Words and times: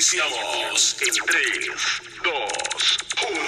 Iniciamos 0.00 0.96
en 1.02 1.12
3, 1.26 1.76
2, 2.24 2.32
1. 3.28 3.40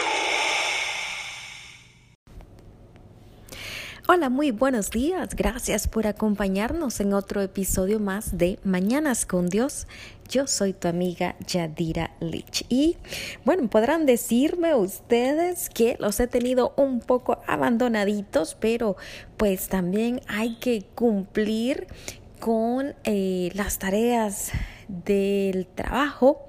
Hola, 4.08 4.28
muy 4.28 4.50
buenos 4.50 4.90
días. 4.90 5.34
Gracias 5.34 5.88
por 5.88 6.06
acompañarnos 6.06 7.00
en 7.00 7.14
otro 7.14 7.40
episodio 7.40 8.00
más 8.00 8.36
de 8.36 8.58
Mañanas 8.64 9.24
con 9.24 9.48
Dios. 9.48 9.86
Yo 10.28 10.46
soy 10.46 10.74
tu 10.74 10.88
amiga 10.88 11.36
Yadira 11.46 12.14
Lich. 12.20 12.66
Y 12.68 12.98
bueno, 13.46 13.70
podrán 13.70 14.04
decirme 14.04 14.74
ustedes 14.74 15.70
que 15.70 15.96
los 16.00 16.20
he 16.20 16.26
tenido 16.26 16.74
un 16.76 17.00
poco 17.00 17.40
abandonaditos, 17.46 18.58
pero 18.60 18.98
pues 19.38 19.68
también 19.68 20.20
hay 20.28 20.56
que 20.56 20.84
cumplir 20.94 21.86
con 22.40 22.94
eh, 23.04 23.50
las 23.54 23.78
tareas 23.78 24.52
del 25.04 25.66
trabajo, 25.66 26.46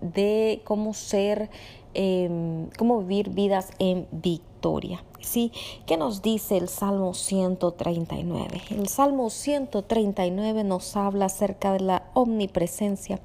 de 0.01 0.61
cómo 0.65 0.95
ser 0.95 1.51
Em, 1.99 2.69
cómo 2.77 2.99
vivir 2.99 3.31
vidas 3.31 3.71
en 3.79 4.07
victoria. 4.13 5.03
¿Sí? 5.23 5.51
¿Qué 5.87 5.97
nos 5.97 6.21
dice 6.21 6.59
el 6.59 6.69
Salmo 6.69 7.15
139? 7.15 8.61
El 8.69 8.87
Salmo 8.89 9.31
139 9.31 10.63
nos 10.63 10.95
habla 10.95 11.25
acerca 11.25 11.73
de 11.73 11.81
la 11.81 12.03
omnipresencia 12.13 13.19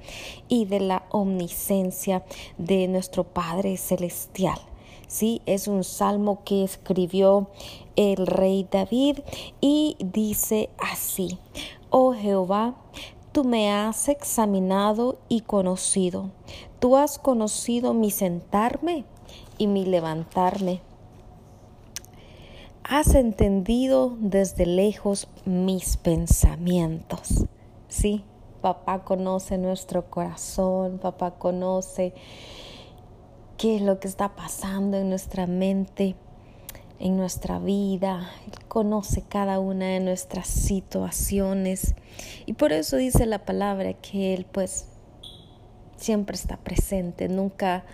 y 0.48 0.64
de 0.64 0.80
la 0.80 1.02
omniscencia 1.10 2.24
de 2.56 2.88
nuestro 2.88 3.24
Padre 3.24 3.76
Celestial. 3.76 4.58
Sí, 5.06 5.42
es 5.44 5.68
un 5.68 5.84
salmo 5.84 6.38
que 6.42 6.64
escribió 6.64 7.48
el 7.96 8.26
rey 8.26 8.66
David 8.70 9.18
y 9.60 9.98
dice 10.00 10.70
así, 10.78 11.38
oh 11.90 12.14
Jehová, 12.14 12.74
tú 13.32 13.44
me 13.44 13.72
has 13.72 14.08
examinado 14.08 15.18
y 15.28 15.40
conocido. 15.40 16.30
Tú 16.78 16.96
has 16.96 17.18
conocido 17.18 17.94
mi 17.94 18.10
sentarme 18.10 19.04
y 19.58 19.66
mi 19.66 19.86
levantarme. 19.86 20.82
Has 22.84 23.14
entendido 23.14 24.16
desde 24.18 24.66
lejos 24.66 25.28
mis 25.44 25.96
pensamientos. 25.96 27.46
Sí, 27.88 28.24
papá 28.60 29.04
conoce 29.04 29.56
nuestro 29.56 30.10
corazón, 30.10 30.98
papá 30.98 31.32
conoce 31.32 32.12
qué 33.56 33.76
es 33.76 33.82
lo 33.82 33.98
que 34.00 34.08
está 34.08 34.34
pasando 34.34 34.96
en 34.96 35.08
nuestra 35.08 35.46
mente, 35.46 36.16
en 37.02 37.16
nuestra 37.16 37.58
vida. 37.58 38.30
Él 38.46 38.64
conoce 38.68 39.22
cada 39.28 39.58
una 39.58 39.86
de 39.86 40.00
nuestras 40.00 40.46
situaciones. 40.46 41.94
Y 42.46 42.54
por 42.54 42.72
eso 42.72 42.96
dice 42.96 43.26
la 43.26 43.44
palabra 43.44 43.92
que 43.94 44.34
Él 44.34 44.46
pues 44.50 44.86
siempre 45.96 46.36
está 46.36 46.56
presente, 46.56 47.28
nunca 47.28 47.84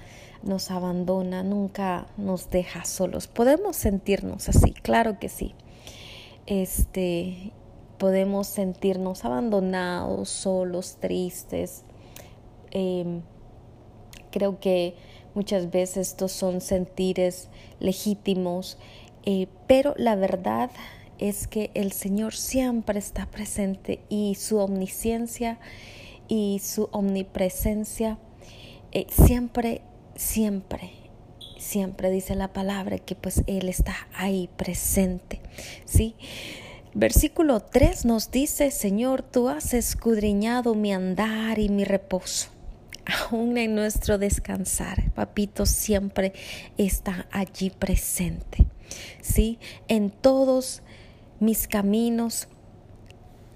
nos 0.43 0.71
abandona, 0.71 1.43
nunca 1.43 2.07
nos 2.19 2.51
deja 2.51 2.85
solos. 2.85 3.27
Podemos 3.29 3.77
sentirnos 3.77 4.49
así, 4.51 4.73
claro 4.73 5.19
que 5.19 5.31
sí. 5.31 5.55
Este, 6.47 7.53
podemos 7.97 8.47
sentirnos 8.47 9.25
abandonados, 9.25 10.29
solos, 10.29 10.99
tristes. 11.01 11.85
Em, 12.71 13.23
creo 14.31 14.61
que 14.61 14.95
muchas 15.39 15.71
veces 15.71 16.09
estos 16.09 16.33
son 16.33 16.61
sentires 16.61 17.49
legítimos, 17.79 18.77
eh, 19.25 19.47
pero 19.69 19.95
la 19.97 20.17
verdad 20.17 20.69
es 21.21 21.47
que 21.47 21.71
el 21.75 21.93
Señor 21.93 22.35
siempre 22.35 22.99
está 22.99 23.27
presente 23.27 24.01
y 24.09 24.35
su 24.35 24.59
omnisciencia 24.59 25.61
y 26.27 26.61
su 26.61 26.89
omnipresencia 26.91 28.19
eh, 28.91 29.07
siempre, 29.11 29.83
siempre, 30.17 30.91
siempre 31.57 32.11
dice 32.11 32.35
la 32.35 32.53
palabra 32.53 32.99
que 32.99 33.15
pues 33.15 33.45
Él 33.47 33.69
está 33.69 33.95
ahí 34.15 34.51
presente, 34.57 35.41
¿sí? 35.85 36.17
Versículo 36.95 37.61
3 37.61 38.07
nos 38.07 38.33
dice, 38.33 38.73
Señor, 38.73 39.23
tú 39.23 39.49
has 39.49 39.73
escudriñado 39.73 40.75
mi 40.75 40.93
andar 40.93 41.61
y 41.61 41.69
mi 41.69 41.85
reposo. 41.85 42.58
Aún 43.09 43.57
en 43.57 43.75
nuestro 43.75 44.19
descansar, 44.19 45.11
papito 45.13 45.67
siempre 45.67 46.33
está 46.77 47.27
allí 47.31 47.71
presente. 47.71 48.67
¿Sí? 49.21 49.59
En 49.89 50.11
todos 50.11 50.83
mis 51.41 51.67
caminos 51.69 52.49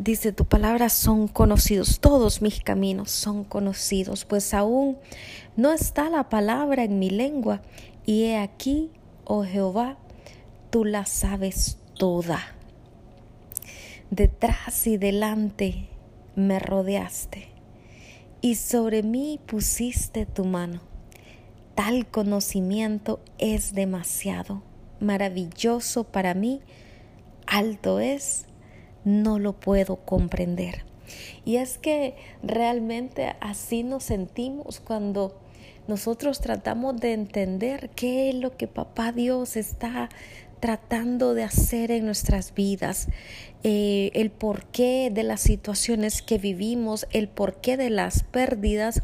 Dice, 0.03 0.33
tu 0.33 0.47
palabra 0.47 0.89
son 0.89 1.29
conocidos, 1.29 2.01
todos 2.01 2.43
mis 2.43 2.61
caminos 2.61 3.13
son 3.13 3.45
conocidos, 3.45 4.25
pues 4.25 4.53
aún 4.53 4.99
no 5.55 5.73
está 5.73 6.11
la 6.11 6.29
palabra 6.29 6.83
en 6.83 6.99
mi 6.99 7.09
lengua, 7.09 7.63
y 8.05 8.25
he 8.25 8.37
aquí, 8.37 8.91
oh 9.25 9.45
Jehová, 9.45 9.99
tú 10.71 10.84
la 10.84 11.07
sabes 11.07 11.79
toda. 11.97 12.41
Detrás 14.11 14.89
y 14.89 14.97
delante 14.97 15.87
me 16.34 16.59
rodeaste, 16.59 17.52
y 18.42 18.56
sobre 18.56 19.03
mí 19.04 19.41
pusiste 19.47 20.26
tu 20.26 20.44
mano. 20.44 20.80
Tal 21.76 22.06
conocimiento 22.06 23.20
es 23.38 23.72
demasiado, 23.72 24.62
maravilloso 25.00 26.04
para 26.04 26.34
mí, 26.34 26.60
alto 27.47 28.00
es 28.00 28.47
no 29.04 29.38
lo 29.38 29.54
puedo 29.54 29.97
comprender. 29.97 30.84
Y 31.44 31.56
es 31.56 31.78
que 31.78 32.16
realmente 32.42 33.34
así 33.41 33.84
nos 33.84 34.04
sentimos 34.04 34.80
cuando 34.80 35.38
nosotros 35.88 36.41
tratamos 36.41 36.97
de 36.97 37.12
entender 37.12 37.91
qué 37.91 38.28
es 38.28 38.34
lo 38.34 38.56
que 38.56 38.66
papá 38.66 39.12
Dios 39.12 39.56
está 39.56 40.09
tratando 40.62 41.34
de 41.34 41.42
hacer 41.42 41.91
en 41.91 42.06
nuestras 42.06 42.54
vidas, 42.54 43.09
eh, 43.64 44.12
el 44.14 44.30
porqué 44.30 45.10
de 45.12 45.24
las 45.24 45.41
situaciones 45.41 46.22
que 46.22 46.38
vivimos, 46.38 47.09
el 47.10 47.26
porqué 47.26 47.76
de 47.76 47.91
las 47.91 48.22
pérdidas, 48.22 49.03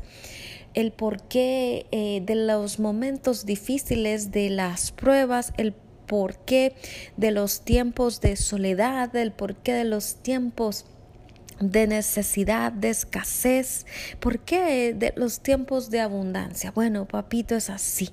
el 0.75 0.93
porqué 0.93 1.87
eh, 1.91 2.23
de 2.25 2.37
los 2.37 2.79
momentos 2.79 3.45
difíciles, 3.45 4.31
de 4.31 4.51
las 4.51 4.93
pruebas, 4.93 5.53
el 5.57 5.73
porqué 6.07 6.77
de 7.17 7.33
los 7.33 7.63
tiempos 7.63 8.21
de 8.21 8.37
soledad, 8.37 9.17
el 9.17 9.33
porqué 9.33 9.73
de 9.73 9.85
los 9.85 10.23
tiempos 10.23 10.87
de 11.61 11.87
necesidad, 11.87 12.73
de 12.73 12.91
escasez. 12.91 13.87
¿Por 14.21 14.41
qué 14.41 14.95
de 14.95 15.13
los 15.17 15.41
tiempos 15.41 15.91
de 15.91 16.01
abundancia? 16.01 16.71
Bueno, 16.71 17.07
papito 17.07 17.57
es 17.57 17.71
así, 17.71 18.11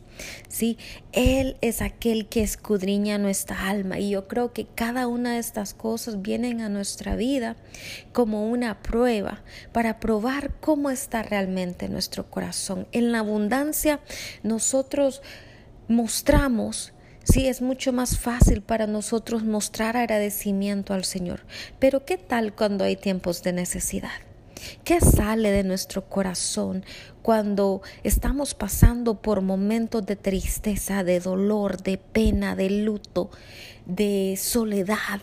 ¿sí? 0.47 0.77
Él 1.11 1.57
es 1.61 1.81
aquel 1.81 2.27
que 2.27 2.43
escudriña 2.43 3.17
nuestra 3.17 3.69
alma 3.69 3.99
y 3.99 4.09
yo 4.09 4.27
creo 4.27 4.53
que 4.53 4.65
cada 4.65 5.07
una 5.07 5.33
de 5.33 5.39
estas 5.39 5.73
cosas 5.73 6.21
vienen 6.21 6.61
a 6.61 6.69
nuestra 6.69 7.15
vida 7.15 7.55
como 8.13 8.49
una 8.49 8.81
prueba 8.81 9.43
para 9.71 9.99
probar 9.99 10.53
cómo 10.59 10.89
está 10.89 11.23
realmente 11.23 11.89
nuestro 11.89 12.29
corazón. 12.29 12.87
En 12.91 13.11
la 13.11 13.19
abundancia 13.19 13.99
nosotros 14.43 15.21
mostramos, 15.87 16.93
sí, 17.25 17.47
es 17.47 17.61
mucho 17.61 17.91
más 17.91 18.17
fácil 18.17 18.61
para 18.61 18.87
nosotros 18.87 19.43
mostrar 19.43 19.97
agradecimiento 19.97 20.93
al 20.93 21.03
Señor. 21.03 21.41
Pero 21.79 22.05
¿qué 22.05 22.17
tal 22.17 22.55
cuando 22.55 22.85
hay 22.85 22.95
tiempos 22.95 23.43
de 23.43 23.51
necesidad? 23.51 24.11
¿Qué 24.83 25.01
sale 25.01 25.51
de 25.51 25.63
nuestro 25.63 26.07
corazón 26.07 26.85
cuando 27.21 27.81
estamos 28.03 28.53
pasando 28.53 29.21
por 29.21 29.41
momentos 29.41 30.05
de 30.05 30.15
tristeza, 30.15 31.03
de 31.03 31.19
dolor, 31.19 31.83
de 31.83 31.97
pena, 31.97 32.55
de 32.55 32.69
luto, 32.69 33.29
de 33.85 34.37
soledad? 34.39 35.19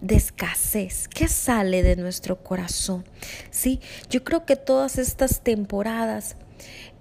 de 0.00 0.16
escasez. 0.16 1.08
¿Qué 1.08 1.26
sale 1.26 1.82
de 1.82 1.96
nuestro 1.96 2.42
corazón? 2.42 3.04
Sí, 3.50 3.80
yo 4.10 4.24
creo 4.24 4.44
que 4.44 4.56
todas 4.56 4.98
estas 4.98 5.40
temporadas, 5.40 6.36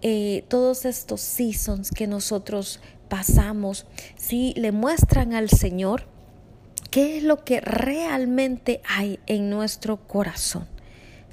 eh, 0.01 0.45
todos 0.47 0.85
estos 0.85 1.21
seasons 1.21 1.91
que 1.91 2.07
nosotros 2.07 2.79
pasamos, 3.07 3.85
sí, 4.15 4.53
le 4.57 4.71
muestran 4.71 5.33
al 5.33 5.49
Señor 5.49 6.07
qué 6.91 7.17
es 7.17 7.23
lo 7.23 7.43
que 7.43 7.61
realmente 7.61 8.81
hay 8.87 9.19
en 9.27 9.49
nuestro 9.49 9.97
corazón. 10.07 10.67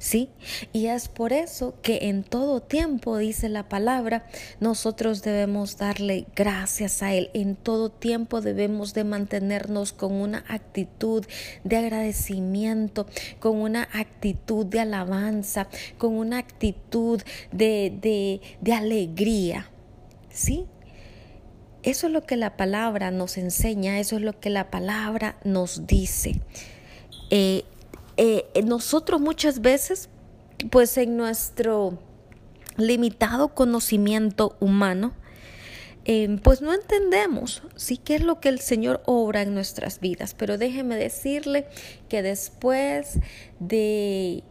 ¿sí? 0.03 0.29
Y 0.73 0.87
es 0.87 1.07
por 1.07 1.31
eso 1.31 1.75
que 1.81 2.09
en 2.09 2.23
todo 2.23 2.61
tiempo, 2.61 3.17
dice 3.17 3.47
la 3.47 3.69
palabra, 3.69 4.25
nosotros 4.59 5.23
debemos 5.23 5.77
darle 5.77 6.25
gracias 6.35 7.01
a 7.01 7.13
Él. 7.13 7.29
En 7.33 7.55
todo 7.55 7.89
tiempo 7.89 8.41
debemos 8.41 8.93
de 8.93 9.05
mantenernos 9.05 9.93
con 9.93 10.11
una 10.11 10.43
actitud 10.49 11.25
de 11.63 11.77
agradecimiento, 11.77 13.07
con 13.39 13.61
una 13.61 13.87
actitud 13.93 14.65
de 14.65 14.81
alabanza, 14.81 15.69
con 15.97 16.15
una 16.15 16.37
actitud 16.37 17.21
de, 17.53 17.97
de, 18.01 18.41
de 18.59 18.73
alegría, 18.73 19.69
¿sí? 20.29 20.65
Eso 21.83 22.07
es 22.07 22.13
lo 22.13 22.23
que 22.23 22.37
la 22.37 22.55
palabra 22.55 23.11
nos 23.11 23.37
enseña, 23.37 23.99
eso 23.99 24.15
es 24.15 24.21
lo 24.21 24.39
que 24.39 24.49
la 24.49 24.71
palabra 24.71 25.37
nos 25.43 25.85
dice. 25.85 26.41
Eh, 27.29 27.65
eh, 28.15 28.45
nosotros 28.63 29.19
muchas 29.19 29.59
veces, 29.59 30.09
pues 30.71 30.97
en 30.97 31.17
nuestro 31.17 31.99
limitado 32.77 33.49
conocimiento 33.53 34.55
humano, 34.59 35.13
eh, 36.05 36.37
pues 36.43 36.61
no 36.61 36.73
entendemos 36.73 37.63
sí 37.77 37.95
qué 37.97 38.15
es 38.15 38.21
lo 38.21 38.41
que 38.41 38.49
el 38.49 38.59
Señor 38.59 39.01
obra 39.05 39.41
en 39.41 39.53
nuestras 39.53 39.99
vidas. 39.99 40.33
Pero 40.33 40.57
déjeme 40.57 40.95
decirle 40.95 41.65
que 42.09 42.21
después 42.21 43.19
de 43.59 44.43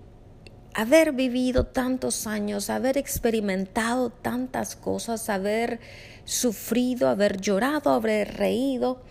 haber 0.74 1.12
vivido 1.12 1.66
tantos 1.66 2.26
años, 2.26 2.70
haber 2.70 2.98
experimentado 2.98 4.10
tantas 4.10 4.76
cosas, 4.76 5.28
haber 5.28 5.80
sufrido, 6.24 7.08
haber 7.08 7.40
llorado, 7.40 7.90
haber 7.90 8.36
reído, 8.36 9.02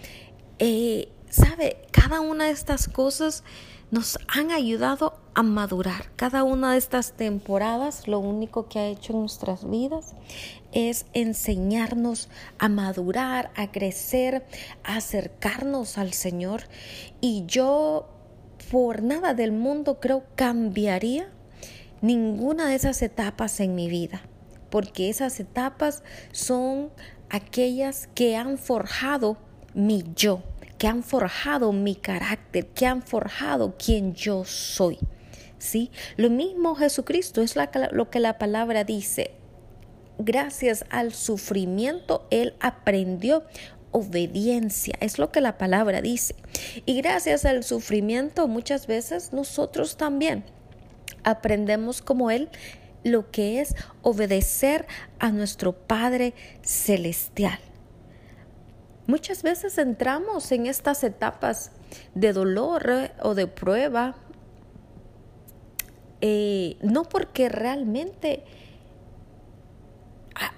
eh, 0.60 1.10
sabe, 1.30 1.78
cada 1.92 2.22
una 2.22 2.46
de 2.46 2.52
estas 2.52 2.88
cosas 2.88 3.44
nos 3.92 4.20
han 4.28 4.52
ayudado 4.52 5.20
a 5.34 5.44
madurar. 5.44 6.12
Cada 6.16 6.44
una 6.44 6.72
de 6.72 6.78
estas 6.78 7.14
temporadas 7.14 8.08
lo 8.08 8.20
único 8.20 8.68
que 8.68 8.80
ha 8.80 8.88
hecho 8.88 9.14
en 9.14 9.20
nuestras 9.20 9.70
vidas 9.70 10.16
es 10.72 11.06
enseñarnos 11.14 12.30
a 12.58 12.70
madurar, 12.70 13.52
a 13.56 13.72
crecer, 13.72 14.46
a 14.84 14.98
acercarnos 14.98 15.98
al 15.98 16.14
Señor. 16.14 16.64
Y 17.20 17.46
yo 17.48 18.08
por 18.72 19.02
nada 19.02 19.34
del 19.34 19.52
mundo 19.52 20.00
creo 20.00 20.24
cambiaría 20.36 21.30
ninguna 22.02 22.68
de 22.68 22.76
esas 22.76 23.02
etapas 23.02 23.60
en 23.60 23.76
mi 23.76 23.90
vida, 23.90 24.22
porque 24.70 25.10
esas 25.10 25.40
etapas 25.40 26.04
son 26.32 26.90
aquellas 27.30 28.08
que 28.16 28.36
han 28.36 28.58
forjado 28.58 29.38
mi 29.74 30.04
yo 30.16 30.44
que 30.82 30.88
han 30.88 31.04
forjado 31.04 31.74
mi 31.74 31.94
carácter, 31.94 32.66
que 32.66 32.88
han 32.88 33.04
forjado 33.04 33.76
quien 33.78 34.16
yo 34.16 34.46
soy. 34.46 34.98
¿Sí? 35.60 35.92
Lo 36.18 36.32
mismo 36.32 36.74
Jesucristo 36.74 37.44
es 37.44 37.56
lo 37.92 38.10
que 38.10 38.20
la 38.20 38.40
palabra 38.40 38.84
dice. 38.84 39.30
Gracias 40.18 40.84
al 40.90 41.14
sufrimiento, 41.14 42.26
Él 42.32 42.56
aprendió 42.60 43.44
obediencia, 43.92 44.96
es 45.02 45.20
lo 45.20 45.32
que 45.32 45.40
la 45.40 45.60
palabra 45.60 46.02
dice. 46.02 46.34
Y 46.88 47.00
gracias 47.00 47.46
al 47.46 47.64
sufrimiento, 47.64 48.48
muchas 48.48 48.88
veces 48.88 49.34
nosotros 49.34 49.98
también 49.98 50.44
aprendemos 51.24 52.02
como 52.02 52.32
Él 52.32 52.50
lo 53.04 53.32
que 53.32 53.62
es 53.62 53.76
obedecer 54.02 54.86
a 55.20 55.32
nuestro 55.32 55.74
Padre 55.74 56.34
Celestial. 56.62 57.60
Muchas 59.08 59.44
veces 59.44 59.78
entramos 59.78 60.52
en 60.52 60.68
estas 60.68 61.04
etapas 61.04 61.72
de 62.14 62.34
dolor 62.34 62.90
eh, 62.90 63.12
o 63.22 63.34
de 63.34 63.48
prueba, 63.48 64.16
eh, 66.22 66.78
no 66.82 67.04
porque 67.04 67.50
realmente 67.50 68.44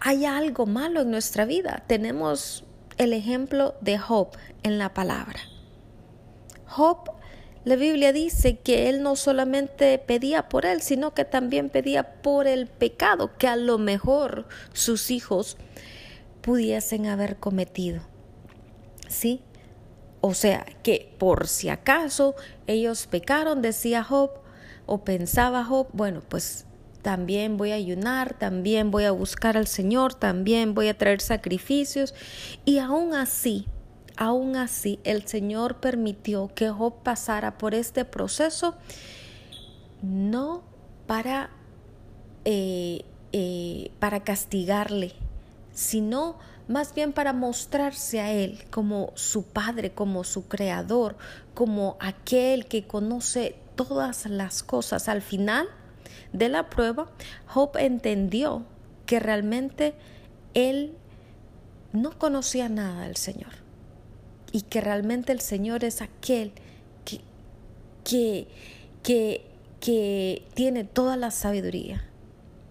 haya 0.01 0.37
algo 0.37 0.65
malo 0.65 1.01
en 1.01 1.11
nuestra 1.11 1.45
vida. 1.45 1.83
Tenemos 1.87 2.65
el 2.97 3.13
ejemplo 3.13 3.75
de 3.81 3.97
Job 3.97 4.29
en 4.63 4.77
la 4.77 4.93
palabra. 4.93 5.39
Job, 6.67 7.12
la 7.65 7.75
Biblia 7.75 8.11
dice 8.11 8.57
que 8.57 8.89
él 8.89 9.01
no 9.01 9.15
solamente 9.15 9.97
pedía 9.97 10.49
por 10.49 10.65
él, 10.65 10.81
sino 10.81 11.13
que 11.13 11.25
también 11.25 11.69
pedía 11.69 12.21
por 12.21 12.47
el 12.47 12.67
pecado 12.67 13.37
que 13.37 13.47
a 13.47 13.55
lo 13.55 13.77
mejor 13.77 14.47
sus 14.73 15.11
hijos 15.11 15.57
pudiesen 16.41 17.05
haber 17.05 17.37
cometido. 17.37 18.01
¿sí? 19.13 19.41
O 20.21 20.33
sea, 20.33 20.65
que 20.83 21.13
por 21.19 21.47
si 21.47 21.69
acaso 21.69 22.35
ellos 22.67 23.07
pecaron, 23.07 23.61
decía 23.61 24.03
Job, 24.03 24.31
o 24.85 25.03
pensaba 25.03 25.63
Job, 25.63 25.87
bueno, 25.93 26.21
pues 26.27 26.65
también 27.01 27.57
voy 27.57 27.71
a 27.71 27.75
ayunar, 27.75 28.37
también 28.37 28.89
voy 28.89 29.03
a 29.03 29.11
buscar 29.11 29.57
al 29.57 29.67
Señor, 29.67 30.13
también 30.13 30.73
voy 30.73 30.87
a 30.87 30.97
traer 30.97 31.21
sacrificios. 31.21 32.13
Y 32.63 32.79
aún 32.79 33.13
así, 33.13 33.67
aún 34.17 34.55
así, 34.55 34.99
el 35.03 35.27
Señor 35.27 35.77
permitió 35.77 36.51
que 36.53 36.69
Job 36.69 37.01
pasara 37.03 37.57
por 37.57 37.73
este 37.73 38.05
proceso, 38.05 38.75
no 40.01 40.63
para, 41.07 41.49
eh, 42.45 43.03
eh, 43.31 43.91
para 43.99 44.23
castigarle, 44.23 45.13
sino 45.73 46.37
más 46.67 46.93
bien 46.93 47.13
para 47.13 47.33
mostrarse 47.33 48.21
a 48.21 48.31
Él 48.31 48.65
como 48.69 49.11
su 49.15 49.43
Padre, 49.43 49.91
como 49.91 50.23
su 50.23 50.47
Creador, 50.47 51.17
como 51.53 51.97
aquel 51.99 52.67
que 52.67 52.87
conoce 52.87 53.55
todas 53.75 54.25
las 54.25 54.63
cosas. 54.63 55.09
Al 55.09 55.21
final 55.21 55.67
de 56.31 56.49
la 56.49 56.69
prueba, 56.69 57.09
Job 57.47 57.77
entendió 57.77 58.65
que 59.05 59.19
realmente 59.19 59.93
Él 60.53 60.95
no 61.91 62.17
conocía 62.17 62.69
nada 62.69 63.03
del 63.03 63.17
Señor 63.17 63.62
y 64.53 64.61
que 64.61 64.79
realmente 64.79 65.33
el 65.33 65.41
Señor 65.41 65.83
es 65.83 66.01
aquel 66.01 66.53
que, 67.03 67.21
que, 68.05 68.47
que, 69.01 69.45
que 69.81 70.45
tiene 70.53 70.83
toda 70.83 71.17
la 71.17 71.31
sabiduría 71.31 72.05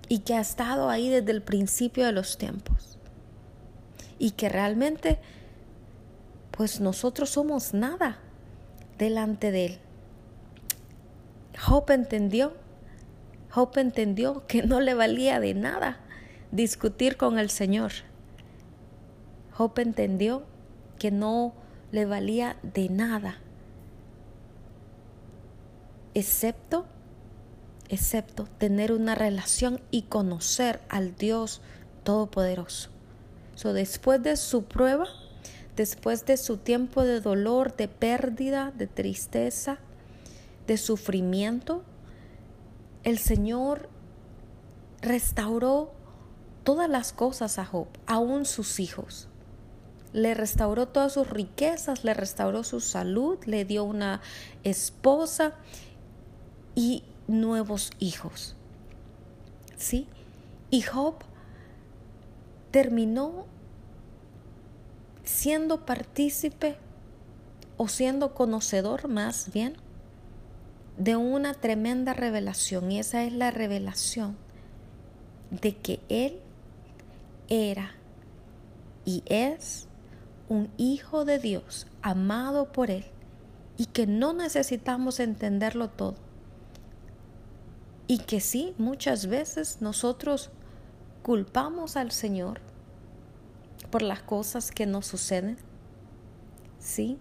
y 0.08 0.20
que 0.20 0.34
ha 0.34 0.40
estado 0.40 0.88
ahí 0.88 1.10
desde 1.10 1.32
el 1.32 1.42
principio 1.42 2.06
de 2.06 2.12
los 2.12 2.38
tiempos 2.38 2.98
y 4.18 4.30
que 4.30 4.48
realmente 4.48 5.18
pues 6.52 6.80
nosotros 6.80 7.30
somos 7.30 7.74
nada 7.74 8.18
delante 8.96 9.50
de 9.50 9.66
Él. 9.66 9.78
Job 11.58 11.90
entendió, 11.90 12.52
Job 13.50 13.76
entendió 13.76 14.46
que 14.46 14.62
no 14.62 14.78
le 14.78 14.94
valía 14.94 15.40
de 15.40 15.54
nada 15.54 15.98
discutir 16.52 17.16
con 17.16 17.40
el 17.40 17.50
Señor. 17.50 17.90
Job 19.50 19.72
entendió 19.80 20.44
que 21.00 21.10
no 21.10 21.54
le 21.92 22.04
valía 22.04 22.56
de 22.62 22.88
nada, 22.88 23.38
excepto, 26.14 26.87
excepto 27.88 28.49
tener 28.58 28.92
una 28.92 29.14
relación 29.14 29.80
y 29.92 30.02
conocer 30.02 30.80
al 30.88 31.14
Dios 31.14 31.62
Todopoderoso 32.02 32.92
después 33.72 34.20
de 34.20 34.37
su 34.37 34.64
prueba, 34.64 35.06
después 35.76 36.26
de 36.26 36.37
su 36.37 36.56
tiempo 36.56 37.04
de 37.04 37.20
dolor, 37.20 37.76
de 37.76 37.87
pérdida, 37.87 38.72
de 38.76 38.88
tristeza, 38.88 39.78
de 40.66 40.76
sufrimiento, 40.76 41.84
el 43.04 43.18
Señor 43.18 43.88
restauró 45.00 45.92
todas 46.64 46.88
las 46.88 47.12
cosas 47.12 47.58
a 47.58 47.64
Job, 47.64 47.87
aún 48.06 48.44
sus 48.44 48.80
hijos. 48.80 49.28
Le 50.12 50.35
restauró 50.35 50.88
todas 50.88 51.12
sus 51.12 51.28
riquezas, 51.28 52.04
le 52.04 52.14
restauró 52.14 52.64
su 52.64 52.81
salud, 52.81 53.38
le 53.47 53.64
dio 53.64 53.85
una 53.85 54.21
esposa 54.62 55.54
y 56.75 57.04
nuevos 57.28 57.90
hijos. 57.99 58.57
¿Sí? 59.76 60.07
Y 60.71 60.83
Job 60.83 61.14
terminó 62.71 63.47
siendo 65.25 65.85
partícipe 65.87 66.76
o 67.76 67.88
siendo 67.88 68.35
conocedor 68.35 69.09
más 69.09 69.52
bien 69.52 69.76
de 70.97 71.16
una 71.16 71.54
tremenda 71.54 72.12
revelación 72.12 72.90
y 72.92 72.99
esa 72.99 73.25
es 73.25 73.33
la 73.33 73.50
revelación 73.50 74.37
de 75.50 75.76
que 75.76 76.00
Él 76.09 76.40
era 77.49 77.92
y 79.04 79.23
es 79.26 79.88
un 80.52 80.71
hijo 80.76 81.25
de 81.25 81.38
Dios 81.38 81.87
amado 82.02 82.73
por 82.73 82.90
Él 82.90 83.06
y 83.78 83.87
que 83.87 84.06
no 84.06 84.35
necesitamos 84.35 85.18
entenderlo 85.18 85.88
todo. 85.88 86.16
Y 88.06 88.18
que 88.18 88.38
sí, 88.40 88.75
muchas 88.76 89.28
veces 89.28 89.78
nosotros 89.80 90.50
culpamos 91.23 91.97
al 91.97 92.11
Señor 92.11 92.61
por 93.90 94.02
las 94.02 94.21
cosas 94.21 94.73
que 94.73 94.85
nos 94.85 95.06
suceden. 95.06 95.56
Sí, 96.78 97.16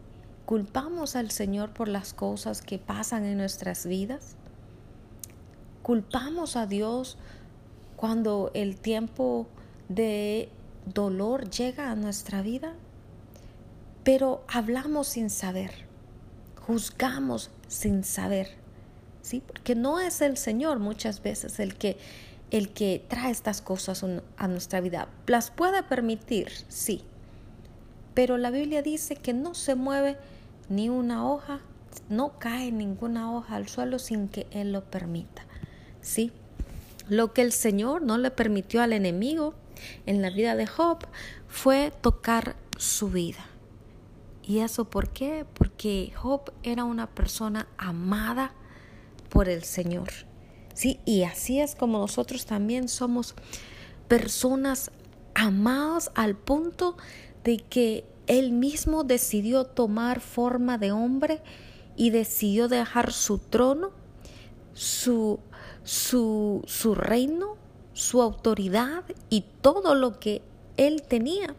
culpamos 0.46 1.16
al 1.16 1.32
Señor 1.32 1.74
por 1.74 1.88
las 1.88 2.14
cosas 2.14 2.62
que 2.62 2.80
pasan 2.80 3.24
en 3.24 3.38
nuestras 3.38 3.86
vidas. 3.86 4.36
Culpamos 5.84 6.58
a 6.58 6.68
Dios 6.68 7.18
cuando 7.96 8.52
el 8.54 8.76
tiempo 8.76 9.48
de 9.88 10.50
dolor 10.86 11.50
llega 11.50 11.92
a 11.92 11.96
nuestra 11.96 12.42
vida, 12.42 12.76
pero 14.04 14.44
hablamos 14.48 15.08
sin 15.08 15.30
saber, 15.30 15.72
juzgamos 16.66 17.52
sin 17.68 18.04
saber, 18.04 18.50
¿sí? 19.22 19.42
Porque 19.46 19.76
no 19.76 20.00
es 20.00 20.22
el 20.22 20.38
Señor 20.38 20.80
muchas 20.80 21.22
veces 21.22 21.60
el 21.60 21.76
que 21.76 21.98
el 22.52 22.74
que 22.74 23.04
trae 23.08 23.32
estas 23.32 23.62
cosas 23.62 24.06
a 24.38 24.48
nuestra 24.50 24.82
vida. 24.82 25.08
Las 25.26 25.50
puede 25.52 25.84
permitir, 25.84 26.50
sí, 26.68 27.02
pero 28.14 28.38
la 28.38 28.52
Biblia 28.52 28.82
dice 28.82 29.16
que 29.16 29.34
no 29.34 29.54
se 29.54 29.76
mueve 29.76 30.18
ni 30.68 30.90
una 30.90 31.26
hoja, 31.30 31.62
no 32.10 32.38
cae 32.40 32.72
ninguna 32.72 33.34
hoja 33.34 33.56
al 33.56 33.70
suelo 33.70 34.00
sin 34.00 34.28
que 34.28 34.48
Él 34.52 34.74
lo 34.74 34.84
permita, 34.84 35.46
¿sí? 36.02 36.34
Lo 37.08 37.34
que 37.34 37.42
el 37.42 37.54
Señor 37.54 38.02
no 38.02 38.18
le 38.18 38.32
permitió 38.32 38.82
al 38.82 38.94
enemigo 38.94 39.54
en 40.06 40.22
la 40.22 40.30
vida 40.30 40.56
de 40.56 40.68
Job 40.68 41.00
fue 41.48 41.92
tocar 42.02 42.56
su 42.78 43.10
vida. 43.10 43.51
¿Y 44.44 44.60
eso 44.60 44.86
por 44.86 45.10
qué? 45.10 45.46
Porque 45.54 46.12
Job 46.16 46.52
era 46.64 46.84
una 46.84 47.08
persona 47.08 47.68
amada 47.78 48.54
por 49.30 49.50
el 49.50 49.64
Señor. 49.64 50.10
Sí, 50.74 51.00
y 51.06 51.24
así 51.24 51.60
es 51.60 51.76
como 51.76 52.00
nosotros 52.00 52.46
también 52.46 52.88
somos 52.88 53.36
personas 54.08 54.92
amadas 55.36 56.12
al 56.16 56.36
punto 56.36 56.98
de 57.44 57.58
que 57.58 58.06
él 58.28 58.52
mismo 58.52 59.04
decidió 59.04 59.66
tomar 59.66 60.22
forma 60.22 60.78
de 60.78 60.92
hombre 60.92 61.42
y 61.96 62.10
decidió 62.10 62.68
dejar 62.68 63.12
su 63.12 63.38
trono, 63.38 63.92
su, 64.74 65.40
su, 65.84 66.64
su 66.66 66.96
reino 66.96 67.62
su 67.94 68.22
autoridad 68.22 69.04
y 69.30 69.46
todo 69.62 69.96
lo 69.96 70.20
que 70.20 70.42
él 70.78 71.04
tenía 71.04 71.56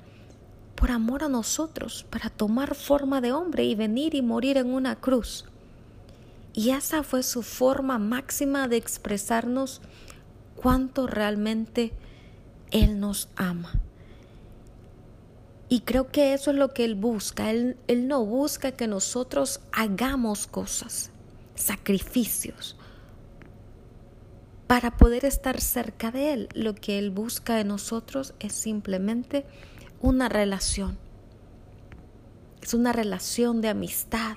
por 0.82 0.90
amor 0.90 1.22
a 1.22 1.28
nosotros, 1.28 2.04
para 2.10 2.28
tomar 2.28 2.74
forma 2.74 3.20
de 3.20 3.32
hombre 3.32 3.62
y 3.62 3.76
venir 3.76 4.16
y 4.16 4.20
morir 4.20 4.56
en 4.56 4.74
una 4.74 4.96
cruz. 4.96 5.44
Y 6.54 6.70
esa 6.70 7.04
fue 7.04 7.22
su 7.22 7.44
forma 7.44 8.00
máxima 8.00 8.66
de 8.66 8.78
expresarnos 8.78 9.80
cuánto 10.56 11.06
realmente 11.06 11.92
Él 12.72 12.98
nos 12.98 13.28
ama. 13.36 13.70
Y 15.68 15.82
creo 15.82 16.10
que 16.10 16.34
eso 16.34 16.50
es 16.50 16.56
lo 16.56 16.74
que 16.74 16.84
Él 16.84 16.96
busca. 16.96 17.52
Él, 17.52 17.76
él 17.86 18.08
no 18.08 18.24
busca 18.26 18.72
que 18.72 18.88
nosotros 18.88 19.60
hagamos 19.70 20.48
cosas, 20.48 21.12
sacrificios, 21.54 22.76
para 24.66 24.96
poder 24.96 25.26
estar 25.26 25.60
cerca 25.60 26.10
de 26.10 26.32
Él. 26.32 26.48
Lo 26.54 26.74
que 26.74 26.98
Él 26.98 27.12
busca 27.12 27.54
de 27.54 27.62
nosotros 27.62 28.34
es 28.40 28.52
simplemente 28.52 29.46
una 30.02 30.28
relación. 30.28 30.98
Es 32.60 32.74
una 32.74 32.92
relación 32.92 33.60
de 33.60 33.68
amistad. 33.68 34.36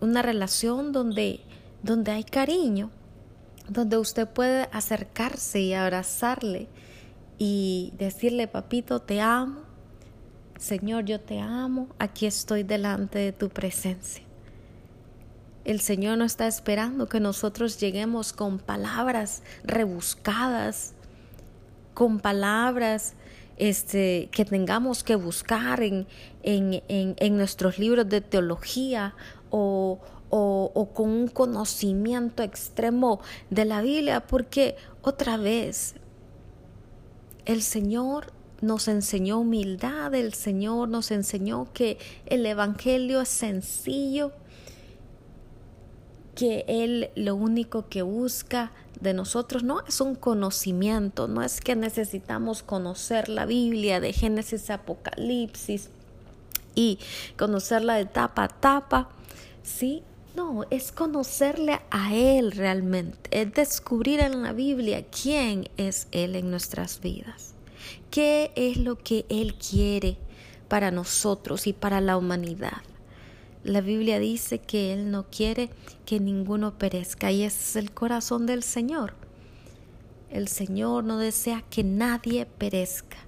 Una 0.00 0.22
relación 0.22 0.92
donde, 0.92 1.40
donde 1.82 2.12
hay 2.12 2.24
cariño, 2.24 2.90
donde 3.68 3.98
usted 3.98 4.28
puede 4.28 4.68
acercarse 4.72 5.60
y 5.60 5.74
abrazarle 5.74 6.68
y 7.38 7.92
decirle, 7.98 8.46
papito, 8.46 9.00
te 9.00 9.20
amo. 9.20 9.62
Señor, 10.58 11.04
yo 11.06 11.20
te 11.20 11.40
amo. 11.40 11.88
Aquí 11.98 12.26
estoy 12.26 12.62
delante 12.62 13.18
de 13.18 13.32
tu 13.32 13.48
presencia. 13.48 14.22
El 15.64 15.80
Señor 15.80 16.18
no 16.18 16.24
está 16.24 16.46
esperando 16.46 17.08
que 17.08 17.20
nosotros 17.20 17.78
lleguemos 17.78 18.32
con 18.32 18.58
palabras 18.58 19.42
rebuscadas, 19.64 20.94
con 21.94 22.20
palabras 22.20 23.14
este, 23.60 24.30
que 24.32 24.46
tengamos 24.46 25.04
que 25.04 25.16
buscar 25.16 25.82
en, 25.82 26.06
en, 26.42 26.82
en, 26.88 27.36
nuestros 27.36 27.78
libros 27.78 28.08
de 28.08 28.22
teología 28.22 29.14
o, 29.50 30.00
o, 30.30 30.72
o, 30.74 30.86
con 30.94 31.10
un 31.10 31.28
conocimiento 31.28 32.42
extremo 32.42 33.20
de 33.50 33.66
la 33.66 33.82
Biblia, 33.82 34.26
porque 34.26 34.76
otra 35.02 35.36
vez 35.36 35.94
el 37.44 37.60
Señor 37.60 38.32
nos 38.62 38.88
enseñó 38.88 39.40
humildad, 39.40 40.14
el 40.14 40.32
Señor 40.32 40.88
nos 40.88 41.10
enseñó 41.10 41.70
que 41.74 41.98
el 42.24 42.46
Evangelio 42.46 43.20
es 43.20 43.28
sencillo 43.28 44.32
que 46.34 46.64
Él 46.66 47.10
lo 47.14 47.34
único 47.34 47.90
que 47.90 48.00
busca 48.00 48.72
de 49.00 49.14
nosotros 49.14 49.62
no 49.62 49.80
es 49.86 50.00
un 50.00 50.14
conocimiento, 50.14 51.26
no 51.26 51.42
es 51.42 51.60
que 51.60 51.74
necesitamos 51.74 52.62
conocer 52.62 53.28
la 53.28 53.46
Biblia 53.46 54.00
de 54.00 54.12
Génesis 54.12 54.70
a 54.70 54.74
Apocalipsis 54.74 55.88
y 56.74 56.98
conocerla 57.36 57.94
de 57.94 58.06
tapa 58.06 58.44
a 58.44 58.48
tapa, 58.48 59.08
¿sí? 59.62 60.02
No, 60.36 60.64
es 60.70 60.92
conocerle 60.92 61.80
a 61.90 62.14
Él 62.14 62.52
realmente, 62.52 63.30
es 63.32 63.52
descubrir 63.52 64.20
en 64.20 64.42
la 64.42 64.52
Biblia 64.52 65.04
quién 65.04 65.68
es 65.76 66.06
Él 66.12 66.36
en 66.36 66.50
nuestras 66.50 67.00
vidas, 67.00 67.54
qué 68.10 68.52
es 68.54 68.76
lo 68.76 68.96
que 68.96 69.26
Él 69.28 69.54
quiere 69.54 70.18
para 70.68 70.90
nosotros 70.92 71.66
y 71.66 71.72
para 71.72 72.00
la 72.00 72.16
humanidad. 72.16 72.82
La 73.62 73.82
Biblia 73.82 74.18
dice 74.18 74.58
que 74.58 74.92
Él 74.92 75.10
no 75.10 75.26
quiere 75.30 75.70
que 76.06 76.18
ninguno 76.18 76.78
perezca 76.78 77.30
y 77.30 77.42
ese 77.42 77.60
es 77.60 77.76
el 77.76 77.92
corazón 77.92 78.46
del 78.46 78.62
Señor. 78.62 79.14
El 80.30 80.48
Señor 80.48 81.04
no 81.04 81.18
desea 81.18 81.62
que 81.68 81.84
nadie 81.84 82.46
perezca 82.46 83.18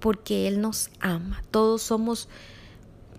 porque 0.00 0.48
Él 0.48 0.60
nos 0.60 0.90
ama. 1.00 1.42
Todos 1.50 1.82
somos 1.82 2.28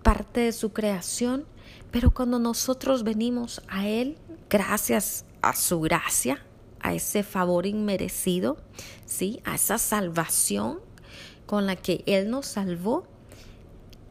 parte 0.02 0.40
de 0.40 0.52
su 0.52 0.72
creación, 0.72 1.44
pero 1.90 2.10
cuando 2.12 2.38
nosotros 2.38 3.04
venimos 3.04 3.62
a 3.68 3.86
Él, 3.86 4.18
gracias 4.50 5.24
a 5.42 5.54
su 5.54 5.80
gracia, 5.80 6.44
a 6.80 6.94
ese 6.94 7.22
favor 7.22 7.66
inmerecido, 7.66 8.58
¿sí? 9.06 9.40
a 9.44 9.54
esa 9.54 9.78
salvación 9.78 10.80
con 11.46 11.66
la 11.66 11.76
que 11.76 12.02
Él 12.06 12.30
nos 12.30 12.46
salvó, 12.46 13.06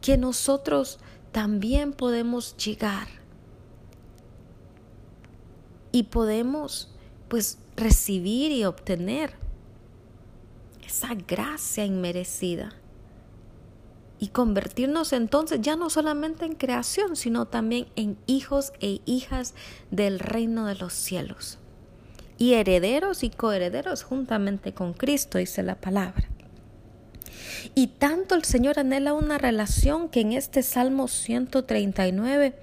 que 0.01 0.17
nosotros 0.17 0.99
también 1.31 1.93
podemos 1.93 2.55
llegar. 2.57 3.07
Y 5.91 6.03
podemos 6.03 6.93
pues 7.27 7.59
recibir 7.75 8.51
y 8.51 8.65
obtener 8.65 9.33
esa 10.85 11.13
gracia 11.15 11.85
inmerecida. 11.85 12.73
Y 14.19 14.29
convertirnos 14.29 15.13
entonces 15.13 15.61
ya 15.61 15.75
no 15.75 15.89
solamente 15.89 16.45
en 16.45 16.55
creación, 16.55 17.15
sino 17.15 17.45
también 17.45 17.87
en 17.95 18.17
hijos 18.25 18.73
e 18.79 19.01
hijas 19.05 19.53
del 19.91 20.19
reino 20.19 20.65
de 20.65 20.75
los 20.75 20.93
cielos. 20.93 21.59
Y 22.39 22.53
herederos 22.53 23.23
y 23.23 23.29
coherederos 23.29 24.03
juntamente 24.03 24.73
con 24.73 24.93
Cristo, 24.93 25.37
dice 25.37 25.61
la 25.61 25.75
palabra. 25.75 26.29
Y 27.75 27.87
tanto 27.87 28.35
el 28.35 28.43
Señor 28.43 28.79
anhela 28.79 29.13
una 29.13 29.37
relación 29.37 30.09
que 30.09 30.21
en 30.21 30.33
este 30.33 30.63
Salmo 30.63 31.07
139 31.07 32.53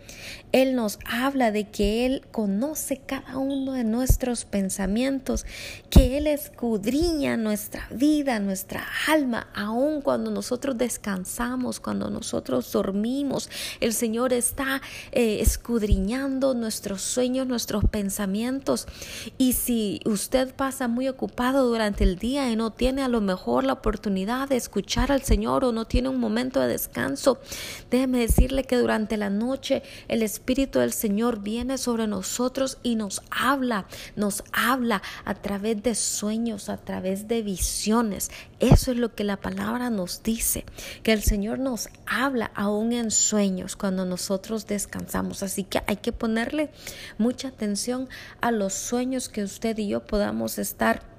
Él 0.53 0.75
nos 0.75 0.99
habla 1.05 1.51
de 1.51 1.69
que 1.69 2.07
Él 2.07 2.23
conoce 2.31 2.99
cada 2.99 3.39
uno 3.39 3.73
de 3.73 3.85
nuestros 3.85 4.45
pensamientos, 4.45 5.47
que 5.91 6.17
Él 6.17 6.27
escudriña 6.27 7.37
nuestra 7.37 7.89
vida, 7.91 8.39
nuestra 8.41 8.85
alma, 9.09 9.49
aun 9.55 10.01
cuando 10.01 10.31
nosotros 10.31 10.77
descansamos, 10.79 11.81
cuando 11.81 12.11
nosotros 12.11 12.71
dormimos. 12.73 13.51
El 13.81 13.93
Señor 13.93 14.33
está 14.33 14.81
eh, 15.13 15.41
escudriñando 15.41 16.55
nuestros 16.55 17.03
sueños, 17.03 17.47
nuestros 17.47 17.85
pensamientos. 17.85 18.87
Y 19.39 19.53
si 19.53 20.01
usted 20.05 20.55
pasa 20.55 20.89
muy 20.89 21.09
ocupado 21.09 21.69
durante 21.69 22.05
el 22.05 22.17
día 22.19 22.51
y 22.51 22.57
no 22.57 22.73
tiene 22.73 23.03
a 23.03 23.09
lo 23.09 23.21
mejor 23.21 23.65
la 23.65 23.75
oportunidad 23.75 24.49
de 24.49 24.54
escuchar 24.57 25.13
al 25.13 25.23
Señor 25.23 25.65
o 25.65 25.73
no 25.73 25.87
tiene 25.87 26.09
un 26.09 26.19
momento 26.19 26.61
de 26.61 26.69
descanso, 26.69 27.41
déjeme 27.91 28.21
decirle 28.21 28.65
que 28.65 28.77
durante 28.77 29.17
la 29.17 29.31
noche 29.31 29.83
el 30.09 30.23
Espíritu 30.23 30.79
del 30.79 30.93
Señor 30.93 31.41
viene 31.43 31.79
sobre 31.79 32.07
nosotros 32.07 32.79
y 32.83 32.97
nos 32.97 33.23
habla, 33.31 33.87
nos 34.17 34.45
habla 34.53 35.03
a 35.25 35.35
través 35.35 35.83
de 35.83 35.95
sueños, 35.95 36.69
a 36.69 36.77
través 36.77 37.29
de 37.29 37.43
visiones. 37.43 38.31
Eso 38.61 38.93
es 38.93 38.97
lo 38.97 39.15
que 39.15 39.25
la 39.25 39.37
palabra 39.37 39.91
nos 39.91 40.23
dice, 40.23 40.65
que 41.03 41.13
el 41.13 41.23
Señor 41.23 41.59
nos 41.59 41.89
habla 42.07 42.51
aún 42.55 42.93
en 42.93 43.11
sueños 43.11 43.77
cuando 43.77 44.05
nosotros 44.05 44.67
descansamos. 44.67 45.43
Así 45.43 45.65
que 45.65 45.83
hay 45.87 45.97
que 45.97 46.13
ponerle 46.13 46.71
mucha 47.19 47.49
atención 47.49 48.09
a 48.41 48.51
los 48.51 48.75
sueños 48.75 49.29
que 49.29 49.43
usted 49.43 49.77
y 49.79 49.89
yo 49.89 50.05
podamos 50.05 50.59
estar 50.59 51.14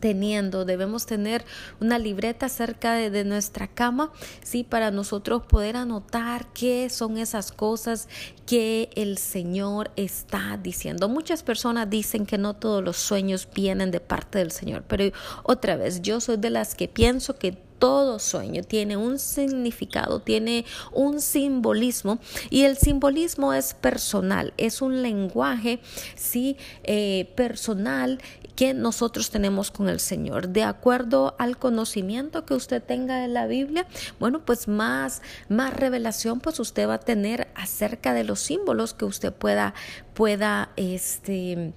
teniendo. 0.00 0.64
Debemos 0.64 1.06
tener 1.06 1.44
una 1.80 1.98
libreta 1.98 2.48
cerca 2.48 2.94
de, 2.94 3.24
nuestra 3.24 3.68
cama, 3.68 4.12
sí, 4.42 4.64
para 4.64 4.90
nosotros 4.90 5.42
poder 5.42 5.76
anotar 5.76 6.46
qué 6.52 6.88
son 6.90 7.18
esas 7.18 7.52
cosas 7.52 8.08
que 8.46 8.90
el 8.96 9.18
Señor 9.18 9.90
está 9.96 10.58
diciendo. 10.60 11.08
Muchas 11.08 11.42
personas 11.42 11.88
dicen 11.88 12.26
que 12.26 12.38
no 12.38 12.54
todos 12.54 12.82
los 12.82 12.96
sueños 12.96 13.46
vienen 13.54 13.90
de 13.90 14.00
parte 14.00 14.38
del 14.38 14.50
Señor, 14.50 14.84
pero 14.88 15.14
otra 15.42 15.76
vez, 15.76 16.02
yo 16.02 16.20
soy 16.20 16.38
de 16.38 16.50
las 16.50 16.74
que 16.74 16.88
pienso 16.88 17.38
que 17.38 17.70
todo 17.80 18.18
sueño 18.18 18.62
tiene 18.62 18.96
un 18.96 19.18
significado, 19.18 20.20
tiene 20.20 20.64
un 20.92 21.20
simbolismo 21.20 22.20
y 22.50 22.62
el 22.62 22.76
simbolismo 22.76 23.52
es 23.52 23.74
personal, 23.74 24.52
es 24.58 24.82
un 24.82 25.02
lenguaje, 25.02 25.80
sí, 26.14 26.56
eh, 26.84 27.32
personal 27.34 28.20
que 28.60 28.74
nosotros 28.74 29.30
tenemos 29.30 29.70
con 29.70 29.88
el 29.88 30.00
Señor. 30.00 30.50
De 30.50 30.64
acuerdo 30.64 31.34
al 31.38 31.56
conocimiento 31.56 32.44
que 32.44 32.52
usted 32.52 32.82
tenga 32.82 33.16
de 33.16 33.26
la 33.26 33.46
Biblia, 33.46 33.86
bueno, 34.18 34.44
pues 34.44 34.68
más, 34.68 35.22
más 35.48 35.72
revelación 35.72 36.40
pues 36.40 36.60
usted 36.60 36.86
va 36.86 36.96
a 36.96 37.00
tener 37.00 37.48
acerca 37.54 38.12
de 38.12 38.22
los 38.22 38.38
símbolos 38.38 38.92
que 38.92 39.06
usted 39.06 39.32
pueda, 39.32 39.72
pueda 40.12 40.72
este, 40.76 41.72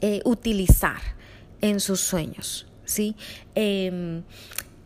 eh, 0.00 0.22
utilizar 0.24 1.00
en 1.62 1.80
sus 1.80 1.98
sueños. 1.98 2.68
¿sí? 2.84 3.16
Em, 3.56 4.22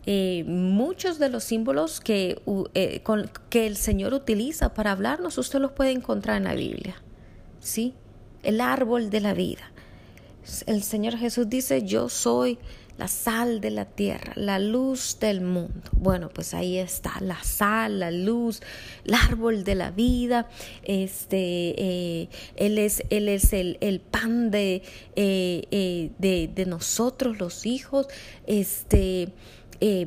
eh, 0.07 0.43
muchos 0.47 1.19
de 1.19 1.29
los 1.29 1.43
símbolos 1.43 2.01
que, 2.01 2.41
eh, 2.73 3.03
que 3.51 3.67
el 3.67 3.77
Señor 3.77 4.15
utiliza 4.15 4.73
para 4.73 4.93
hablarnos, 4.93 5.37
usted 5.37 5.59
los 5.59 5.73
puede 5.73 5.91
encontrar 5.91 6.37
en 6.37 6.45
la 6.45 6.55
Biblia. 6.55 6.95
¿sí? 7.59 7.93
El 8.41 8.61
árbol 8.61 9.11
de 9.11 9.21
la 9.21 9.35
vida 9.35 9.72
el 10.65 10.83
Señor 10.83 11.17
Jesús 11.17 11.49
dice, 11.49 11.83
yo 11.83 12.09
soy 12.09 12.59
la 12.97 13.07
sal 13.07 13.59
de 13.59 13.71
la 13.71 13.85
tierra, 13.85 14.33
la 14.35 14.59
luz 14.59 15.17
del 15.19 15.41
mundo. 15.41 15.89
Bueno, 15.93 16.29
pues 16.29 16.53
ahí 16.53 16.77
está 16.77 17.13
la 17.21 17.43
sal, 17.43 17.99
la 17.99 18.11
luz, 18.11 18.61
el 19.05 19.15
árbol 19.15 19.63
de 19.63 19.75
la 19.75 19.91
vida. 19.91 20.47
Este, 20.83 21.73
eh, 21.77 22.29
él 22.55 22.77
es, 22.77 23.03
él 23.09 23.29
es 23.29 23.53
el, 23.53 23.77
el 23.81 23.99
pan 23.99 24.51
de, 24.51 24.83
eh, 25.15 25.63
eh, 25.71 26.11
de, 26.19 26.49
de, 26.53 26.65
nosotros, 26.65 27.39
los 27.39 27.65
hijos. 27.65 28.07
Este, 28.45 29.29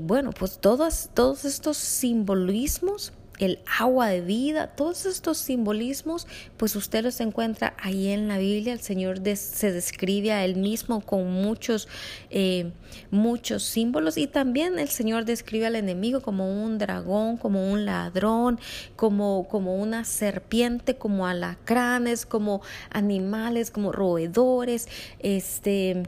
bueno, 0.01 0.31
pues 0.31 0.59
todos, 0.59 1.11
todos 1.13 1.45
estos 1.45 1.77
simbolismos 1.77 3.13
el 3.39 3.59
agua 3.79 4.09
de 4.09 4.21
vida, 4.21 4.69
todos 4.69 5.07
estos 5.07 5.39
simbolismos, 5.39 6.27
pues 6.57 6.77
usted 6.77 7.05
los 7.05 7.21
encuentra 7.21 7.75
ahí 7.79 8.09
en 8.09 8.29
la 8.29 8.39
Biblia. 8.39 8.73
El 8.73 8.81
Señor 8.81 9.21
se 9.37 9.73
describe 9.73 10.33
a 10.33 10.45
Él 10.45 10.57
mismo 10.57 11.01
con 11.01 11.31
muchos, 11.31 11.89
eh, 12.31 12.73
muchos 13.11 13.63
símbolos 13.63 14.17
y 14.17 14.27
también 14.27 14.79
el 14.79 14.89
Señor 14.89 15.25
describe 15.25 15.67
al 15.67 15.77
enemigo 15.77 16.21
como 16.21 16.65
un 16.65 16.79
dragón, 16.79 17.37
como 17.37 17.71
un 17.71 17.85
ladrón, 17.85 18.59
como, 18.97 19.47
como 19.49 19.77
una 19.77 20.05
serpiente, 20.05 20.97
como 20.97 21.27
alacranes, 21.27 22.27
como 22.27 22.63
animales, 22.91 23.71
como 23.71 23.93
roedores, 23.93 24.89
este 25.19 26.05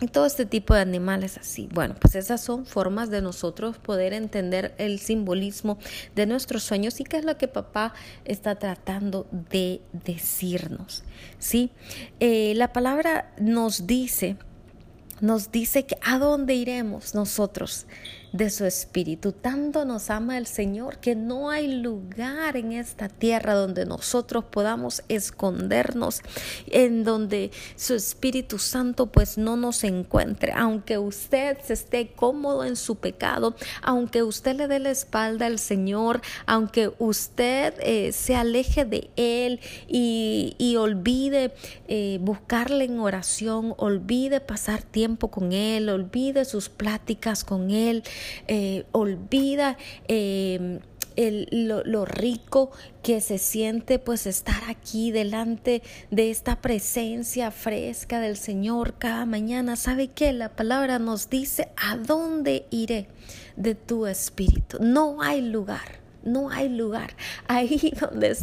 y 0.00 0.08
todo 0.08 0.26
este 0.26 0.44
tipo 0.44 0.74
de 0.74 0.80
animales 0.80 1.38
así. 1.38 1.68
Bueno, 1.72 1.94
pues 2.00 2.14
esas 2.14 2.40
son 2.40 2.66
formas 2.66 3.10
de 3.10 3.22
nosotros 3.22 3.78
poder 3.78 4.12
entender 4.12 4.74
el 4.78 4.98
simbolismo 4.98 5.78
de 6.14 6.26
nuestros 6.26 6.62
sueños 6.62 7.00
y 7.00 7.04
qué 7.04 7.16
es 7.18 7.24
lo 7.24 7.38
que 7.38 7.48
papá 7.48 7.94
está 8.24 8.56
tratando 8.56 9.26
de 9.50 9.80
decirnos. 10.04 11.04
¿sí? 11.38 11.70
Eh, 12.20 12.52
la 12.56 12.72
palabra 12.72 13.32
nos 13.38 13.86
dice, 13.86 14.36
nos 15.20 15.50
dice 15.50 15.86
que 15.86 15.96
a 16.02 16.18
dónde 16.18 16.54
iremos 16.54 17.14
nosotros 17.14 17.86
de 18.32 18.50
su 18.50 18.64
espíritu. 18.64 19.32
Tanto 19.32 19.84
nos 19.84 20.10
ama 20.10 20.38
el 20.38 20.46
Señor 20.46 20.98
que 20.98 21.14
no 21.14 21.50
hay 21.50 21.68
lugar 21.68 22.56
en 22.56 22.72
esta 22.72 23.08
tierra 23.08 23.54
donde 23.54 23.86
nosotros 23.86 24.44
podamos 24.44 25.02
escondernos, 25.08 26.22
en 26.68 27.04
donde 27.04 27.50
su 27.76 27.94
Espíritu 27.94 28.58
Santo 28.58 29.06
pues 29.06 29.38
no 29.38 29.56
nos 29.56 29.84
encuentre. 29.84 30.52
Aunque 30.52 30.98
usted 30.98 31.58
se 31.62 31.72
esté 31.72 32.08
cómodo 32.08 32.64
en 32.64 32.76
su 32.76 32.96
pecado, 32.96 33.54
aunque 33.82 34.22
usted 34.22 34.56
le 34.56 34.68
dé 34.68 34.78
la 34.78 34.90
espalda 34.90 35.46
al 35.46 35.58
Señor, 35.58 36.20
aunque 36.46 36.92
usted 36.98 37.74
eh, 37.80 38.12
se 38.12 38.34
aleje 38.36 38.84
de 38.84 39.10
Él 39.16 39.60
y, 39.88 40.76
olvide 40.76 41.54
eh, 41.88 42.18
buscarle 42.20 42.84
en 42.84 43.00
oración, 43.00 43.74
olvide 43.78 44.40
pasar 44.40 44.82
tiempo 44.82 45.28
con 45.28 45.52
Él, 45.52 45.88
olvide 45.88 46.44
sus 46.44 46.68
pláticas 46.68 47.44
con 47.44 47.70
Él, 47.70 48.04
eh, 48.46 48.84
olvida 48.92 49.76
em, 50.08 50.80
lo, 51.16 52.04
rico 52.04 52.70
que 53.02 53.20
se 53.20 53.38
siente 53.38 53.98
pues 53.98 54.26
estar 54.26 54.62
aquí 54.68 55.10
delante 55.10 55.82
de 56.10 56.30
esta 56.30 56.60
presencia 56.60 57.50
fresca 57.50 58.20
del 58.20 58.36
Señor 58.36 58.94
cada 58.98 59.24
mañana. 59.26 59.76
¿Sabe 59.76 60.08
qué? 60.08 60.32
La 60.32 60.54
palabra 60.54 60.98
nos 60.98 61.30
dice, 61.30 61.68
¿a 61.76 61.96
dónde 61.96 62.66
iré 62.70 63.08
de 63.56 63.74
tu 63.74 64.06
espíritu? 64.06 64.78
No 64.80 65.22
hay 65.22 65.40
lugar 65.40 66.05
no 66.26 66.50
hay 66.50 66.68
lugar. 66.68 67.14
Ahí 67.48 67.92
donde 67.98 68.36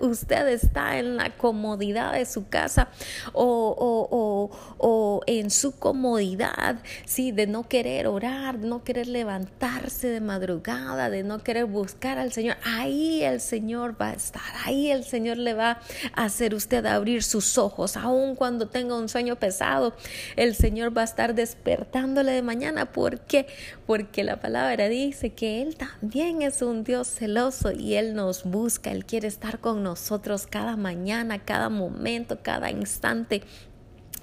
usted 0.00 0.48
está 0.48 0.98
en 0.98 1.16
la 1.16 1.30
comodidad 1.36 2.12
de 2.12 2.26
su 2.26 2.48
casa 2.48 2.88
o, 3.32 5.22
en 5.26 5.50
su 5.50 5.78
comodidad, 5.78 6.76
sí, 7.04 7.32
de 7.32 7.46
no 7.46 7.68
querer 7.68 8.06
orar, 8.06 8.58
de 8.58 8.68
no 8.68 8.84
querer 8.84 9.08
levantarse 9.08 10.08
de 10.08 10.20
madrugada, 10.20 11.10
de 11.10 11.22
no 11.22 11.42
querer 11.42 11.64
buscar 11.64 12.18
al 12.18 12.32
Señor. 12.32 12.56
Ahí 12.64 13.22
el 13.22 13.40
Señor 13.40 14.00
va 14.00 14.10
a 14.10 14.12
estar, 14.12 14.42
ahí 14.64 14.90
el 14.90 15.04
Señor 15.04 15.38
le 15.38 15.54
va 15.54 15.80
a 16.14 16.24
hacer 16.24 16.54
usted 16.54 16.84
abrir 16.86 17.22
sus 17.22 17.58
ojos, 17.58 17.96
aun 17.96 18.34
cuando 18.34 18.68
tenga 18.68 18.96
un 18.96 19.08
sueño 19.08 19.36
pesado, 19.36 19.94
el 20.36 20.54
Señor 20.54 20.96
va 20.96 21.02
a 21.02 21.04
estar 21.04 21.34
despertándole 21.34 22.32
de 22.32 22.42
mañana. 22.42 22.92
¿Por 22.92 23.20
qué? 23.20 23.46
Porque 23.90 24.22
la 24.22 24.38
palabra 24.38 24.88
dice 24.88 25.30
que 25.30 25.62
Él 25.62 25.74
también 25.74 26.42
es 26.42 26.62
un 26.62 26.84
Dios 26.84 27.08
celoso 27.08 27.72
y 27.72 27.94
Él 27.96 28.14
nos 28.14 28.44
busca, 28.44 28.92
Él 28.92 29.04
quiere 29.04 29.26
estar 29.26 29.58
con 29.58 29.82
nosotros 29.82 30.46
cada 30.46 30.76
mañana, 30.76 31.40
cada 31.40 31.70
momento, 31.70 32.38
cada 32.40 32.70
instante. 32.70 33.42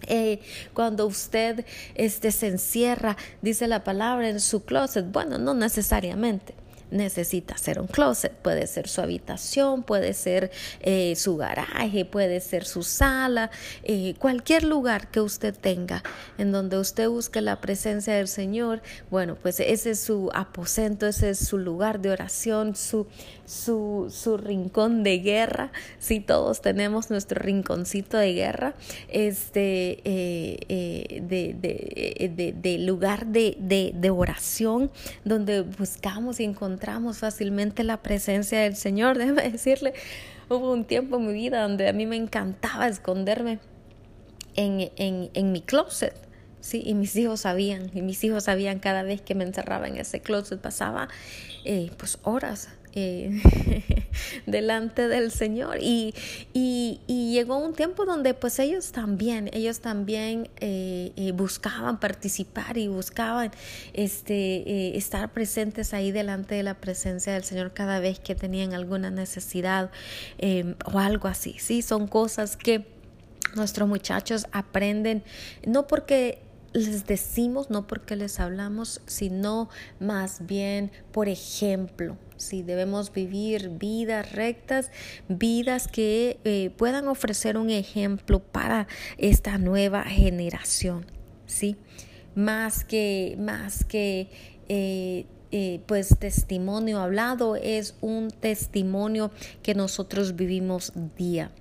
Eh, 0.03 0.39
cuando 0.73 1.06
usted 1.06 1.65
este, 1.95 2.32
se 2.32 2.47
encierra, 2.47 3.17
dice 3.41 3.67
la 3.67 3.84
palabra, 3.84 4.30
en 4.30 4.39
su 4.39 4.63
closet, 4.63 5.12
bueno, 5.12 5.38
no 5.38 5.53
necesariamente 5.53 6.56
necesita 6.91 7.58
ser 7.58 7.80
un 7.80 7.88
closet. 7.88 8.32
Puede 8.32 8.67
ser 8.67 8.88
su 8.88 9.02
habitación, 9.02 9.84
puede 9.84 10.13
ser 10.13 10.52
eh, 10.82 11.15
su 11.15 11.38
garaje, 11.38 12.06
puede 12.06 12.39
ser 12.39 12.65
su 12.65 12.84
sala, 12.84 13.52
eh, 13.84 14.15
cualquier 14.19 14.63
lugar 14.63 15.10
que 15.12 15.21
usted 15.21 15.56
tenga 15.56 16.04
en 16.38 16.52
donde 16.52 16.78
usted 16.78 17.10
busque 17.10 17.41
la 17.41 17.60
presencia 17.62 18.15
del 18.15 18.28
Señor. 18.28 18.82
Bueno, 19.10 19.36
pues 19.36 19.60
ese 19.60 19.91
es 19.91 20.00
su 20.00 20.30
aposento, 20.34 21.08
ese 21.08 21.32
es 21.32 21.39
su 21.39 21.58
lugar 21.58 22.00
de 22.00 22.12
oración, 22.12 22.76
su, 22.76 23.08
su, 23.45 24.08
su 24.10 24.38
rincón 24.38 25.04
de 25.04 25.19
guerra. 25.19 25.71
Si 26.00 26.19
todos 26.19 26.62
tenemos 26.62 27.10
nuestro 27.10 27.39
rinconcito 27.39 28.17
de 28.17 28.34
guerra, 28.34 28.76
este, 29.10 30.02
eh, 30.06 31.21
de, 31.21 31.54
de, 31.54 32.54
de, 32.54 32.78
lugar 32.80 33.28
de, 33.28 33.58
de 33.60 34.10
oración 34.10 34.91
donde 35.26 35.62
buscamos 35.62 36.39
y 36.39 36.43
encontramos 36.43 36.77
encontramos 36.78 37.18
fácilmente 37.18 37.84
la 37.84 38.04
presencia 38.04 38.62
del 38.62 38.76
Señor. 38.76 39.18
Déjeme 39.18 39.50
decirle, 39.50 39.94
hubo 40.48 40.72
un 40.72 40.86
tiempo 40.86 41.18
en 41.18 41.28
mi 41.28 41.34
vida 41.34 41.63
donde 41.63 41.88
a 41.88 41.94
mí 41.94 42.06
me 42.06 42.16
encantaba 42.16 42.88
esconderme 42.88 43.58
en, 44.56 44.92
en, 44.96 45.32
en 45.34 45.52
mi 45.52 45.62
closet. 45.62 46.13
Sí, 46.60 46.84
y 46.86 46.94
mis 46.94 47.16
hijos 47.16 47.42
sabían, 47.42 47.90
y 47.94 48.02
mis 48.02 48.24
hijos 48.24 48.44
sabían 48.44 48.80
cada 48.80 49.02
vez 49.02 49.22
que 49.22 49.36
me 49.36 49.44
encerraba 49.44 49.88
en 49.88 49.98
ese 49.98 50.20
closet, 50.20 50.60
pasaba 50.60 51.08
eh, 51.66 51.92
pues 51.98 52.20
horas 52.24 52.70
eh, 53.00 53.30
delante 54.48 55.08
del 55.08 55.30
Señor. 55.30 55.78
Y, 55.80 56.16
y, 56.52 57.00
llegó 57.32 57.60
un 57.60 57.74
tiempo 57.76 58.06
donde 58.06 58.34
pues 58.34 58.58
ellos 58.58 58.92
también, 58.92 59.52
ellos 59.54 59.82
también 59.82 60.50
eh, 60.60 61.12
eh, 61.16 61.32
buscaban 61.32 62.00
participar 62.00 62.80
y 62.80 62.88
buscaban 62.88 63.52
este, 63.94 64.98
estar 64.98 65.32
presentes 65.32 65.94
ahí 65.94 66.12
delante 66.12 66.56
de 66.56 66.64
la 66.64 66.74
presencia 66.74 67.34
del 67.34 67.44
Señor 67.44 67.72
cada 67.72 68.00
vez 68.00 68.20
que 68.20 68.34
tenían 68.34 68.74
alguna 68.74 69.12
necesidad 69.12 69.92
o 70.92 70.98
algo 70.98 71.28
así. 71.28 71.58
Sí, 71.60 71.84
son 71.84 72.08
cosas 72.08 72.58
que 72.58 72.88
nuestros 73.56 73.88
muchachos 73.88 74.48
aprenden, 74.52 75.22
no 75.68 75.86
porque 75.86 76.40
les 76.73 77.06
decimos, 77.06 77.69
no 77.69 77.88
porque 77.88 78.15
les 78.15 78.39
hablamos, 78.39 79.01
sino 79.06 79.69
más 79.99 80.45
bien 80.45 80.91
por 81.12 81.30
ejemplo. 81.30 82.17
Si 82.38 82.62
debemos 82.62 83.12
vivir 83.12 83.69
vidas 83.69 84.32
rectas, 84.32 84.91
vidas 85.27 85.88
que 85.88 86.39
eh, 86.43 86.71
puedan 86.77 87.08
ofrecer 87.08 87.58
un 87.58 87.71
ejemplo 87.71 88.39
para 88.39 88.88
esta 89.17 89.58
nueva 89.58 90.03
generación, 90.03 91.06
¿sí? 91.47 91.77
Más 92.36 92.84
que, 92.84 93.36
más 93.39 93.84
que 93.84 94.30
eh, 94.69 95.25
eh, 95.51 95.80
pues 95.86 96.10
testimonio 96.19 96.99
hablado 96.99 97.56
es 97.56 97.95
un 98.01 98.30
testimonio 98.30 99.32
que 99.63 99.75
nosotros 99.75 100.36
vivimos 100.36 100.91
día 101.17 101.51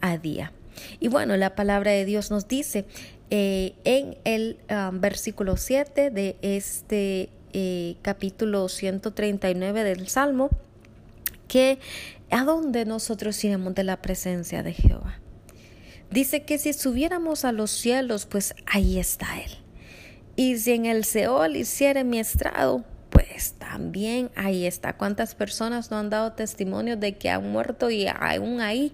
a 0.00 0.18
día. 0.18 0.52
Y 1.00 1.08
bueno, 1.08 1.36
la 1.36 1.54
palabra 1.54 1.92
de 1.92 2.04
Dios 2.04 2.30
nos 2.30 2.48
dice 2.48 2.86
eh, 3.30 3.74
en 3.84 4.16
el 4.24 4.58
um, 4.70 5.00
versículo 5.00 5.56
7 5.56 6.10
de 6.10 6.36
este 6.42 7.28
eh, 7.52 7.96
capítulo 8.02 8.68
139 8.68 9.82
del 9.82 10.08
Salmo, 10.08 10.50
que 11.48 11.78
a 12.30 12.44
dónde 12.44 12.84
nosotros 12.84 13.42
iremos 13.44 13.74
de 13.74 13.84
la 13.84 14.02
presencia 14.02 14.62
de 14.62 14.72
Jehová. 14.72 15.20
Dice 16.10 16.44
que 16.44 16.58
si 16.58 16.72
subiéramos 16.72 17.44
a 17.44 17.52
los 17.52 17.70
cielos, 17.70 18.26
pues 18.26 18.54
ahí 18.66 18.98
está 18.98 19.40
Él. 19.40 19.50
Y 20.36 20.58
si 20.58 20.72
en 20.72 20.86
el 20.86 21.04
Seol 21.04 21.56
hiciera 21.56 22.04
mi 22.04 22.18
estrado, 22.18 22.84
pues 23.16 23.54
también 23.54 24.30
ahí 24.36 24.66
está. 24.66 24.92
¿Cuántas 24.98 25.34
personas 25.34 25.90
no 25.90 25.96
han 25.96 26.10
dado 26.10 26.32
testimonio 26.32 26.98
de 26.98 27.16
que 27.16 27.30
han 27.30 27.50
muerto 27.50 27.90
y 27.90 28.06
aún 28.06 28.60
ahí 28.60 28.92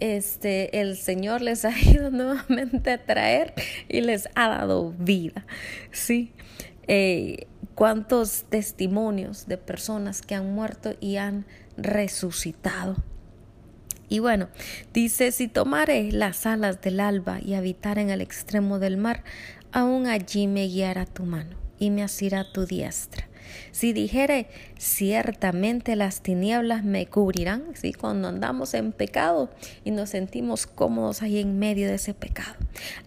este, 0.00 0.82
el 0.82 0.98
Señor 0.98 1.40
les 1.40 1.64
ha 1.64 1.72
ido 1.78 2.10
nuevamente 2.10 2.90
a 2.90 3.02
traer 3.02 3.54
y 3.88 4.02
les 4.02 4.28
ha 4.34 4.48
dado 4.48 4.92
vida. 4.98 5.46
Sí. 5.92 6.32
Eh, 6.88 7.46
cuántos 7.74 8.44
testimonios 8.50 9.46
de 9.46 9.56
personas 9.56 10.20
que 10.20 10.34
han 10.34 10.54
muerto 10.54 10.94
y 11.00 11.16
han 11.16 11.46
resucitado. 11.78 12.96
Y 14.10 14.18
bueno, 14.18 14.50
dice, 14.92 15.32
si 15.32 15.48
tomare 15.48 16.12
las 16.12 16.44
alas 16.44 16.82
del 16.82 17.00
alba 17.00 17.40
y 17.40 17.54
habitar 17.54 17.98
en 17.98 18.10
el 18.10 18.20
extremo 18.20 18.78
del 18.78 18.98
mar, 18.98 19.24
aún 19.72 20.06
allí 20.06 20.48
me 20.48 20.66
guiará 20.66 21.06
tu 21.06 21.24
mano 21.24 21.56
y 21.78 21.88
me 21.88 22.02
asirá 22.02 22.52
tu 22.52 22.66
diestra. 22.66 23.26
Si 23.70 23.92
dijere, 23.92 24.46
ciertamente 24.84 25.96
las 25.96 26.20
tinieblas 26.20 26.84
me 26.84 27.06
cubrirán, 27.06 27.64
¿sí? 27.72 27.94
cuando 27.94 28.28
andamos 28.28 28.74
en 28.74 28.92
pecado 28.92 29.48
y 29.82 29.90
nos 29.92 30.10
sentimos 30.10 30.66
cómodos 30.66 31.22
ahí 31.22 31.38
en 31.38 31.58
medio 31.58 31.88
de 31.88 31.94
ese 31.94 32.12
pecado. 32.12 32.54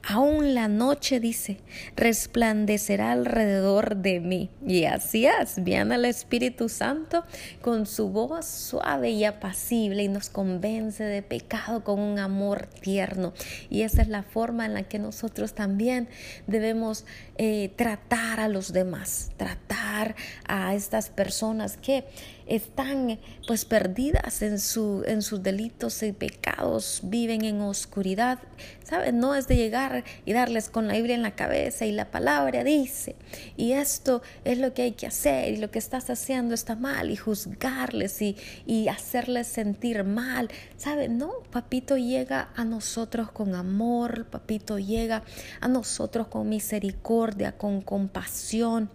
Aún 0.07 0.55
la 0.55 0.67
noche, 0.67 1.19
dice, 1.19 1.57
resplandecerá 1.95 3.11
alrededor 3.11 3.97
de 3.97 4.19
mí. 4.19 4.49
Y 4.65 4.85
así 4.85 5.27
es, 5.27 5.63
viene 5.63 5.95
el 5.95 6.05
Espíritu 6.05 6.67
Santo 6.67 7.23
con 7.61 7.85
su 7.85 8.09
voz 8.09 8.45
suave 8.45 9.11
y 9.11 9.23
apacible 9.23 10.03
y 10.03 10.07
nos 10.07 10.29
convence 10.29 11.03
de 11.03 11.21
pecado 11.21 11.83
con 11.83 11.99
un 11.99 12.17
amor 12.17 12.67
tierno. 12.81 13.33
Y 13.69 13.83
esa 13.83 14.01
es 14.01 14.07
la 14.07 14.23
forma 14.23 14.65
en 14.65 14.73
la 14.73 14.83
que 14.83 14.97
nosotros 14.97 15.53
también 15.53 16.09
debemos 16.47 17.05
eh, 17.37 17.71
tratar 17.75 18.39
a 18.39 18.47
los 18.47 18.73
demás, 18.73 19.29
tratar 19.37 20.15
a 20.47 20.73
estas 20.73 21.09
personas 21.09 21.66
que 21.75 22.05
están 22.45 23.19
pues 23.45 23.65
perdidas 23.65 24.41
en, 24.41 24.59
su, 24.59 25.03
en 25.05 25.21
sus 25.21 25.43
delitos 25.43 26.01
y 26.03 26.13
pecados, 26.13 27.01
viven 27.03 27.43
en 27.43 27.61
oscuridad. 27.61 28.39
¿Saben? 28.83 29.19
No 29.19 29.35
es 29.35 29.49
de 29.49 29.57
llegar 29.57 30.05
y 30.23 30.31
darles 30.31 30.69
con 30.69 30.87
la 30.87 30.93
Biblia 30.93 31.15
en 31.15 31.21
la 31.21 31.35
cabeza 31.35 31.85
y 31.85 31.91
la 31.91 32.09
palabra 32.09 32.63
dice, 32.63 33.17
y 33.57 33.73
esto 33.73 34.21
es 34.45 34.59
lo 34.59 34.73
que 34.73 34.83
hay 34.83 34.91
que 34.93 35.07
hacer 35.07 35.53
y 35.53 35.57
lo 35.57 35.69
que 35.71 35.79
estás 35.79 36.09
haciendo 36.09 36.53
está 36.53 36.77
mal 36.77 37.11
y 37.11 37.17
juzgarles 37.17 38.21
y, 38.21 38.37
y 38.65 38.87
hacerles 38.87 39.47
sentir 39.47 40.05
mal. 40.05 40.49
¿Saben? 40.77 41.17
No, 41.17 41.31
papito 41.51 41.97
llega 41.97 42.49
a 42.55 42.63
nosotros 42.63 43.29
con 43.31 43.55
amor, 43.55 44.27
papito 44.27 44.79
llega 44.79 45.23
a 45.59 45.67
nosotros 45.67 46.27
con 46.27 46.47
misericordia, 46.47 47.57
con 47.57 47.81
compasión 47.81 48.89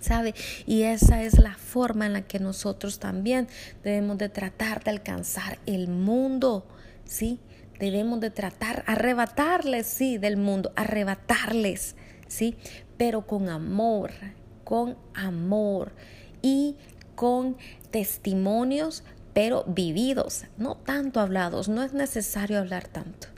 ¿sabe? 0.00 0.34
Y 0.66 0.82
esa 0.82 1.22
es 1.22 1.38
la 1.38 1.54
forma 1.54 2.06
en 2.06 2.12
la 2.12 2.22
que 2.22 2.38
nosotros 2.38 2.98
también 2.98 3.48
debemos 3.82 4.18
de 4.18 4.28
tratar 4.28 4.84
de 4.84 4.90
alcanzar 4.90 5.58
el 5.66 5.88
mundo, 5.88 6.66
¿sí? 7.04 7.40
Debemos 7.78 8.20
de 8.20 8.30
tratar, 8.30 8.84
arrebatarles, 8.86 9.86
sí, 9.86 10.18
del 10.18 10.36
mundo, 10.36 10.72
arrebatarles, 10.76 11.94
¿sí? 12.26 12.56
Pero 12.96 13.26
con 13.26 13.48
amor, 13.48 14.10
con 14.64 14.96
amor 15.14 15.92
y 16.42 16.76
con 17.14 17.56
testimonios, 17.90 19.04
pero 19.32 19.64
vividos, 19.64 20.44
no 20.56 20.76
tanto 20.76 21.20
hablados, 21.20 21.68
no 21.68 21.82
es 21.82 21.92
necesario 21.92 22.58
hablar 22.58 22.88
tanto. 22.88 23.28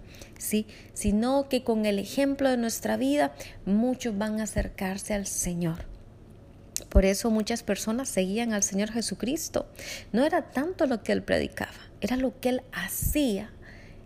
¿sí? 0.40 0.66
sino 0.94 1.49
que 1.49 1.62
con 1.62 1.87
el 1.87 1.99
ejemplo 1.99 2.51
de 2.51 2.57
nuestra 2.57 2.96
vida 2.96 3.33
muchos 3.66 4.16
van 4.16 4.40
a 4.40 4.44
acercarse 4.44 5.14
al 5.14 5.27
Señor. 5.27 5.85
Por 6.90 7.05
eso 7.05 7.31
muchas 7.31 7.62
personas 7.62 8.09
seguían 8.09 8.53
al 8.53 8.62
Señor 8.62 8.90
Jesucristo. 8.90 9.66
No 10.12 10.24
era 10.24 10.50
tanto 10.50 10.87
lo 10.87 11.03
que 11.03 11.12
Él 11.12 11.22
predicaba, 11.22 11.72
era 12.00 12.16
lo 12.16 12.38
que 12.40 12.50
Él 12.50 12.62
hacía, 12.72 13.50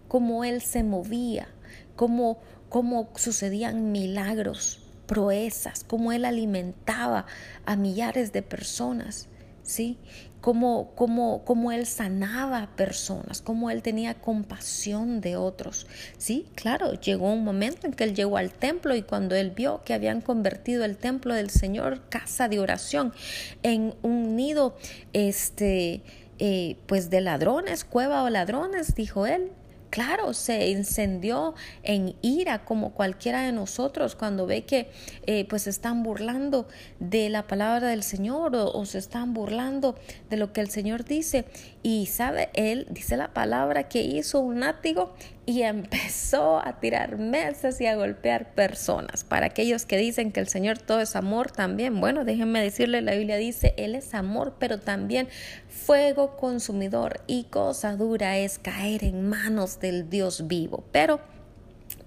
cómo 0.07 0.45
Él 0.45 0.61
se 0.63 0.85
movía, 0.85 1.49
cómo, 1.97 2.39
cómo 2.69 3.11
sucedían 3.17 3.91
milagros, 3.91 4.81
proezas, 5.07 5.83
cómo 5.83 6.13
Él 6.13 6.25
alimentaba 6.25 7.27
a 7.67 7.75
millares 7.75 8.33
de 8.33 8.43
personas. 8.43 9.29
¿sí? 9.65 9.99
Cómo, 10.45 10.93
cómo, 10.95 11.43
cómo, 11.47 11.73
él 11.73 11.87
sanaba 11.87 12.69
personas, 12.77 13.41
cómo 13.41 13.71
él 13.71 13.81
tenía 13.81 14.13
compasión 14.13 15.23
de 15.23 15.37
otros. 15.37 15.87
Sí, 16.19 16.45
claro, 16.55 16.93
llegó 17.01 17.33
un 17.33 17.45
momento 17.45 17.87
en 17.87 17.95
que 17.95 18.05
él 18.05 18.15
llegó 18.15 18.37
al 18.37 18.51
templo 18.51 18.95
y 18.95 19.01
cuando 19.01 19.35
él 19.37 19.53
vio 19.53 19.81
que 19.87 19.95
habían 19.95 20.21
convertido 20.21 20.85
el 20.85 20.99
templo 20.99 21.33
del 21.33 21.49
Señor, 21.49 22.03
casa 22.11 22.47
de 22.49 22.61
oración, 22.61 23.15
en 23.63 23.95
un 24.03 24.37
nido, 24.37 24.77
este, 25.15 26.03
eh, 26.39 26.77
pues 26.85 27.09
de 27.09 27.23
ladrones, 27.23 27.87
cueva 27.87 28.23
o 28.23 28.29
ladrones, 28.29 28.95
dijo 28.95 29.27
él, 29.27 29.51
Claro, 29.95 30.35
se 30.35 30.73
encendió 30.73 31.55
en 31.85 32.17
ira 32.21 32.65
como 32.65 32.95
cualquiera 32.95 33.43
de 33.43 33.53
nosotros 33.53 34.17
cuando 34.17 34.45
ve 34.45 34.65
que 34.65 34.91
eh, 35.29 35.47
pues 35.49 35.69
están 35.69 36.03
burlando 36.03 36.67
de 36.99 37.31
la 37.31 37.47
palabra 37.47 37.91
del 37.91 38.03
Señor 38.03 38.57
o, 38.57 38.73
o, 38.73 38.87
se 38.87 38.99
están 38.99 39.35
burlando 39.35 39.95
de 40.31 40.37
lo 40.37 40.53
que 40.53 40.63
el 40.63 40.69
Señor 40.69 41.05
dice. 41.05 41.45
Y 41.85 42.07
sabe, 42.07 42.51
él 42.55 42.89
dice 42.91 43.17
la 43.17 43.33
palabra 43.33 43.89
que 43.89 44.03
hizo 44.03 44.41
un 44.41 44.59
látigo 44.59 45.15
y 45.47 45.63
empezó 45.63 46.59
a 46.59 46.81
tirar 46.81 47.19
mesas 47.19 47.81
y 47.81 47.87
a 47.87 47.97
golpear 47.97 48.55
personas. 48.55 49.25
Para 49.25 49.47
aquellos 49.47 49.85
que 49.85 49.99
dicen 49.99 50.33
que 50.33 50.41
el 50.41 50.49
Señor 50.49 50.79
todo 50.79 51.01
es 51.01 51.17
amor 51.17 51.51
también, 51.51 52.01
bueno, 52.01 52.25
déjenme 52.25 52.63
decirle, 52.63 53.03
la 53.03 53.15
Biblia 53.15 53.37
dice, 53.37 53.75
Él 53.77 53.95
es 53.95 54.15
amor, 54.15 54.55
pero 54.59 54.81
también 54.81 55.29
fuego 55.69 56.37
consumidor 56.37 57.21
y 57.27 57.45
cosa 57.45 57.97
dura 57.97 58.39
es 58.39 58.59
caer 58.59 59.05
en 59.05 59.29
manos 59.29 59.81
del 59.81 60.09
Dios 60.09 60.47
vivo. 60.47 60.85
Pero 60.93 61.21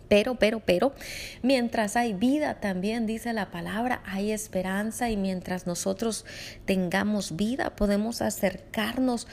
pero, 0.08 0.36
pero, 0.36 0.62
pero, 0.62 0.94
mientras 1.42 1.96
hay 1.96 2.14
vida 2.14 2.62
también, 2.62 3.06
dice 3.06 3.34
la 3.34 3.52
palabra, 3.52 4.02
hay 4.06 4.32
esperanza 4.32 5.10
y 5.10 5.18
mientras 5.18 5.68
nosotros 5.68 6.26
tengamos 6.66 7.36
vida, 7.36 7.76
podemos 7.76 8.22
acercarnos 8.22 9.28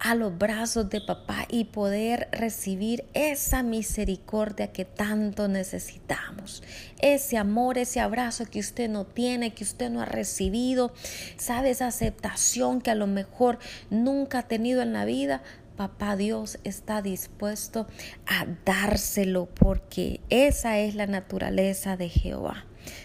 a 0.00 0.14
los 0.14 0.36
brazos 0.36 0.88
de 0.88 1.02
papá 1.02 1.46
y 1.48 1.64
poder 1.64 2.28
recibir 2.32 3.04
esa 3.12 3.62
misericordia 3.62 4.72
que 4.72 4.86
tanto 4.86 5.46
necesitamos. 5.46 6.62
Ese 7.00 7.36
amor, 7.36 7.76
ese 7.76 8.00
abrazo 8.00 8.46
que 8.46 8.60
usted 8.60 8.88
no 8.88 9.04
tiene, 9.04 9.52
que 9.52 9.62
usted 9.62 9.90
no 9.90 10.00
ha 10.00 10.06
recibido, 10.06 10.92
sabe 11.36 11.70
esa 11.70 11.86
aceptación 11.86 12.80
que 12.80 12.90
a 12.90 12.94
lo 12.94 13.06
mejor 13.06 13.58
nunca 13.90 14.40
ha 14.40 14.48
tenido 14.48 14.80
en 14.80 14.94
la 14.94 15.04
vida. 15.04 15.42
Papá 15.76 16.16
Dios 16.16 16.58
está 16.64 17.02
dispuesto 17.02 17.86
a 18.26 18.46
dárselo 18.64 19.46
porque 19.46 20.20
esa 20.30 20.78
es 20.78 20.94
la 20.94 21.06
naturaleza 21.06 21.96
de 21.96 22.08
Jehová. 22.08 22.64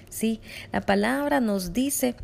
Sí, 0.10 0.40
la 0.72 0.82
palabra 0.82 1.42
nos 1.42 1.74
dice 1.74 2.16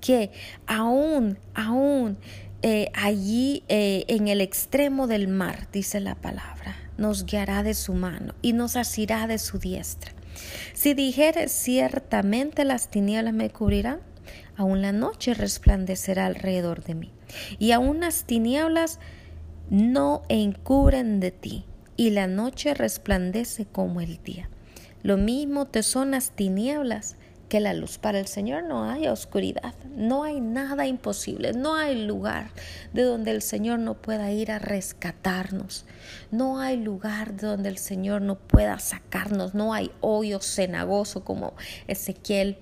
que 0.00 0.30
aún, 0.66 1.38
aún 1.54 2.18
eh, 2.62 2.90
allí 2.94 3.64
eh, 3.68 4.04
en 4.06 4.28
el 4.28 4.40
extremo 4.40 5.06
del 5.08 5.26
mar, 5.28 5.68
dice 5.72 5.98
la 6.00 6.14
palabra, 6.14 6.76
nos 6.96 7.26
guiará 7.26 7.62
de 7.62 7.74
su 7.74 7.92
mano 7.94 8.34
y 8.40 8.52
nos 8.52 8.76
asirá 8.76 9.26
de 9.26 9.38
su 9.38 9.58
diestra. 9.58 10.12
Si 10.72 10.94
dijere 10.94 11.48
ciertamente 11.48 12.64
las 12.64 12.88
tinieblas 12.88 13.34
me 13.34 13.50
cubrirán, 13.50 14.00
aún 14.56 14.80
la 14.80 14.92
noche 14.92 15.34
resplandecerá 15.34 16.26
alrededor 16.26 16.84
de 16.84 16.94
mí, 16.94 17.12
y 17.58 17.72
aún 17.72 18.00
las 18.00 18.24
tinieblas 18.24 19.00
no 19.68 20.22
encubren 20.28 21.18
de 21.18 21.32
ti, 21.32 21.64
y 21.96 22.10
la 22.10 22.26
noche 22.26 22.74
resplandece 22.74 23.66
como 23.66 24.00
el 24.00 24.22
día. 24.22 24.48
Lo 25.02 25.16
mismo 25.16 25.66
te 25.66 25.82
son 25.82 26.12
las 26.12 26.30
tinieblas 26.30 27.16
que 27.52 27.60
la 27.60 27.74
luz. 27.74 27.98
Para 27.98 28.18
el 28.18 28.26
Señor 28.26 28.64
no 28.64 28.88
hay 28.88 29.08
oscuridad, 29.08 29.74
no 29.94 30.24
hay 30.24 30.40
nada 30.40 30.86
imposible, 30.86 31.52
no 31.52 31.74
hay 31.74 32.02
lugar 32.02 32.50
de 32.94 33.02
donde 33.02 33.30
el 33.30 33.42
Señor 33.42 33.78
no 33.78 33.92
pueda 33.92 34.32
ir 34.32 34.50
a 34.50 34.58
rescatarnos, 34.58 35.84
no 36.30 36.60
hay 36.60 36.78
lugar 36.78 37.34
de 37.34 37.46
donde 37.48 37.68
el 37.68 37.76
Señor 37.76 38.22
no 38.22 38.38
pueda 38.38 38.78
sacarnos, 38.78 39.52
no 39.52 39.74
hay 39.74 39.90
hoyo 40.00 40.40
cenagoso 40.40 41.24
como 41.24 41.52
Ezequiel. 41.88 42.56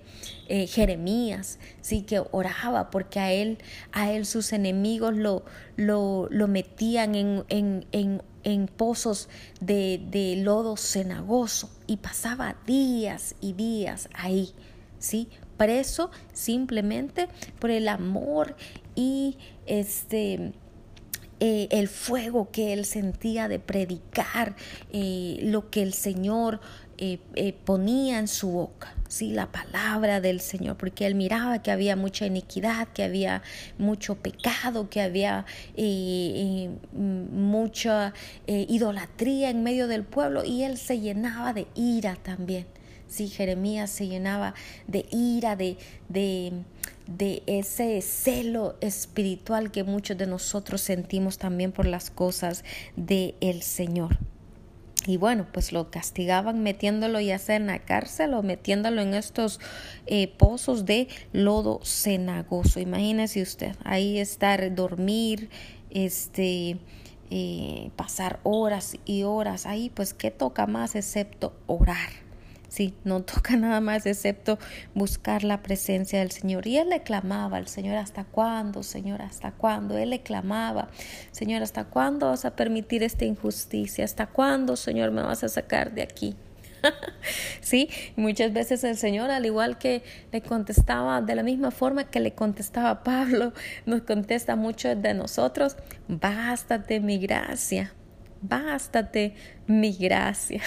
Eh, 0.49 0.67
Jeremías, 0.67 1.61
sí 1.81 2.03
que 2.03 2.25
oraba 2.33 2.91
porque 2.91 3.21
a 3.21 3.33
él, 3.33 3.59
a 3.93 4.11
él 4.11 4.27
sus 4.27 4.53
enemigos 4.53 5.15
lo, 5.15 5.45
lo, 5.77 6.27
lo 6.31 6.49
metían 6.49 7.15
en, 7.15 7.45
en, 7.49 7.87
en, 7.93 8.23
en 8.43 8.67
pozos 8.67 9.29
de, 9.61 10.05
de 10.11 10.35
lodo 10.43 10.77
cenagoso 10.77 11.71
y 11.87 11.99
pasaba 11.99 12.57
días 12.67 13.37
y 13.41 13.53
días 13.53 14.09
ahí. 14.15 14.53
¿Sí? 15.01 15.29
Preso 15.57 16.13
simplemente 16.33 17.29
por 17.59 17.71
el 17.71 17.89
amor 17.89 18.55
y 18.95 19.37
este 19.67 20.53
eh, 21.43 21.69
el 21.71 21.89
fuego 21.89 22.51
que 22.51 22.75
él 22.75 22.85
sentía 22.85 23.49
de 23.49 23.59
predicar 23.59 24.55
eh, 24.93 25.39
lo 25.43 25.71
que 25.71 25.83
el 25.83 25.95
Señor 25.95 26.61
eh, 26.99 27.19
ponía 27.65 28.19
en 28.19 28.29
su 28.29 28.51
boca, 28.51 28.93
sí, 29.09 29.33
la 29.33 29.51
palabra 29.51 30.21
del 30.21 30.41
Señor, 30.41 30.77
porque 30.77 31.07
él 31.07 31.15
miraba 31.15 31.63
que 31.63 31.71
había 31.71 31.97
mucha 31.97 32.27
iniquidad, 32.27 32.89
que 32.89 33.05
había 33.05 33.43
mucho 33.79 34.17
pecado, 34.17 34.91
que 34.91 35.01
había 35.01 35.47
mucha 36.93 38.13
idolatría 38.47 39.49
en 39.49 39.63
medio 39.63 39.89
del 39.89 40.05
pueblo 40.05 40.45
y 40.45 40.65
él 40.65 40.77
se 40.77 41.01
llenaba 41.01 41.55
de 41.55 41.69
ira 41.75 42.17
también. 42.23 42.67
Sí, 43.11 43.27
Jeremías 43.27 43.91
se 43.91 44.07
llenaba 44.07 44.55
de 44.87 45.05
ira, 45.11 45.57
de, 45.57 45.77
de, 46.09 47.43
ese 47.47 48.01
celo 48.03 48.77
espiritual 48.81 49.73
que 49.73 49.83
muchos 49.83 50.17
de 50.17 50.29
nosotros 50.29 50.81
sentimos 50.81 51.37
también 51.37 51.73
por 51.73 51.87
las 51.87 52.09
cosas 52.13 52.63
del 52.95 53.35
el 53.41 53.63
Señor. 53.63 54.17
Y 55.09 55.17
bueno, 55.17 55.49
pues 55.53 55.73
lo 55.73 55.91
castigaban 55.91 56.63
metiéndolo 56.63 57.19
ya 57.19 57.41
sea 57.41 57.57
en 57.57 57.67
la 57.67 57.81
cárcel 57.81 58.33
o 58.33 58.45
metiéndolo 58.45 59.03
en 59.03 59.15
estos 59.15 59.59
eh, 60.07 60.29
pozos 60.29 60.85
de 60.85 61.09
lodo 61.33 61.81
cenagoso. 61.83 62.79
Imagínese 62.79 63.43
usted, 63.43 63.75
ahí 63.83 64.19
estar, 64.19 64.73
dormir, 64.73 65.51
este, 65.91 66.77
eh, 67.31 67.91
pasar 67.97 68.39
horas 68.45 68.99
y 69.05 69.25
horas 69.25 69.67
ahí, 69.67 69.91
pues 69.91 70.15
¿qué 70.15 70.31
toca 70.31 70.69
más 70.69 70.95
excepto 70.95 71.55
orar? 71.67 72.30
Sí, 72.71 72.95
no 73.05 73.21
toca 73.25 73.57
nada 73.57 73.81
más 73.81 74.07
excepto 74.07 74.59
buscar 74.95 75.45
la 75.45 75.61
presencia 75.63 76.21
del 76.21 76.31
Señor. 76.31 76.67
Y 76.67 76.79
él 76.79 76.89
le 76.89 77.03
clamaba 77.03 77.59
al 77.59 77.67
Señor, 77.67 77.97
¿hasta 77.97 78.25
cuándo, 78.25 78.83
Señor? 78.83 79.21
¿Hasta 79.21 79.51
cuándo? 79.53 79.99
Él 79.99 80.11
le 80.11 80.23
clamaba, 80.23 80.89
Señor, 81.33 81.63
¿hasta 81.63 81.85
cuándo 81.85 82.29
vas 82.29 82.45
a 82.47 82.57
permitir 82.57 83.03
esta 83.03 83.27
injusticia? 83.27 84.05
¿Hasta 84.05 84.27
cuándo, 84.27 84.77
Señor, 84.77 85.11
me 85.11 85.23
vas 85.23 85.45
a 85.45 85.49
sacar 85.49 85.93
de 85.93 86.03
aquí? 86.03 86.37
sí, 87.61 87.91
muchas 88.17 88.53
veces 88.53 88.85
el 88.85 88.97
Señor, 88.97 89.31
al 89.31 89.45
igual 89.45 89.77
que 89.77 90.03
le 90.33 90.41
contestaba 90.41 91.21
de 91.21 91.35
la 91.35 91.43
misma 91.43 91.71
forma 91.71 92.05
que 92.05 92.21
le 92.21 92.33
contestaba 92.33 93.03
Pablo, 93.05 93.53
nos 93.85 94.03
contesta 94.03 94.57
mucho 94.57 94.95
de 94.95 95.15
nosotros, 95.15 95.77
bástate 96.09 97.01
mi 97.01 97.19
gracia, 97.19 97.93
bástate 98.43 99.35
mi 99.67 99.93
gracia. 99.93 100.63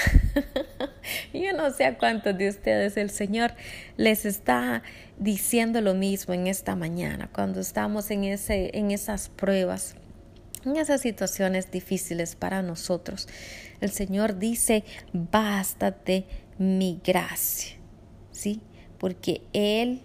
Yo 1.34 1.54
no 1.54 1.72
sé 1.72 1.86
a 1.86 1.98
cuántos 1.98 2.38
de 2.38 2.50
ustedes 2.50 2.98
el 2.98 3.10
Señor 3.10 3.54
les 3.98 4.26
está 4.26 4.84
diciendo 5.18 5.82
lo 5.82 5.94
mismo 5.94 6.34
en 6.34 6.48
esta 6.48 6.76
mañana, 6.76 7.30
cuando 7.34 7.60
estamos 7.60 8.12
en, 8.12 8.24
ese, 8.24 8.72
en 8.74 8.92
esas 8.92 9.30
pruebas, 9.30 9.96
en 10.66 10.78
esas 10.78 11.02
situaciones 11.02 11.72
difíciles 11.72 12.36
para 12.36 12.62
nosotros. 12.62 13.28
El 13.82 13.92
Señor 13.92 14.40
dice, 14.40 14.84
bástate 15.12 16.26
mi 16.58 17.02
gracia, 17.04 17.76
¿sí? 18.32 18.62
Porque 18.98 19.42
Él, 19.52 20.02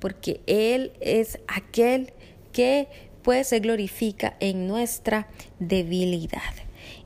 porque 0.00 0.40
Él 0.46 0.92
es 1.00 1.38
aquel 1.46 2.12
que 2.52 2.88
pues 3.22 3.48
se 3.48 3.60
glorifica 3.60 4.36
en 4.40 4.66
nuestra 4.66 5.28
debilidad. 5.58 6.40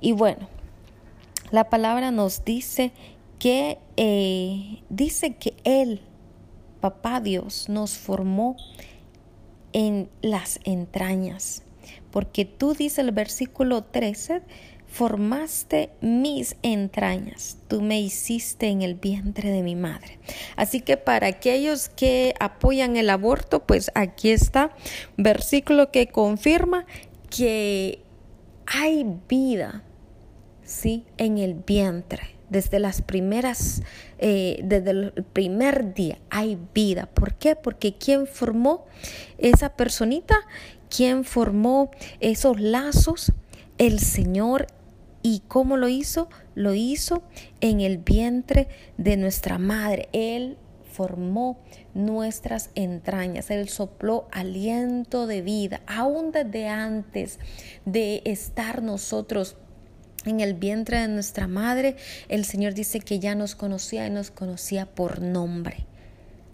Y 0.01 0.13
bueno, 0.13 0.49
la 1.51 1.71
palabra 1.71 2.11
nos 2.11 2.45
dice 2.45 2.93
que 3.39 3.79
eh, 3.97 4.83
dice 4.89 5.35
que 5.37 5.55
Él, 5.65 6.01
Papá 6.81 7.21
Dios, 7.21 7.69
nos 7.69 7.97
formó 7.97 8.57
en 9.73 10.09
las 10.23 10.61
entrañas. 10.65 11.63
Porque 12.11 12.45
tú, 12.45 12.75
dice 12.75 13.01
el 13.01 13.13
versículo 13.13 13.85
13, 13.85 14.43
formaste 14.87 15.91
mis 16.01 16.57
entrañas, 16.63 17.59
tú 17.69 17.83
me 17.83 18.01
hiciste 18.01 18.69
en 18.69 18.81
el 18.81 18.95
vientre 18.95 19.51
de 19.51 19.63
mi 19.63 19.77
madre. 19.77 20.19
Así 20.57 20.81
que 20.81 20.97
para 20.97 21.27
aquellos 21.27 21.91
que 21.91 22.35
apoyan 22.41 22.97
el 22.97 23.11
aborto, 23.11 23.67
pues 23.67 23.91
aquí 23.95 24.31
está 24.31 24.71
versículo 25.19 25.91
que 25.91 26.07
confirma 26.07 26.87
que 27.29 28.06
hay 28.67 29.07
vida, 29.29 29.83
¿sí? 30.63 31.05
En 31.17 31.39
el 31.39 31.55
vientre 31.55 32.37
desde 32.49 32.79
las 32.79 33.03
primeras, 33.03 33.83
eh, 34.19 34.61
desde 34.63 34.91
el 34.91 35.13
primer 35.33 35.95
día 35.95 36.19
hay 36.31 36.59
vida. 36.75 37.07
¿Por 37.07 37.35
qué? 37.35 37.57
Porque 37.57 37.97
¿quién 37.97 38.27
formó 38.27 38.87
esa 39.39 39.71
personita? 39.71 40.37
¿Quién 40.95 41.25
formó 41.25 41.91
esos 42.21 42.61
lazos? 42.61 43.33
El 43.79 43.99
Señor. 43.99 44.67
¿Y 45.23 45.43
cómo 45.49 45.77
lo 45.77 45.89
hizo? 45.89 46.29
Lo 46.55 46.75
hizo 46.75 47.25
en 47.61 47.81
el 47.81 47.99
vientre 47.99 48.69
de 48.97 49.17
nuestra 49.17 49.59
madre. 49.59 50.09
Él 50.13 50.57
formó 50.97 51.59
nuestras 51.93 52.71
entrañas, 52.75 53.51
Él 53.51 53.69
sopló 53.69 54.29
aliento 54.33 55.27
de 55.27 55.43
vida, 55.43 55.83
aún 55.87 56.33
desde 56.33 56.69
antes 56.69 57.39
de 57.85 58.23
estar 58.25 58.83
nosotros 58.83 59.57
en 60.25 60.41
el 60.41 60.55
vientre 60.55 60.99
de 61.01 61.09
nuestra 61.09 61.47
madre, 61.47 61.97
el 62.29 62.45
Señor 62.47 62.73
dice 62.73 63.01
que 63.01 63.19
ya 63.19 63.35
nos 63.35 63.55
conocía 63.55 64.07
y 64.07 64.11
nos 64.11 64.31
conocía 64.31 64.87
por 64.87 65.21
nombre. 65.21 65.87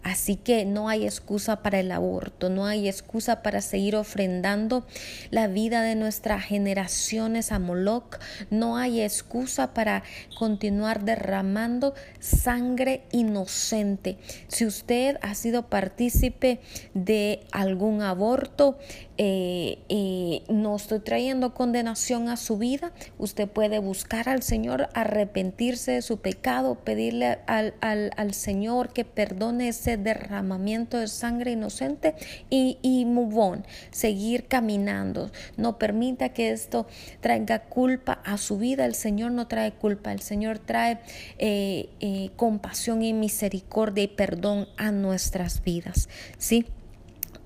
Así 0.03 0.35
que 0.35 0.65
no 0.65 0.89
hay 0.89 1.05
excusa 1.05 1.63
para 1.63 1.79
el 1.79 1.93
aborto, 1.93 2.51
no 2.51 2.67
hay 2.67 2.89
excusa 2.89 3.43
para 3.43 3.61
seguir 3.61 3.95
ofrendando 3.95 4.85
la 5.31 5.47
vida 5.47 5.83
de 5.83 5.95
nuestras 5.95 6.45
generaciones 6.45 7.53
a 7.53 7.61
Moloch, 7.61 8.19
no 8.51 8.77
hay 8.77 9.01
excusa 9.01 9.75
para 9.75 10.03
continuar 10.37 11.05
derramando 11.05 11.95
sangre 12.19 13.03
inocente. 13.13 14.19
Si 14.49 14.67
usted 14.67 15.19
ha 15.23 15.35
sido 15.37 15.69
partícipe 15.69 16.61
de 16.95 17.47
algún 17.53 18.03
aborto, 18.03 18.79
eh, 19.19 19.79
eh, 19.89 20.43
no 20.49 20.77
estoy 20.77 21.01
trayendo 21.01 21.55
condenación 21.55 22.29
a 22.29 22.37
su 22.37 22.59
vida. 22.59 22.93
Usted 23.19 23.49
puede 23.49 23.79
buscar 23.79 24.29
al 24.29 24.43
Señor, 24.43 24.89
arrepentirse 24.95 25.93
de 25.93 26.03
su 26.03 26.19
pecado, 26.19 26.77
pedirle 26.77 27.39
al, 27.47 27.75
al, 27.81 28.35
Señor 28.35 28.93
que 28.93 29.05
perdone 29.05 29.69
ese 29.69 29.97
derramamiento 29.97 30.99
de 30.99 31.09
sangre 31.09 31.53
inocente 31.53 32.15
y, 32.49 32.79
y 32.83 33.05
move 33.05 33.63
seguir 33.91 34.47
caminando. 34.47 35.31
No 35.57 35.79
permita 35.79 36.31
que 36.31 36.51
esto 36.51 36.87
traiga 37.21 37.65
culpa 37.65 38.21
a 38.25 38.39
su 38.39 38.59
vida. 38.59 38.87
El 38.87 38.95
Señor 38.95 39.33
no 39.33 39.49
trae 39.49 39.73
culpa, 39.73 40.13
el 40.13 40.21
Señor 40.21 40.59
trae 40.59 41.01
eh, 41.39 42.31
compasión 42.37 43.03
y 43.03 43.13
misericordia 43.13 44.05
y 44.05 44.09
perdón 44.09 44.69
a 44.77 44.91
nuestras 44.91 45.63
vidas. 45.63 46.09
¿Sí? 46.39 46.67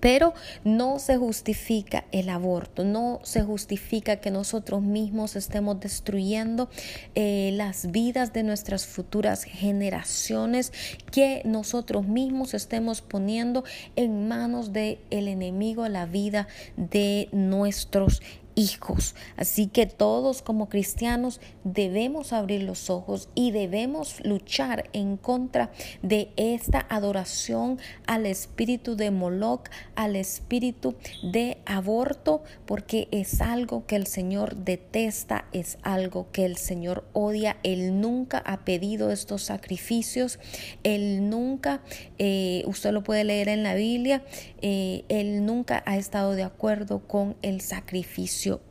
Pero 0.06 0.34
no 0.62 1.00
se 1.00 1.16
justifica 1.16 2.04
el 2.12 2.28
aborto, 2.28 2.84
no 2.84 3.18
se 3.24 3.42
justifica 3.42 4.18
que 4.18 4.30
nosotros 4.30 4.80
mismos 4.80 5.34
estemos 5.34 5.80
destruyendo 5.80 6.70
eh, 7.16 7.50
las 7.54 7.90
vidas 7.90 8.32
de 8.32 8.44
nuestras 8.44 8.86
futuras 8.86 9.42
generaciones, 9.42 10.72
que 11.10 11.42
nosotros 11.44 12.06
mismos 12.06 12.54
estemos 12.54 13.02
poniendo 13.02 13.64
en 13.96 14.28
manos 14.28 14.72
del 14.72 15.00
enemigo 15.10 15.88
la 15.88 16.06
vida 16.06 16.46
de 16.76 17.28
nuestros 17.32 18.22
hijos. 18.56 19.14
Así 19.36 19.68
que 19.68 19.86
todos 19.86 20.42
como 20.42 20.68
cristianos 20.68 21.40
debemos 21.62 22.32
abrir 22.32 22.62
los 22.64 22.90
ojos 22.90 23.28
y 23.34 23.52
debemos 23.52 24.24
luchar 24.24 24.90
en 24.92 25.16
contra 25.16 25.70
de 26.02 26.30
esta 26.36 26.84
adoración 26.88 27.78
al 28.06 28.26
espíritu 28.26 28.96
de 28.96 29.10
Moloch, 29.10 29.68
al 29.94 30.16
espíritu 30.16 30.96
de 31.22 31.58
aborto, 31.66 32.42
porque 32.64 33.08
es 33.12 33.40
algo 33.40 33.86
que 33.86 33.96
el 33.96 34.06
Señor 34.06 34.56
detesta, 34.56 35.44
es 35.52 35.78
algo 35.82 36.28
que 36.32 36.46
el 36.46 36.56
Señor 36.56 37.04
odia. 37.12 37.58
Él 37.62 38.00
nunca 38.00 38.38
ha 38.38 38.64
pedido 38.64 39.12
estos 39.12 39.42
sacrificios, 39.42 40.38
Él 40.82 41.28
nunca, 41.28 41.82
eh, 42.18 42.62
usted 42.66 42.92
lo 42.92 43.02
puede 43.02 43.24
leer 43.24 43.48
en 43.48 43.62
la 43.62 43.74
Biblia, 43.74 44.24
eh, 44.62 45.04
Él 45.08 45.44
nunca 45.44 45.82
ha 45.84 45.98
estado 45.98 46.32
de 46.32 46.42
acuerdo 46.42 47.00
con 47.06 47.36
el 47.42 47.60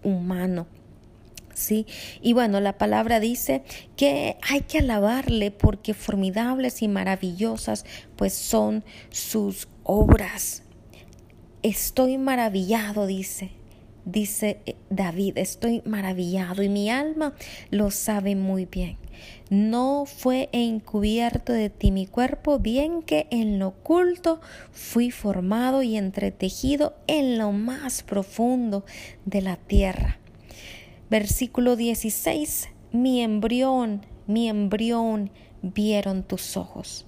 humano. 0.04 0.68
¿sí? 1.56 1.88
Y 2.22 2.34
bueno, 2.34 2.60
la 2.60 2.78
palabra 2.78 3.20
dice 3.20 3.64
que 3.96 4.38
hay 4.48 4.62
que 4.62 4.80
alabarle 4.80 5.52
porque 5.52 5.94
formidables 5.94 6.82
y 6.82 6.88
maravillosas 6.88 7.86
pues 8.16 8.34
son 8.34 8.84
sus 9.10 9.68
obras. 9.84 10.64
Estoy 11.64 12.18
maravillado, 12.20 13.08
dice. 13.08 13.52
Dice 14.06 14.62
eh, 14.68 14.76
David, 14.92 15.40
estoy 15.40 15.82
maravillado 15.84 16.62
y 16.62 16.70
mi 16.70 16.92
alma 16.92 17.34
lo 17.72 17.90
sabe 17.90 18.36
muy 18.36 18.66
bien. 18.66 18.98
No 19.50 20.06
fue 20.06 20.50
encubierto 20.52 21.54
de 21.54 21.72
ti 21.72 21.92
mi 21.92 22.06
cuerpo, 22.06 22.60
bien 22.60 23.02
que 23.02 23.28
en 23.32 23.58
lo 23.58 23.70
oculto 23.70 24.42
fui 24.72 25.10
formado 25.10 25.82
y 25.82 25.98
entretejido 25.98 26.96
en 27.08 27.40
lo 27.40 27.52
más 27.52 28.04
profundo 28.04 28.86
de 29.26 29.42
la 29.42 29.56
tierra. 29.56 30.20
Versículo 31.10 31.76
16. 31.76 32.70
Mi 32.92 33.22
embrión, 33.22 34.06
mi 34.28 34.50
embrión 34.50 35.32
vieron 35.62 36.24
tus 36.24 36.58
ojos. 36.58 37.08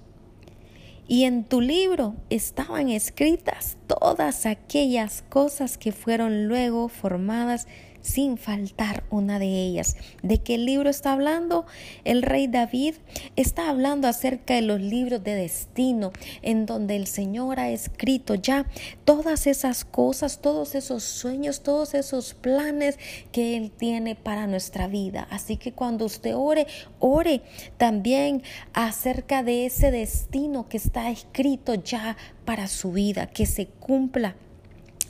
Y 1.10 1.24
en 1.24 1.44
tu 1.44 1.62
libro 1.62 2.16
estaban 2.28 2.90
escritas 2.90 3.78
todas 3.86 4.44
aquellas 4.44 5.24
cosas 5.30 5.78
que 5.78 5.90
fueron 5.90 6.48
luego 6.48 6.88
formadas 6.88 7.66
sin 8.08 8.38
faltar 8.38 9.04
una 9.10 9.38
de 9.38 9.46
ellas. 9.46 9.96
¿De 10.22 10.38
qué 10.38 10.56
libro 10.56 10.88
está 10.88 11.12
hablando? 11.12 11.66
El 12.04 12.22
rey 12.22 12.46
David 12.46 12.94
está 13.36 13.68
hablando 13.68 14.08
acerca 14.08 14.54
de 14.54 14.62
los 14.62 14.80
libros 14.80 15.22
de 15.22 15.34
destino, 15.34 16.12
en 16.42 16.64
donde 16.64 16.96
el 16.96 17.06
Señor 17.06 17.60
ha 17.60 17.70
escrito 17.70 18.34
ya 18.34 18.66
todas 19.04 19.46
esas 19.46 19.84
cosas, 19.84 20.40
todos 20.40 20.74
esos 20.74 21.02
sueños, 21.02 21.62
todos 21.62 21.94
esos 21.94 22.34
planes 22.34 22.98
que 23.30 23.56
Él 23.56 23.70
tiene 23.70 24.14
para 24.14 24.46
nuestra 24.46 24.88
vida. 24.88 25.28
Así 25.30 25.56
que 25.56 25.72
cuando 25.72 26.06
usted 26.06 26.34
ore, 26.34 26.66
ore 26.98 27.42
también 27.76 28.42
acerca 28.72 29.42
de 29.42 29.66
ese 29.66 29.90
destino 29.90 30.68
que 30.68 30.78
está 30.78 31.10
escrito 31.10 31.74
ya 31.74 32.16
para 32.44 32.68
su 32.68 32.92
vida, 32.92 33.26
que 33.26 33.44
se 33.44 33.66
cumpla 33.66 34.34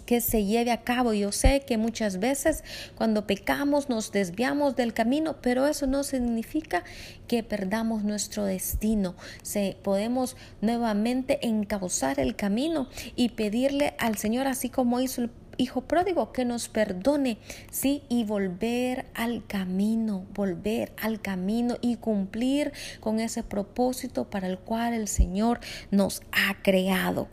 que 0.08 0.22
se 0.22 0.46
lleve 0.46 0.70
a 0.70 0.84
cabo. 0.84 1.12
Yo 1.12 1.32
sé 1.32 1.60
que 1.66 1.76
muchas 1.76 2.18
veces 2.18 2.64
cuando 2.94 3.26
pecamos 3.26 3.90
nos 3.90 4.10
desviamos 4.10 4.74
del 4.74 4.94
camino, 4.94 5.36
pero 5.42 5.66
eso 5.66 5.86
no 5.86 6.02
significa 6.02 6.82
que 7.26 7.42
perdamos 7.42 8.04
nuestro 8.04 8.46
destino. 8.46 9.16
Se, 9.42 9.76
podemos 9.82 10.34
nuevamente 10.62 11.46
encauzar 11.46 12.20
el 12.20 12.36
camino 12.36 12.88
y 13.16 13.28
pedirle 13.28 13.96
al 13.98 14.16
Señor, 14.16 14.46
así 14.46 14.70
como 14.70 14.98
hizo 14.98 15.24
el 15.24 15.30
hijo 15.58 15.82
pródigo, 15.82 16.32
que 16.32 16.46
nos 16.46 16.70
perdone, 16.70 17.36
sí, 17.70 18.02
y 18.08 18.24
volver 18.24 19.04
al 19.12 19.44
camino, 19.46 20.24
volver 20.32 20.90
al 21.02 21.20
camino 21.20 21.76
y 21.82 21.96
cumplir 21.96 22.72
con 23.00 23.20
ese 23.20 23.42
propósito 23.42 24.30
para 24.30 24.46
el 24.46 24.58
cual 24.58 24.94
el 24.94 25.06
Señor 25.06 25.60
nos 25.90 26.22
ha 26.32 26.62
creado. 26.62 27.28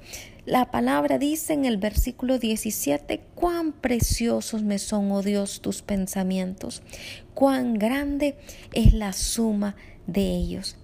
La 0.45 0.69
palabra 0.69 1.17
dice 1.17 1.53
en 1.53 1.65
el 1.65 1.77
versículo 1.77 2.37
17, 2.37 3.19
cuán 3.33 3.71
preciosos 3.71 4.61
me 4.61 4.77
son, 4.77 5.11
oh 5.11 5.23
Dios, 5.23 5.59
tus 5.59 5.81
pensamientos, 5.81 6.83
cuán 7.33 7.73
grande 7.73 8.37
es 8.71 8.93
la 8.93 9.11
suma 9.13 9.75
de 10.05 10.35
ellos. 10.35 10.77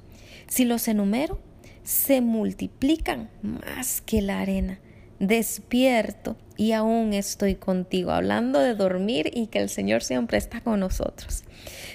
Si 0.47 0.65
los 0.65 0.87
enumero, 0.87 1.39
se 1.83 2.21
multiplican 2.21 3.29
más 3.43 4.01
que 4.01 4.23
la 4.23 4.39
arena. 4.39 4.79
Despierto 5.19 6.37
y 6.57 6.71
aún 6.71 7.13
estoy 7.13 7.53
contigo, 7.53 8.09
hablando 8.09 8.59
de 8.59 8.73
dormir 8.73 9.29
y 9.31 9.45
que 9.45 9.59
el 9.59 9.69
Señor 9.69 10.01
siempre 10.01 10.39
está 10.39 10.61
con 10.61 10.79
nosotros. 10.79 11.43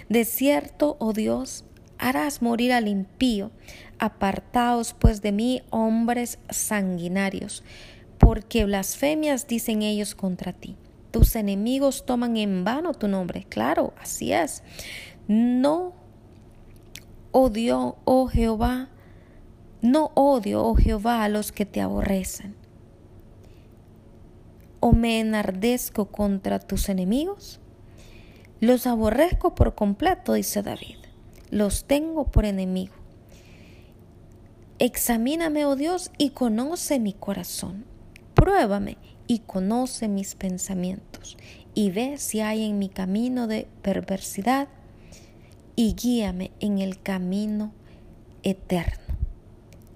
De 0.08 0.24
cierto, 0.24 0.96
oh 1.00 1.12
Dios, 1.12 1.64
harás 1.98 2.42
morir 2.42 2.72
al 2.72 2.88
impío, 2.88 3.50
Apartaos 3.98 4.92
pues 4.92 5.22
de 5.22 5.32
mí, 5.32 5.62
hombres 5.70 6.38
sanguinarios, 6.50 7.64
porque 8.18 8.66
blasfemias 8.66 9.46
dicen 9.46 9.82
ellos 9.82 10.14
contra 10.14 10.52
ti. 10.52 10.76
Tus 11.12 11.34
enemigos 11.34 12.04
toman 12.04 12.36
en 12.36 12.62
vano 12.62 12.92
tu 12.92 13.08
nombre. 13.08 13.46
Claro, 13.48 13.94
así 13.98 14.34
es. 14.34 14.62
No 15.28 15.94
odio, 17.32 17.96
oh 18.04 18.26
Jehová, 18.26 18.90
no 19.80 20.10
odio, 20.14 20.62
oh 20.62 20.74
Jehová, 20.74 21.24
a 21.24 21.30
los 21.30 21.52
que 21.52 21.64
te 21.64 21.80
aborrecen. 21.80 22.54
¿O 24.80 24.92
me 24.92 25.20
enardezco 25.20 26.06
contra 26.06 26.58
tus 26.58 26.90
enemigos? 26.90 27.60
Los 28.60 28.86
aborrezco 28.86 29.54
por 29.54 29.74
completo, 29.74 30.34
dice 30.34 30.62
David. 30.62 31.05
Los 31.50 31.84
tengo 31.84 32.24
por 32.30 32.44
enemigo. 32.44 32.94
Examíname, 34.78 35.64
oh 35.64 35.76
Dios, 35.76 36.10
y 36.18 36.30
conoce 36.30 36.98
mi 36.98 37.12
corazón. 37.12 37.84
Pruébame 38.34 38.98
y 39.26 39.40
conoce 39.40 40.08
mis 40.08 40.34
pensamientos, 40.34 41.36
y 41.74 41.90
ve 41.90 42.18
si 42.18 42.40
hay 42.40 42.64
en 42.64 42.78
mi 42.78 42.88
camino 42.88 43.46
de 43.46 43.66
perversidad, 43.82 44.68
y 45.74 45.94
guíame 45.94 46.50
en 46.60 46.78
el 46.78 47.00
camino 47.00 47.72
eterno. 48.42 49.16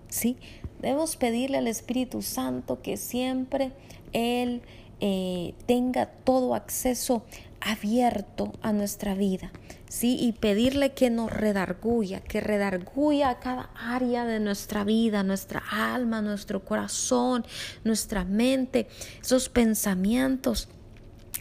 ¿Sí? 0.09 0.37
Debemos 0.81 1.17
pedirle 1.17 1.59
al 1.59 1.69
Espíritu 1.69 2.23
Santo 2.23 2.81
que 2.83 2.97
siempre 2.97 3.73
Él 4.13 4.63
eh, 5.01 5.55
tenga 5.67 6.07
todo 6.07 6.55
acceso 6.55 7.23
abierto 7.61 8.53
a 8.63 8.73
nuestra 8.73 9.15
vida, 9.15 9.53
¿sí? 9.91 10.17
Y 10.21 10.33
pedirle 10.33 10.93
que 10.93 11.11
nos 11.11 11.31
redarguya, 11.31 12.21
que 12.21 12.41
redarguya 12.41 13.41
cada 13.41 13.71
área 13.75 14.25
de 14.25 14.39
nuestra 14.39 14.85
vida, 14.85 15.25
nuestra 15.25 15.63
alma, 15.71 16.23
nuestro 16.23 16.65
corazón, 16.65 17.45
nuestra 17.83 18.25
mente, 18.25 18.87
esos 19.21 19.49
pensamientos 19.49 20.69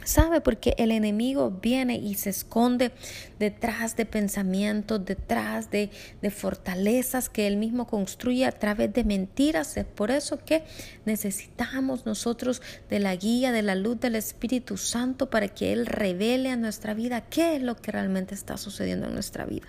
¿Sabe? 0.10 0.42
Porque 0.42 0.74
el 0.80 0.90
enemigo 0.92 1.52
viene 1.62 1.96
y 1.98 2.16
se 2.16 2.32
esconde 2.32 2.92
detrás 3.38 3.96
de 3.96 4.08
pensamientos, 4.08 5.06
detrás 5.06 5.70
de, 5.70 5.92
fortalezas 6.32 7.30
que 7.30 7.46
él 7.46 7.58
mismo 7.58 7.86
construye 7.86 8.46
a 8.46 8.52
través 8.52 8.92
de 8.92 9.04
mentiras. 9.04 9.78
Es 9.78 9.86
por 9.86 10.10
eso 10.10 10.40
que 10.44 10.64
necesitamos 11.06 12.08
nosotros 12.08 12.64
de 12.90 13.00
la 13.00 13.16
guía, 13.16 13.52
de 13.52 13.62
la 13.62 13.76
luz 13.76 14.00
del 14.00 14.16
Espíritu 14.16 14.78
Santo 14.78 15.30
para 15.30 15.48
que 15.48 15.74
Él 15.74 15.86
revele 15.86 16.50
a 16.50 16.56
nuestra 16.56 16.96
vida 16.96 17.22
qué 17.22 17.58
es 17.58 17.62
lo 17.62 17.76
que 17.76 17.92
realmente 17.92 18.34
está 18.34 18.58
sucediendo 18.58 19.08
en 19.08 19.14
nuestra 19.14 19.46
vida. 19.46 19.68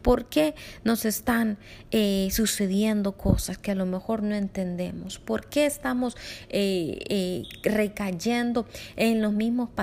¿Por 0.00 0.30
qué 0.30 0.54
nos 0.84 1.04
están 1.04 1.58
eh, 1.90 2.28
sucediendo 2.32 3.12
cosas 3.12 3.58
que 3.58 3.72
a 3.72 3.74
lo 3.74 3.84
mejor 3.84 4.22
no 4.22 4.34
entendemos? 4.34 5.18
¿Por 5.18 5.50
qué 5.50 5.66
estamos 5.66 6.16
eh, 6.48 6.98
eh, 7.10 7.42
recayendo 7.62 8.66
en 8.96 9.20
los 9.20 9.34
mismos 9.34 9.68
patrones, 9.68 9.81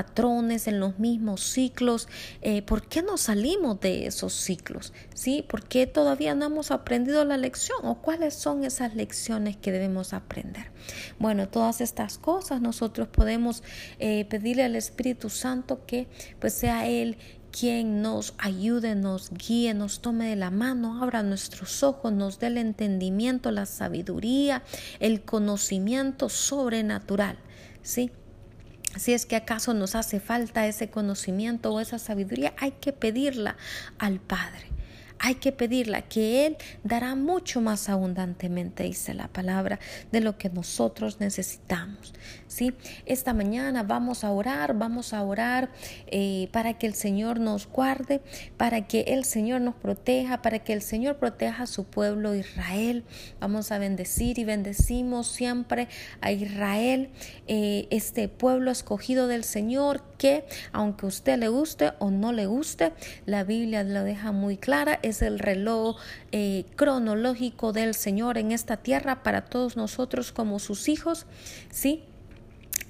en 0.68 0.80
los 0.80 1.00
mismos 1.00 1.42
ciclos. 1.42 2.08
Eh, 2.42 2.62
¿Por 2.62 2.88
qué 2.88 3.02
no 3.02 3.18
salimos 3.18 3.80
de 3.80 4.06
esos 4.08 4.34
ciclos? 4.34 4.94
¿Sí? 5.14 5.44
¿Por 5.48 5.64
qué 5.64 5.88
todavía 5.88 6.36
no 6.36 6.46
hemos 6.46 6.72
aprendido 6.72 7.26
la 7.26 7.38
lección? 7.38 7.80
¿O 7.84 8.02
cuáles 8.02 8.34
son 8.34 8.64
esas 8.64 8.96
lecciones 8.96 9.58
que 9.58 9.72
debemos 9.72 10.14
aprender? 10.14 10.72
Bueno, 11.20 11.48
todas 11.48 11.82
estas 11.82 12.18
cosas 12.18 12.62
nosotros 12.62 13.08
podemos 13.08 13.64
eh, 14.00 14.26
pedirle 14.26 14.64
al 14.64 14.76
Espíritu 14.76 15.30
Santo 15.30 15.86
que 15.86 16.08
pues 16.40 16.54
sea 16.54 16.88
Él 16.88 17.18
quien 17.52 18.04
nos 18.04 18.36
ayude, 18.38 18.94
nos 18.94 19.32
guíe, 19.32 19.74
nos 19.74 20.02
tome 20.02 20.30
de 20.30 20.36
la 20.36 20.52
mano, 20.52 21.02
abra 21.02 21.24
nuestros 21.24 21.82
ojos, 21.82 22.14
nos 22.14 22.38
dé 22.38 22.48
el 22.48 22.58
entendimiento, 22.58 23.50
la 23.50 23.66
sabiduría, 23.66 24.62
el 25.00 25.24
conocimiento 25.24 26.30
sobrenatural 26.30 27.38
¿sí? 27.82 28.12
Si 28.98 29.14
es 29.14 29.26
que 29.26 29.36
acaso 29.36 29.74
nos 29.74 29.96
hace 29.96 30.20
falta 30.20 30.68
ese 30.68 30.90
conocimiento 30.90 31.72
o 31.72 31.80
esa 31.80 32.00
sabiduría, 32.00 32.54
hay 32.58 32.72
que 32.72 32.94
pedirla 32.94 33.56
al 33.98 34.20
Padre 34.20 34.70
hay 35.20 35.36
que 35.36 35.52
pedirla, 35.52 36.02
que 36.04 36.46
Él 36.46 36.58
dará 36.84 37.14
mucho 37.16 37.62
más 37.62 37.90
abundantemente, 37.90 38.84
dice 38.84 39.14
la 39.14 39.28
palabra, 39.28 39.80
de 40.12 40.22
lo 40.22 40.38
que 40.38 40.50
nosotros 40.50 41.20
necesitamos. 41.20 42.14
¿Sí? 42.50 42.74
Esta 43.06 43.34
mañana 43.34 43.84
vamos 43.84 44.26
a 44.26 44.32
orar, 44.32 44.74
vamos 44.74 45.14
a 45.14 45.24
orar 45.24 45.70
eh, 46.08 46.50
para 46.52 46.78
que 46.78 46.88
el 46.88 46.94
Señor 46.94 47.40
nos 47.40 47.66
guarde, 47.66 48.20
para 48.58 48.86
que 48.86 49.06
el 49.08 49.24
Señor 49.24 49.62
nos 49.62 49.76
proteja, 49.76 50.42
para 50.42 50.60
que 50.60 50.74
el 50.74 50.82
Señor 50.82 51.16
proteja 51.16 51.64
a 51.64 51.68
su 51.68 51.86
pueblo 51.86 52.36
Israel. 52.36 53.06
Vamos 53.40 53.72
a 53.72 53.78
bendecir 53.78 54.38
y 54.38 54.44
bendecimos 54.44 55.28
siempre 55.28 55.88
a 56.20 56.34
Israel, 56.34 57.10
eh, 57.48 57.88
este 57.90 58.28
pueblo 58.28 58.70
escogido 58.70 59.28
del 59.28 59.46
Señor, 59.46 60.04
que 60.18 60.44
aunque 60.74 61.06
usted 61.06 61.38
le 61.38 61.48
guste 61.48 61.94
o 62.00 62.12
no 62.12 62.34
le 62.34 62.48
guste, 62.48 62.92
la 63.26 63.46
Biblia 63.46 63.84
lo 63.84 64.04
deja 64.04 64.34
muy 64.34 64.58
clara 64.58 64.90
es 65.04 65.22
el 65.22 65.40
reloj 65.40 65.98
eh, 66.32 66.66
cronológico 66.76 67.74
del 67.74 67.94
Señor 67.94 68.38
en 68.38 68.52
esta 68.52 68.78
tierra 68.78 69.24
para 69.24 69.46
todos 69.46 69.78
nosotros 69.78 70.32
como 70.32 70.60
sus 70.60 70.90
hijos, 70.90 71.26
¿sí? 71.72 72.04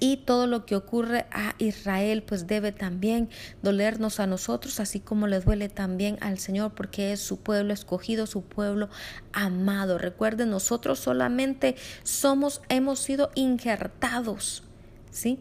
Y 0.00 0.16
todo 0.18 0.46
lo 0.46 0.66
que 0.66 0.74
ocurre 0.74 1.26
a 1.30 1.54
Israel 1.58 2.22
pues 2.22 2.46
debe 2.46 2.72
también 2.72 3.28
dolernos 3.62 4.18
a 4.18 4.26
nosotros 4.26 4.80
así 4.80 4.98
como 4.98 5.26
le 5.26 5.40
duele 5.40 5.68
también 5.68 6.18
al 6.20 6.38
Señor 6.38 6.72
porque 6.74 7.12
es 7.12 7.20
su 7.20 7.38
pueblo 7.38 7.72
escogido, 7.72 8.26
su 8.26 8.42
pueblo 8.42 8.88
amado. 9.32 9.98
Recuerden, 9.98 10.50
nosotros 10.50 10.98
solamente 10.98 11.76
somos 12.02 12.62
hemos 12.68 12.98
sido 12.98 13.30
injertados, 13.34 14.64
¿sí? 15.10 15.38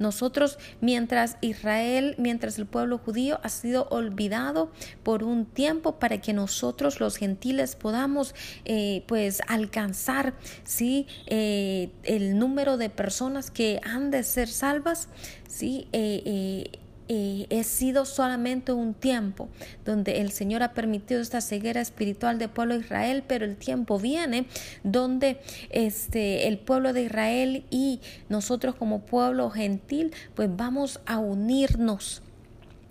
Nosotros, 0.00 0.58
mientras 0.80 1.36
Israel, 1.42 2.14
mientras 2.18 2.58
el 2.58 2.66
pueblo 2.66 2.96
judío 2.96 3.38
ha 3.42 3.50
sido 3.50 3.86
olvidado 3.90 4.72
por 5.02 5.22
un 5.22 5.44
tiempo 5.44 5.98
para 5.98 6.22
que 6.22 6.32
nosotros 6.32 7.00
los 7.00 7.16
gentiles 7.16 7.76
podamos 7.76 8.34
eh, 8.64 9.04
pues 9.06 9.42
alcanzar 9.46 10.32
¿sí? 10.64 11.06
Eh, 11.26 11.90
el 12.02 12.38
número 12.38 12.78
de 12.78 12.88
personas 12.88 13.50
que 13.50 13.78
han 13.84 14.10
de 14.10 14.24
ser 14.24 14.48
salvas, 14.48 15.08
¿sí? 15.46 15.86
Eh, 15.92 16.79
eh, 17.12 17.48
he 17.50 17.64
sido 17.64 18.04
solamente 18.04 18.70
un 18.70 18.94
tiempo 18.94 19.48
donde 19.84 20.20
el 20.20 20.30
Señor 20.30 20.62
ha 20.62 20.74
permitido 20.74 21.20
esta 21.20 21.40
ceguera 21.40 21.80
espiritual 21.80 22.38
del 22.38 22.50
pueblo 22.50 22.74
de 22.74 22.84
Israel, 22.84 23.24
pero 23.26 23.44
el 23.44 23.56
tiempo 23.56 23.98
viene 23.98 24.46
donde 24.84 25.40
este, 25.70 26.46
el 26.46 26.58
pueblo 26.58 26.92
de 26.92 27.02
Israel 27.02 27.64
y 27.68 27.98
nosotros 28.28 28.76
como 28.76 29.00
pueblo 29.00 29.50
gentil, 29.50 30.12
pues 30.36 30.48
vamos 30.56 31.00
a 31.04 31.18
unirnos 31.18 32.22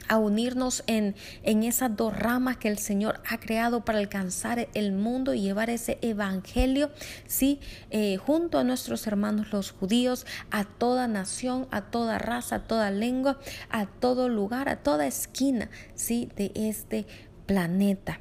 a 0.10 0.18
unirnos 0.18 0.84
en, 0.88 1.16
en 1.44 1.64
esas 1.64 1.96
dos 1.96 2.18
ramas 2.18 2.58
que 2.58 2.68
el 2.68 2.78
Señor 2.78 3.22
ha 3.30 3.40
creado 3.40 3.86
para 3.86 4.00
alcanzar 4.00 4.68
el 4.74 4.92
mundo 4.92 5.34
y 5.34 5.42
llevar 5.42 5.70
ese 5.70 5.98
evangelio, 6.02 6.92
sí, 7.28 7.60
eh, 7.92 8.18
junto 8.18 8.60
a 8.60 8.64
nuestros 8.64 9.08
hermanos 9.08 9.54
los 9.54 9.72
judíos, 9.72 10.26
a 10.52 10.66
toda 10.66 11.08
nación, 11.08 11.68
a 11.72 11.82
toda 11.92 12.18
raza, 12.18 12.58
a 12.58 12.68
toda 12.68 12.92
lengua, 12.92 13.40
a 13.70 13.86
todo 13.86 14.28
lugar, 14.28 14.68
a 14.68 14.78
toda 14.78 15.08
esquina, 15.08 15.70
sí, 15.96 16.30
de 16.36 16.52
este 16.56 17.06
planeta. 17.46 18.20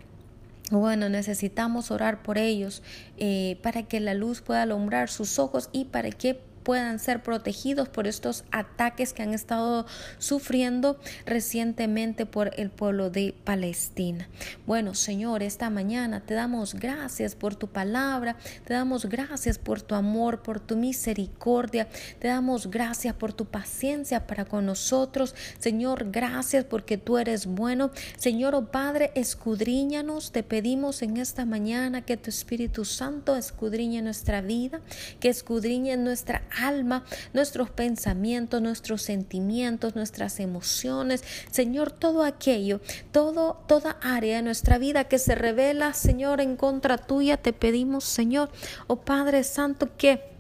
Bueno, 0.71 1.09
necesitamos 1.09 1.91
orar 1.91 2.23
por 2.23 2.37
ellos 2.37 2.83
eh, 3.17 3.59
para 3.63 3.85
que 3.85 4.01
la 4.01 4.13
luz 4.13 4.43
pueda 4.43 4.63
alumbrar 4.63 5.09
sus 5.09 5.39
ojos 5.39 5.71
y 5.73 5.87
para 5.87 6.11
que 6.11 6.48
puedan 6.69 6.99
ser 6.99 7.23
protegidos 7.23 7.89
por 7.89 8.07
estos 8.07 8.45
ataques 8.51 9.15
que 9.15 9.23
han 9.23 9.33
estado 9.33 9.87
sufriendo 10.19 11.01
recientemente 11.25 12.27
por 12.27 12.51
el 12.61 12.69
pueblo 12.69 13.09
de 13.09 13.35
Palestina. 13.43 14.29
Bueno, 14.67 14.93
Señor, 14.93 15.43
esta 15.43 15.71
mañana 15.71 16.21
te 16.21 16.35
damos 16.35 16.75
gracias 16.75 17.35
por 17.35 17.55
tu 17.55 17.69
palabra, 17.69 18.37
te 18.67 18.75
damos 18.75 19.07
gracias 19.07 19.57
por 19.57 19.81
tu 19.81 19.95
amor, 19.95 20.43
por 20.43 20.61
tu 20.61 20.77
misericordia, 20.77 21.89
te 22.19 22.29
damos 22.29 22.71
gracias 22.71 23.15
por 23.15 23.33
tu 23.33 23.47
paciencia 23.47 24.27
para 24.27 24.45
con 24.45 24.67
nosotros. 24.67 25.35
Señor, 25.59 26.11
gracias 26.11 26.67
porque 26.67 26.99
tú 26.99 27.17
eres 27.17 27.47
bueno. 27.47 27.93
Señor, 28.19 28.55
oh 28.55 28.67
Padre, 28.67 29.11
escudriñanos, 29.15 30.33
te 30.33 30.43
pedimos 30.43 31.01
en 31.01 31.17
esta 31.17 31.47
mañana 31.47 32.03
que 32.03 32.19
tu 32.19 32.29
Espíritu 32.29 32.85
Santo 32.85 33.37
escudriñe 33.37 34.03
nuestra 34.03 34.43
vida, 34.43 34.83
que 35.19 35.31
escudriñe 35.31 35.97
nuestra 35.97 36.43
alma, 36.67 37.05
nuestros 37.33 37.71
pensamientos, 37.71 38.63
nuestros 38.63 39.03
sentimientos, 39.03 39.97
nuestras 39.97 40.41
emociones, 40.41 41.25
Señor, 41.51 41.91
todo 41.91 42.25
aquello, 42.25 42.81
todo, 43.13 43.63
toda 43.67 43.99
área 44.03 44.37
de 44.37 44.43
nuestra 44.43 44.79
vida 44.79 45.05
que 45.05 45.19
se 45.19 45.35
revela, 45.35 45.93
Señor, 45.93 46.41
en 46.41 46.57
contra 46.57 46.99
tuya, 46.99 47.37
te 47.37 47.53
pedimos, 47.53 48.05
Señor, 48.05 48.51
oh 48.87 48.97
Padre 48.97 49.45
Santo, 49.45 49.89
que 49.97 50.38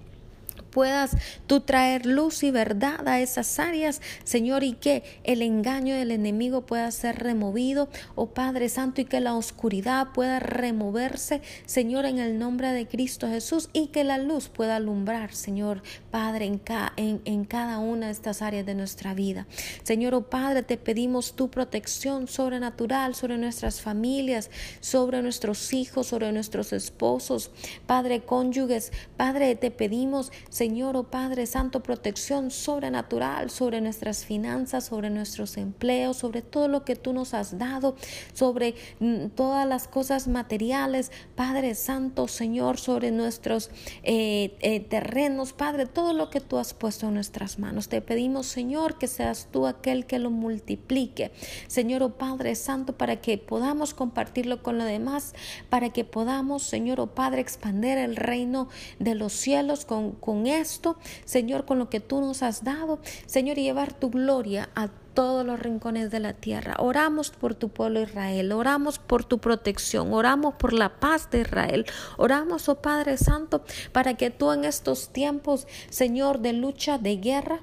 puedas 0.78 1.16
tú 1.48 1.58
traer 1.62 2.06
luz 2.06 2.44
y 2.44 2.52
verdad 2.52 3.08
a 3.08 3.18
esas 3.18 3.58
áreas, 3.58 4.00
Señor, 4.22 4.62
y 4.62 4.74
que 4.74 5.02
el 5.24 5.42
engaño 5.42 5.96
del 5.96 6.12
enemigo 6.12 6.66
pueda 6.66 6.88
ser 6.92 7.18
removido, 7.18 7.88
oh 8.14 8.28
Padre 8.28 8.68
Santo, 8.68 9.00
y 9.00 9.04
que 9.04 9.18
la 9.18 9.34
oscuridad 9.34 10.12
pueda 10.14 10.38
removerse, 10.38 11.42
Señor, 11.66 12.06
en 12.06 12.20
el 12.20 12.38
nombre 12.38 12.70
de 12.70 12.86
Cristo 12.86 13.26
Jesús, 13.26 13.70
y 13.72 13.88
que 13.88 14.04
la 14.04 14.18
luz 14.18 14.50
pueda 14.50 14.76
alumbrar, 14.76 15.34
Señor, 15.34 15.82
Padre, 16.12 16.44
en, 16.44 16.60
en, 16.94 17.22
en 17.24 17.44
cada 17.44 17.80
una 17.80 18.06
de 18.06 18.12
estas 18.12 18.40
áreas 18.40 18.64
de 18.64 18.76
nuestra 18.76 19.14
vida. 19.14 19.48
Señor, 19.82 20.14
oh 20.14 20.30
Padre, 20.30 20.62
te 20.62 20.76
pedimos 20.76 21.34
tu 21.34 21.50
protección 21.50 22.28
sobrenatural 22.28 23.16
sobre 23.16 23.36
nuestras 23.36 23.80
familias, 23.80 24.48
sobre 24.78 25.22
nuestros 25.22 25.72
hijos, 25.72 26.06
sobre 26.06 26.30
nuestros 26.30 26.72
esposos, 26.72 27.50
Padre, 27.88 28.20
cónyuges, 28.20 28.92
Padre, 29.16 29.56
te 29.56 29.72
pedimos, 29.72 30.30
Señor, 30.50 30.67
oh 30.76 31.04
Padre 31.04 31.46
Santo, 31.46 31.82
protección 31.82 32.50
sobrenatural 32.50 33.50
sobre 33.50 33.80
nuestras 33.80 34.24
finanzas, 34.24 34.84
sobre 34.84 35.10
nuestros 35.10 35.56
empleos, 35.56 36.18
sobre 36.18 36.42
todo 36.42 36.68
lo 36.68 36.84
que 36.84 36.96
tú 36.96 37.12
nos 37.12 37.34
has 37.34 37.58
dado, 37.58 37.96
sobre 38.32 38.74
mm, 39.00 39.28
todas 39.34 39.66
las 39.66 39.88
cosas 39.88 40.28
materiales, 40.28 41.10
Padre 41.34 41.74
Santo, 41.74 42.28
Señor, 42.28 42.78
sobre 42.78 43.10
nuestros 43.10 43.70
eh, 44.02 44.56
eh, 44.60 44.80
terrenos, 44.80 45.52
Padre, 45.52 45.86
todo 45.86 46.12
lo 46.12 46.30
que 46.30 46.40
tú 46.40 46.58
has 46.58 46.74
puesto 46.74 47.08
en 47.08 47.14
nuestras 47.14 47.58
manos. 47.58 47.88
Te 47.88 48.02
pedimos, 48.02 48.46
Señor, 48.46 48.98
que 48.98 49.06
seas 49.06 49.48
tú 49.50 49.66
aquel 49.66 50.06
que 50.06 50.18
lo 50.18 50.30
multiplique. 50.30 51.32
Señor, 51.66 52.02
oh 52.02 52.18
Padre 52.18 52.54
Santo, 52.54 52.96
para 52.96 53.20
que 53.20 53.38
podamos 53.38 53.94
compartirlo 53.94 54.62
con 54.62 54.78
los 54.78 54.86
demás, 54.86 55.34
para 55.70 55.90
que 55.90 56.04
podamos, 56.04 56.62
Señor, 56.62 57.00
oh 57.00 57.14
Padre, 57.14 57.40
expander 57.40 57.98
el 57.98 58.16
reino 58.16 58.68
de 58.98 59.14
los 59.14 59.32
cielos 59.32 59.84
con, 59.84 60.12
con 60.12 60.46
esto, 60.48 60.96
Señor, 61.24 61.64
con 61.64 61.78
lo 61.78 61.88
que 61.88 62.00
tú 62.00 62.20
nos 62.20 62.42
has 62.42 62.64
dado, 62.64 62.98
Señor, 63.26 63.58
y 63.58 63.62
llevar 63.62 63.92
tu 63.92 64.10
gloria 64.10 64.68
a 64.74 64.88
todos 65.18 65.44
los 65.44 65.58
rincones 65.58 66.12
de 66.12 66.20
la 66.20 66.32
tierra. 66.32 66.76
Oramos 66.78 67.30
por 67.30 67.54
tu 67.56 67.70
pueblo 67.70 68.00
Israel, 68.00 68.52
oramos 68.52 69.00
por 69.00 69.24
tu 69.24 69.38
protección, 69.38 70.12
oramos 70.12 70.54
por 70.54 70.72
la 70.72 71.00
paz 71.00 71.28
de 71.30 71.40
Israel, 71.40 71.86
oramos, 72.18 72.68
oh 72.68 72.76
Padre 72.76 73.16
Santo, 73.16 73.64
para 73.90 74.14
que 74.14 74.30
tú 74.30 74.52
en 74.52 74.64
estos 74.64 75.08
tiempos, 75.08 75.66
Señor, 75.90 76.38
de 76.38 76.52
lucha, 76.52 76.98
de 76.98 77.16
guerra, 77.16 77.62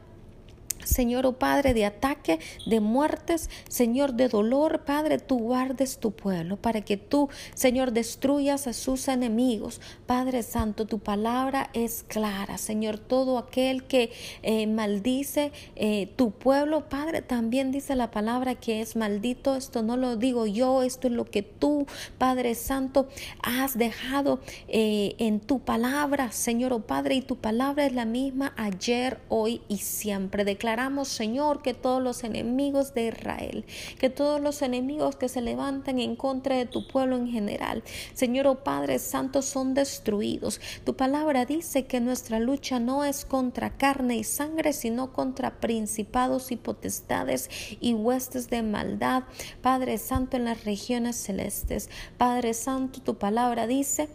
Señor, 0.85 1.25
oh 1.25 1.33
Padre, 1.33 1.73
de 1.73 1.85
ataque, 1.85 2.39
de 2.65 2.79
muertes, 2.79 3.49
Señor, 3.67 4.13
de 4.13 4.29
dolor, 4.29 4.85
Padre, 4.85 5.19
tú 5.19 5.39
guardes 5.39 5.97
tu 5.99 6.11
pueblo 6.11 6.57
para 6.57 6.81
que 6.81 6.97
tú, 6.97 7.29
Señor, 7.53 7.91
destruyas 7.91 8.67
a 8.67 8.73
sus 8.73 9.07
enemigos. 9.07 9.81
Padre 10.05 10.43
Santo, 10.43 10.85
tu 10.85 10.99
palabra 10.99 11.69
es 11.73 12.03
clara, 12.07 12.57
Señor, 12.57 12.97
todo 12.97 13.37
aquel 13.37 13.83
que 13.85 14.11
eh, 14.43 14.67
maldice 14.67 15.51
eh, 15.75 16.11
tu 16.15 16.31
pueblo, 16.31 16.87
Padre, 16.89 17.21
también 17.21 17.71
dice 17.71 17.95
la 17.95 18.11
palabra 18.11 18.55
que 18.55 18.81
es 18.81 18.95
maldito. 18.95 19.55
Esto 19.55 19.83
no 19.83 19.97
lo 19.97 20.15
digo 20.15 20.45
yo, 20.45 20.83
esto 20.83 21.07
es 21.07 21.13
lo 21.13 21.25
que 21.25 21.41
tú, 21.41 21.87
Padre 22.17 22.55
Santo, 22.55 23.07
has 23.41 23.77
dejado 23.77 24.39
eh, 24.67 25.15
en 25.17 25.39
tu 25.39 25.59
palabra, 25.59 26.31
Señor, 26.31 26.73
oh 26.73 26.81
Padre, 26.81 27.15
y 27.15 27.21
tu 27.21 27.37
palabra 27.37 27.85
es 27.85 27.93
la 27.93 28.05
misma 28.05 28.53
ayer, 28.57 29.19
hoy 29.29 29.61
y 29.67 29.77
siempre. 29.77 30.45
Declara 30.45 30.74
Señor, 31.05 31.61
que 31.61 31.73
todos 31.73 32.01
los 32.01 32.23
enemigos 32.23 32.93
de 32.93 33.07
Israel, 33.07 33.65
que 33.99 34.09
todos 34.09 34.41
los 34.41 34.61
enemigos 34.61 35.15
que 35.15 35.29
se 35.29 35.41
levantan 35.41 35.99
en 35.99 36.15
contra 36.15 36.57
de 36.57 36.65
tu 36.65 36.87
pueblo 36.87 37.15
en 37.15 37.27
general, 37.27 37.83
Señor, 38.13 38.47
oh 38.47 38.63
Padre 38.63 38.99
Santo, 38.99 39.41
son 39.41 39.73
destruidos. 39.73 40.59
Tu 40.83 40.95
palabra 40.95 41.45
dice 41.45 41.85
que 41.85 42.01
nuestra 42.01 42.39
lucha 42.39 42.79
no 42.79 43.05
es 43.05 43.23
contra 43.25 43.77
carne 43.77 44.17
y 44.17 44.23
sangre, 44.23 44.73
sino 44.73 45.13
contra 45.13 45.59
principados 45.59 46.51
y 46.51 46.57
potestades 46.57 47.49
y 47.79 47.93
huestes 47.93 48.49
de 48.49 48.61
maldad, 48.61 49.23
Padre 49.61 49.97
Santo, 49.97 50.37
en 50.37 50.45
las 50.45 50.65
regiones 50.65 51.15
celestes. 51.15 51.89
Padre 52.17 52.53
Santo, 52.53 53.01
tu 53.01 53.17
palabra 53.17 53.67
dice 53.67 54.09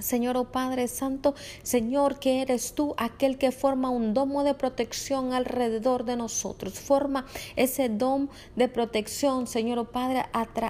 Señor, 0.00 0.36
oh 0.36 0.50
Padre 0.50 0.88
Santo, 0.88 1.34
Señor, 1.62 2.18
que 2.18 2.42
eres 2.42 2.74
tú 2.74 2.94
aquel 2.96 3.38
que 3.38 3.52
forma 3.52 3.90
un 3.90 4.12
domo 4.12 4.42
de 4.42 4.54
protección 4.54 5.32
alrededor 5.32 6.04
de 6.04 6.16
nosotros. 6.16 6.74
Forma 6.74 7.26
ese 7.54 7.88
domo 7.88 8.28
de 8.56 8.68
protección, 8.68 9.46
Señor, 9.46 9.78
oh 9.78 9.92
Padre, 9.92 10.24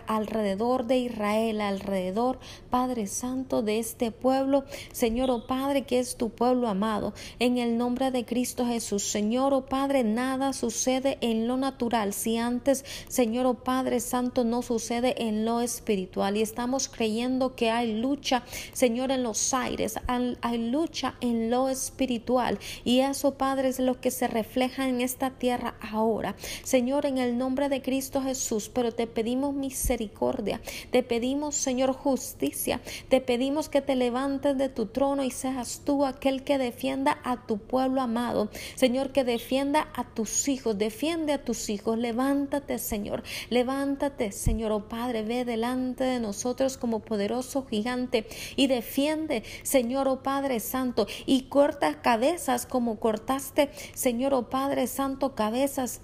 alrededor 0.06 0.84
de 0.86 0.98
Israel, 0.98 1.62
alrededor, 1.62 2.38
Padre 2.68 3.06
Santo, 3.06 3.62
de 3.62 3.78
este 3.78 4.12
pueblo. 4.12 4.64
Señor, 4.92 5.30
oh 5.30 5.46
Padre, 5.46 5.82
que 5.82 5.98
es 5.98 6.16
tu 6.16 6.28
pueblo 6.28 6.68
amado. 6.68 7.14
En 7.38 7.56
el 7.56 7.78
nombre 7.78 8.10
de 8.10 8.26
Cristo 8.26 8.66
Jesús, 8.66 9.04
Señor, 9.04 9.54
oh 9.54 9.66
Padre, 9.66 10.04
nada 10.04 10.52
sucede 10.52 11.16
en 11.22 11.48
lo 11.48 11.56
natural 11.56 12.12
si 12.12 12.36
antes, 12.36 12.84
Señor, 13.08 13.46
oh 13.46 13.54
Padre 13.54 14.00
Santo, 14.00 14.44
no 14.44 14.60
sucede 14.60 15.26
en 15.26 15.46
lo 15.46 15.60
espiritual. 15.60 16.36
Y 16.36 16.42
estamos 16.42 16.88
creyendo 16.88 17.54
que 17.54 17.70
hay 17.70 17.94
lucha, 17.94 18.44
Señor, 18.72 19.13
en 19.14 19.22
los 19.22 19.54
aires, 19.54 19.98
hay 20.06 20.70
lucha 20.70 21.14
en 21.20 21.50
lo 21.50 21.68
espiritual 21.68 22.58
y 22.84 23.00
eso, 23.00 23.34
Padre, 23.34 23.68
es 23.68 23.78
lo 23.78 24.00
que 24.00 24.10
se 24.10 24.26
refleja 24.26 24.88
en 24.88 25.00
esta 25.00 25.30
tierra 25.30 25.74
ahora. 25.80 26.34
Señor, 26.62 27.06
en 27.06 27.18
el 27.18 27.38
nombre 27.38 27.68
de 27.68 27.82
Cristo 27.82 28.22
Jesús, 28.22 28.68
pero 28.68 28.92
te 28.92 29.06
pedimos 29.06 29.54
misericordia, 29.54 30.60
te 30.90 31.02
pedimos, 31.02 31.54
Señor, 31.54 31.92
justicia, 31.92 32.80
te 33.08 33.20
pedimos 33.20 33.68
que 33.68 33.80
te 33.80 33.94
levantes 33.94 34.56
de 34.58 34.68
tu 34.68 34.86
trono 34.86 35.24
y 35.24 35.30
seas 35.30 35.82
tú 35.84 36.04
aquel 36.04 36.44
que 36.44 36.58
defienda 36.58 37.18
a 37.24 37.46
tu 37.46 37.58
pueblo 37.58 38.00
amado. 38.00 38.50
Señor, 38.74 39.12
que 39.12 39.24
defienda 39.24 39.88
a 39.94 40.04
tus 40.04 40.48
hijos, 40.48 40.78
defiende 40.78 41.32
a 41.32 41.44
tus 41.44 41.68
hijos, 41.70 41.98
levántate, 41.98 42.78
Señor, 42.78 43.22
levántate, 43.50 44.32
Señor, 44.32 44.72
oh 44.72 44.88
Padre, 44.88 45.22
ve 45.22 45.44
delante 45.44 46.04
de 46.04 46.20
nosotros 46.20 46.76
como 46.76 47.00
poderoso 47.00 47.66
gigante 47.66 48.26
y 48.56 48.66
defiende 48.66 49.03
Señor, 49.62 50.08
oh 50.08 50.22
Padre 50.22 50.60
Santo, 50.60 51.06
y 51.26 51.42
corta 51.42 52.00
cabezas 52.00 52.66
como 52.66 52.98
cortaste, 52.98 53.70
Señor, 53.94 54.34
oh 54.34 54.48
Padre 54.50 54.86
Santo, 54.86 55.34
cabezas 55.34 56.00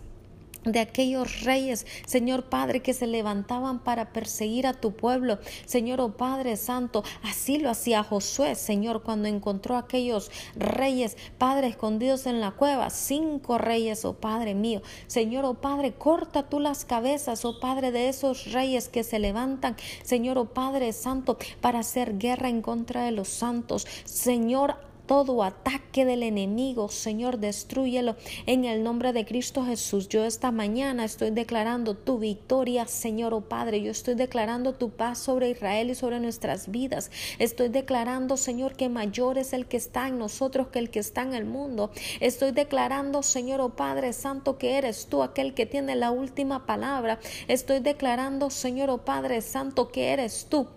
de 0.64 0.80
aquellos 0.80 1.42
reyes, 1.42 1.86
Señor 2.06 2.44
Padre, 2.44 2.80
que 2.80 2.94
se 2.94 3.06
levantaban 3.06 3.78
para 3.78 4.12
perseguir 4.12 4.66
a 4.66 4.74
tu 4.74 4.92
pueblo. 4.92 5.38
Señor, 5.64 6.00
oh 6.00 6.16
Padre 6.16 6.56
Santo, 6.56 7.02
así 7.22 7.58
lo 7.58 7.70
hacía 7.70 8.02
Josué, 8.02 8.54
Señor, 8.54 9.02
cuando 9.02 9.28
encontró 9.28 9.76
a 9.76 9.80
aquellos 9.80 10.30
reyes, 10.56 11.16
Padre, 11.38 11.68
escondidos 11.68 12.26
en 12.26 12.40
la 12.40 12.52
cueva, 12.52 12.90
cinco 12.90 13.58
reyes, 13.58 14.04
oh 14.04 14.14
Padre 14.14 14.54
mío. 14.54 14.82
Señor, 15.06 15.44
oh 15.44 15.54
Padre, 15.54 15.92
corta 15.94 16.48
tú 16.48 16.60
las 16.60 16.84
cabezas, 16.84 17.44
oh 17.44 17.58
Padre, 17.60 17.92
de 17.92 18.08
esos 18.08 18.52
reyes 18.52 18.88
que 18.88 19.04
se 19.04 19.18
levantan, 19.18 19.76
Señor, 20.02 20.38
oh 20.38 20.46
Padre 20.46 20.92
Santo, 20.92 21.38
para 21.60 21.80
hacer 21.80 22.18
guerra 22.18 22.48
en 22.48 22.62
contra 22.62 23.04
de 23.04 23.12
los 23.12 23.28
santos. 23.28 23.86
Señor, 24.04 24.89
todo 25.10 25.42
ataque 25.42 26.04
del 26.04 26.22
enemigo, 26.22 26.88
Señor, 26.88 27.38
destruyelo 27.38 28.14
en 28.46 28.64
el 28.64 28.84
nombre 28.84 29.12
de 29.12 29.24
Cristo 29.24 29.64
Jesús. 29.64 30.08
Yo 30.08 30.24
esta 30.24 30.52
mañana 30.52 31.04
estoy 31.04 31.30
declarando 31.30 31.96
tu 31.96 32.20
victoria, 32.20 32.86
Señor, 32.86 33.34
oh 33.34 33.40
Padre. 33.40 33.82
Yo 33.82 33.90
estoy 33.90 34.14
declarando 34.14 34.72
tu 34.72 34.90
paz 34.90 35.18
sobre 35.18 35.50
Israel 35.50 35.90
y 35.90 35.96
sobre 35.96 36.20
nuestras 36.20 36.70
vidas. 36.70 37.10
Estoy 37.40 37.70
declarando, 37.70 38.36
Señor, 38.36 38.76
que 38.76 38.88
mayor 38.88 39.36
es 39.36 39.52
el 39.52 39.66
que 39.66 39.78
está 39.78 40.06
en 40.06 40.16
nosotros 40.16 40.68
que 40.68 40.78
el 40.78 40.90
que 40.90 41.00
está 41.00 41.22
en 41.22 41.34
el 41.34 41.44
mundo. 41.44 41.90
Estoy 42.20 42.52
declarando, 42.52 43.24
Señor, 43.24 43.60
oh 43.62 43.70
Padre 43.70 44.12
Santo, 44.12 44.58
que 44.58 44.78
eres 44.78 45.06
tú 45.06 45.24
aquel 45.24 45.54
que 45.54 45.66
tiene 45.66 45.96
la 45.96 46.12
última 46.12 46.66
palabra. 46.66 47.18
Estoy 47.48 47.80
declarando, 47.80 48.48
Señor, 48.48 48.90
oh 48.90 48.98
Padre 48.98 49.42
Santo, 49.42 49.88
que 49.88 50.12
eres 50.12 50.46
tú 50.48 50.68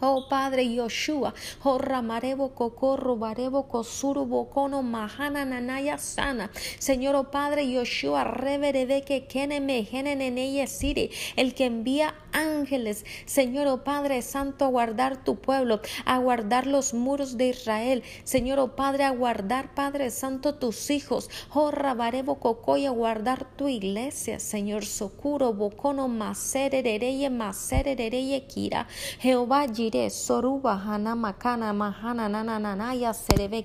Oh 0.00 0.28
Padre 0.28 0.64
Yoshua, 0.72 1.34
oh 1.64 1.78
Ramarebo 1.78 2.54
Cocorro, 2.54 3.16
Barebo 3.16 3.68
Kosuru 3.68 4.26
Bocono, 4.26 4.82
Mahana 4.82 5.44
Nanaya 5.44 5.98
Sana. 5.98 6.50
Señor, 6.78 7.16
oh 7.16 7.30
Padre 7.30 7.68
Yoshua, 7.68 8.22
Reverebe 8.24 9.02
Keneme, 9.28 9.84
Geneneneye 9.84 10.66
Siri, 10.68 11.10
el 11.36 11.54
que 11.54 11.66
envía 11.66 12.14
ángeles, 12.32 13.04
Señor, 13.26 13.66
oh 13.66 13.82
Padre 13.84 14.22
Santo, 14.22 14.64
a 14.64 14.68
guardar 14.68 15.24
tu 15.24 15.36
pueblo, 15.36 15.80
a 16.04 16.18
guardar 16.18 16.66
los 16.66 16.94
muros 16.94 17.36
de 17.36 17.48
Israel. 17.48 18.02
Señor, 18.24 18.58
oh 18.60 18.76
Padre, 18.76 19.04
a 19.04 19.10
guardar, 19.10 19.74
Padre 19.74 20.10
Santo, 20.10 20.54
tus 20.54 20.90
hijos. 20.90 21.28
Oh 21.52 21.70
Rabarebo 21.70 22.38
Cocoy, 22.38 22.86
a 22.86 22.90
guardar 22.90 23.44
tu 23.56 23.68
iglesia, 23.68 24.38
Señor, 24.38 24.84
Socuro, 24.84 25.52
Bocono, 25.52 26.08
Maserereye, 26.08 27.30
Maserereye 27.30 28.46
Kira. 28.46 28.86
Jehová 29.18 29.66
Soruba, 30.10 30.76
Makana, 30.76 31.72
Mahana, 31.72 32.28
Nananaya, 32.28 33.12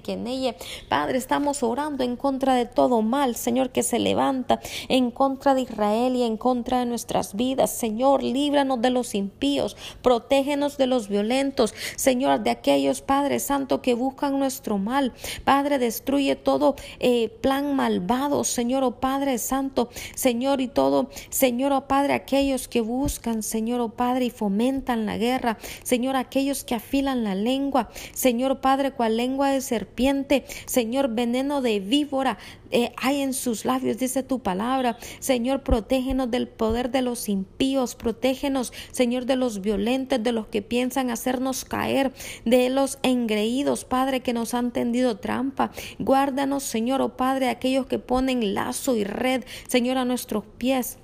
Keneye. 0.01 0.55
Padre, 0.87 1.17
estamos 1.17 1.63
orando 1.63 2.03
en 2.03 2.15
contra 2.15 2.55
de 2.55 2.65
todo 2.65 3.01
mal, 3.01 3.35
Señor, 3.35 3.71
que 3.71 3.83
se 3.83 3.99
levanta 3.99 4.61
en 4.87 5.11
contra 5.11 5.53
de 5.53 5.61
Israel 5.61 6.15
y 6.15 6.23
en 6.23 6.37
contra 6.37 6.79
de 6.79 6.85
nuestras 6.85 7.35
vidas. 7.35 7.71
Señor, 7.71 8.23
líbranos 8.23 8.81
de 8.81 8.89
los 8.89 9.15
impíos, 9.15 9.75
protégenos 10.01 10.77
de 10.77 10.87
los 10.87 11.09
violentos, 11.09 11.73
Señor, 11.97 12.39
de 12.39 12.51
aquellos, 12.51 13.01
Padre 13.01 13.39
Santo, 13.39 13.81
que 13.81 13.93
buscan 13.93 14.39
nuestro 14.39 14.77
mal. 14.77 15.11
Padre, 15.43 15.77
destruye 15.77 16.37
todo 16.37 16.75
eh, 16.99 17.37
plan 17.41 17.75
malvado, 17.75 18.45
Señor, 18.45 18.83
oh 18.83 19.01
Padre 19.01 19.37
Santo, 19.39 19.89
Señor, 20.15 20.61
y 20.61 20.69
todo, 20.69 21.09
Señor, 21.29 21.73
oh 21.73 21.87
Padre, 21.87 22.13
aquellos 22.13 22.69
que 22.69 22.79
buscan, 22.79 23.43
Señor, 23.43 23.81
oh 23.81 23.89
Padre, 23.89 24.25
y 24.25 24.29
fomentan 24.29 25.05
la 25.05 25.17
guerra, 25.17 25.57
Señor, 25.83 26.12
aquellos 26.15 26.63
que 26.63 26.75
afilan 26.75 27.23
la 27.23 27.35
lengua, 27.35 27.89
Señor 28.13 28.61
Padre, 28.61 28.91
cual 28.91 29.17
lengua 29.17 29.49
de 29.49 29.61
serpiente, 29.61 30.45
Señor, 30.65 31.09
veneno 31.09 31.61
de 31.61 31.79
víbora, 31.79 32.37
eh, 32.71 32.91
hay 32.97 33.21
en 33.21 33.33
sus 33.33 33.65
labios, 33.65 33.99
dice 33.99 34.23
tu 34.23 34.39
palabra. 34.39 34.97
Señor, 35.19 35.61
protégenos 35.61 36.31
del 36.31 36.47
poder 36.47 36.89
de 36.89 37.03
los 37.03 37.29
impíos, 37.29 37.93
protégenos, 37.93 38.73
Señor, 38.91 39.27
de 39.27 39.35
los 39.35 39.61
violentos, 39.61 40.23
de 40.23 40.31
los 40.31 40.47
que 40.47 40.63
piensan 40.63 41.11
hacernos 41.11 41.65
caer, 41.65 42.13
de 42.45 42.71
los 42.71 42.97
engreídos, 43.03 43.85
Padre, 43.85 44.21
que 44.21 44.33
nos 44.33 44.55
han 44.55 44.71
tendido 44.71 45.17
trampa. 45.17 45.71
Guárdanos, 45.99 46.63
Señor, 46.63 47.01
oh 47.01 47.15
Padre, 47.15 47.49
aquellos 47.49 47.85
que 47.85 47.99
ponen 47.99 48.55
lazo 48.55 48.95
y 48.95 49.03
red, 49.03 49.43
Señor, 49.67 49.99
a 49.99 50.05
nuestros 50.05 50.43
pies 50.57 50.97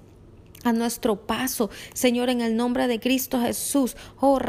a 0.63 0.73
nuestro 0.73 1.27
paso, 1.27 1.69
Señor, 1.93 2.29
en 2.29 2.41
el 2.41 2.55
nombre 2.55 2.87
de 2.87 2.99
Cristo 2.99 3.41
Jesús. 3.41 3.95
Oh, 4.19 4.39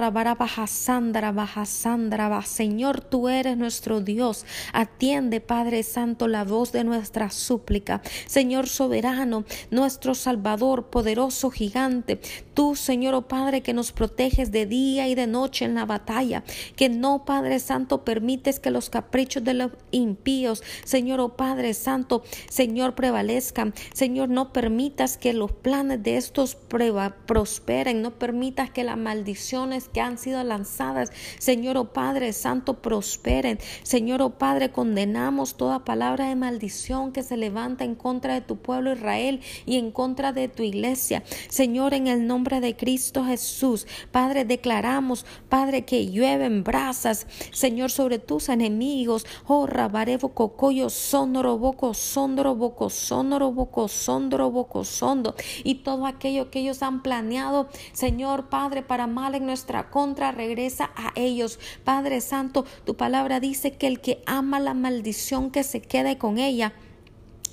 Sandra, 0.66 2.42
Señor, 2.42 3.00
tú 3.00 3.28
eres 3.28 3.56
nuestro 3.56 4.00
Dios. 4.00 4.44
Atiende, 4.72 5.40
Padre 5.40 5.82
Santo, 5.82 6.28
la 6.28 6.44
voz 6.44 6.72
de 6.72 6.84
nuestra 6.84 7.30
súplica. 7.30 8.02
Señor 8.26 8.68
soberano, 8.68 9.44
nuestro 9.70 10.14
Salvador, 10.14 10.86
poderoso 10.86 11.50
gigante. 11.50 12.20
Tú, 12.54 12.76
Señor, 12.76 13.14
oh 13.14 13.28
Padre, 13.28 13.62
que 13.62 13.72
nos 13.72 13.92
proteges 13.92 14.50
de 14.50 14.66
día 14.66 15.08
y 15.08 15.14
de 15.14 15.26
noche 15.26 15.64
en 15.64 15.74
la 15.74 15.86
batalla. 15.86 16.44
Que 16.76 16.88
no, 16.88 17.24
Padre 17.24 17.58
Santo, 17.58 18.04
permites 18.04 18.60
que 18.60 18.70
los 18.70 18.90
caprichos 18.90 19.44
de 19.44 19.54
los 19.54 19.72
impíos, 19.90 20.62
Señor, 20.84 21.20
oh 21.20 21.36
Padre 21.36 21.74
Santo, 21.74 22.22
Señor, 22.48 22.94
prevalezcan. 22.94 23.74
Señor, 23.92 24.28
no 24.28 24.52
permitas 24.52 25.16
que 25.16 25.32
los 25.32 25.52
planes 25.52 25.99
de 26.02 26.16
estos 26.16 26.54
pruebas 26.54 27.12
prosperen, 27.26 28.02
no 28.02 28.18
permitas 28.18 28.70
que 28.70 28.84
las 28.84 28.96
maldiciones 28.96 29.88
que 29.88 30.00
han 30.00 30.18
sido 30.18 30.42
lanzadas, 30.44 31.12
Señor 31.38 31.76
o 31.76 31.82
oh 31.82 31.92
Padre 31.92 32.32
Santo, 32.32 32.80
prosperen. 32.82 33.58
Señor 33.82 34.22
o 34.22 34.26
oh 34.26 34.30
Padre, 34.38 34.70
condenamos 34.70 35.56
toda 35.56 35.84
palabra 35.84 36.28
de 36.28 36.36
maldición 36.36 37.12
que 37.12 37.22
se 37.22 37.36
levanta 37.36 37.84
en 37.84 37.94
contra 37.94 38.34
de 38.34 38.40
tu 38.40 38.56
pueblo 38.56 38.92
Israel 38.92 39.40
y 39.66 39.76
en 39.76 39.90
contra 39.90 40.32
de 40.32 40.48
tu 40.48 40.62
iglesia. 40.62 41.22
Señor, 41.48 41.94
en 41.94 42.06
el 42.06 42.26
nombre 42.26 42.60
de 42.60 42.76
Cristo 42.76 43.24
Jesús, 43.24 43.86
Padre, 44.10 44.44
declaramos, 44.44 45.26
Padre, 45.48 45.84
que 45.84 46.10
llueven 46.10 46.64
brasas, 46.64 47.26
Señor, 47.52 47.90
sobre 47.90 48.18
tus 48.18 48.48
enemigos. 48.48 49.26
Oh, 49.46 49.66
rabarevo 49.66 50.30
cocoyo, 50.30 50.90
sondro 50.90 51.58
boco, 51.58 51.94
sondro 51.94 52.54
boco, 52.54 52.90
sondro 52.90 53.52
boco, 53.52 53.88
sondro 53.88 54.50
boco, 54.50 54.84
sondo. 54.84 55.34
Y 55.64 55.76
todo 55.90 56.06
aquello 56.06 56.52
que 56.52 56.60
ellos 56.60 56.84
han 56.84 57.02
planeado, 57.02 57.68
Señor 57.92 58.48
Padre, 58.48 58.82
para 58.82 59.08
mal 59.08 59.34
en 59.34 59.44
nuestra 59.44 59.90
contra, 59.90 60.30
regresa 60.30 60.92
a 60.94 61.10
ellos. 61.16 61.58
Padre 61.82 62.20
Santo, 62.20 62.64
tu 62.84 62.94
palabra 62.94 63.40
dice 63.40 63.72
que 63.72 63.88
el 63.88 64.00
que 64.00 64.22
ama 64.24 64.60
la 64.60 64.72
maldición 64.72 65.50
que 65.50 65.64
se 65.64 65.82
quede 65.82 66.16
con 66.16 66.38
ella 66.38 66.74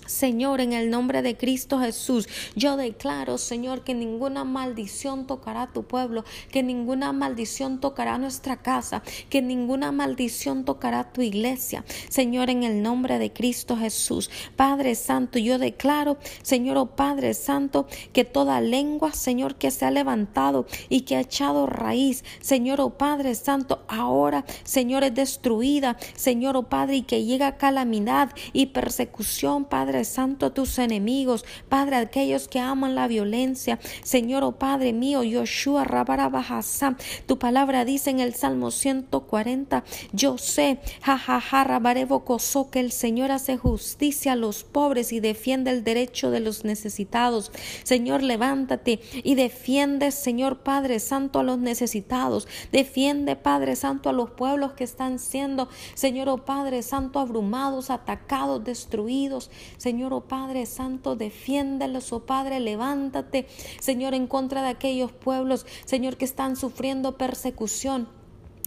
Señor, 0.08 0.62
en 0.62 0.74
el 0.74 0.90
nombre 0.90 1.22
de 1.22 1.38
Cristo 1.38 1.80
Jesús, 1.80 2.28
yo 2.56 2.78
declaro, 2.78 3.38
Señor, 3.38 3.84
que 3.84 3.94
ninguna 3.94 4.44
maldición 4.44 5.28
tocará 5.28 5.64
a 5.64 5.74
tu 5.74 5.84
pueblo, 5.84 6.24
que 6.52 6.64
ninguna 6.64 7.14
maldición 7.14 7.80
tocará 7.80 8.18
nuestra 8.18 8.58
casa, 8.58 9.04
que 9.30 9.42
ninguna 9.42 9.92
maldición 9.92 10.66
tocará 10.66 11.12
tu 11.12 11.22
iglesia. 11.22 11.86
Señor, 12.10 12.50
en 12.50 12.64
el 12.64 12.82
nombre 12.82 13.20
de 13.20 13.32
Cristo 13.32 13.78
Jesús, 13.78 14.30
Padre 14.56 14.96
Santo, 14.96 15.40
yo 15.40 15.60
declaro, 15.60 16.18
Señor, 16.42 16.78
oh 16.78 16.96
Padre 16.96 17.34
Santo, 17.34 17.88
que 18.14 18.26
toda 18.26 18.62
lengua, 18.62 19.14
Señor, 19.14 19.56
que 19.56 19.72
se 19.72 19.86
ha 19.86 19.92
levantado 19.92 20.66
y 20.90 21.02
que 21.02 21.16
ha 21.16 21.22
echado 21.22 21.68
raíz, 21.68 22.24
Señor, 22.40 22.82
oh 22.82 22.98
Padre 22.98 23.36
Santo, 23.36 23.84
ahora, 23.88 24.46
Señor, 24.64 25.04
es 25.04 25.14
destruida, 25.14 25.98
Señor, 26.16 26.58
oh 26.58 26.64
Padre, 26.64 26.98
y 26.98 27.02
que 27.04 27.26
llega 27.26 27.58
calamidad 27.58 28.32
y 28.54 28.68
persecución, 28.68 29.66
Padre 29.66 29.97
Santo, 30.04 30.48
a 30.48 30.54
tus 30.54 30.80
enemigos, 30.80 31.46
Padre, 31.70 31.98
aquellos 31.98 32.48
que 32.48 32.60
aman 32.60 32.96
la 32.96 33.08
violencia. 33.08 33.80
Señor, 34.04 34.44
oh 34.44 34.54
Padre 34.54 34.94
mío, 34.94 35.24
Yoshua 35.24 35.84
Rabarabajasa, 35.84 36.98
tu 37.26 37.40
palabra 37.40 37.86
dice 37.86 38.10
en 38.10 38.20
el 38.20 38.34
Salmo 38.34 38.72
140, 38.72 39.84
yo 40.14 40.38
sé, 40.38 40.80
jajaja, 41.02 41.64
Rabarevocoso, 41.64 42.70
que 42.70 42.80
el 42.80 42.92
Señor 42.92 43.32
hace 43.32 43.58
justicia 43.58 44.34
a 44.34 44.36
los 44.36 44.64
pobres 44.64 45.12
y 45.12 45.20
defiende 45.20 45.72
el 45.72 45.84
derecho 45.84 46.32
de 46.32 46.40
los 46.40 46.64
necesitados. 46.64 47.52
Señor, 47.84 48.24
levántate 48.24 49.00
y 49.24 49.36
defiende, 49.36 50.12
Señor 50.12 50.60
Padre 50.60 51.00
Santo, 51.00 51.40
a 51.40 51.44
los 51.44 51.58
necesitados. 51.58 52.48
Defiende, 52.72 53.36
Padre 53.36 53.76
Santo, 53.76 54.10
a 54.10 54.14
los 54.14 54.32
pueblos 54.32 54.74
que 54.74 54.84
están 54.84 55.20
siendo, 55.20 55.70
Señor, 55.94 56.30
oh 56.30 56.46
Padre 56.46 56.84
Santo, 56.84 57.20
abrumados, 57.20 57.90
atacados, 57.90 58.64
destruidos. 58.64 59.50
Señor, 59.88 60.12
oh 60.12 60.28
Padre 60.28 60.66
Santo, 60.66 61.16
defiéndelos, 61.16 62.12
oh 62.12 62.26
Padre, 62.26 62.60
levántate, 62.60 63.48
Señor, 63.80 64.14
en 64.16 64.28
contra 64.28 64.62
de 64.62 64.68
aquellos 64.68 65.14
pueblos, 65.14 65.66
Señor, 65.86 66.18
que 66.18 66.26
están 66.26 66.58
sufriendo 66.58 67.18
persecución 67.18 68.10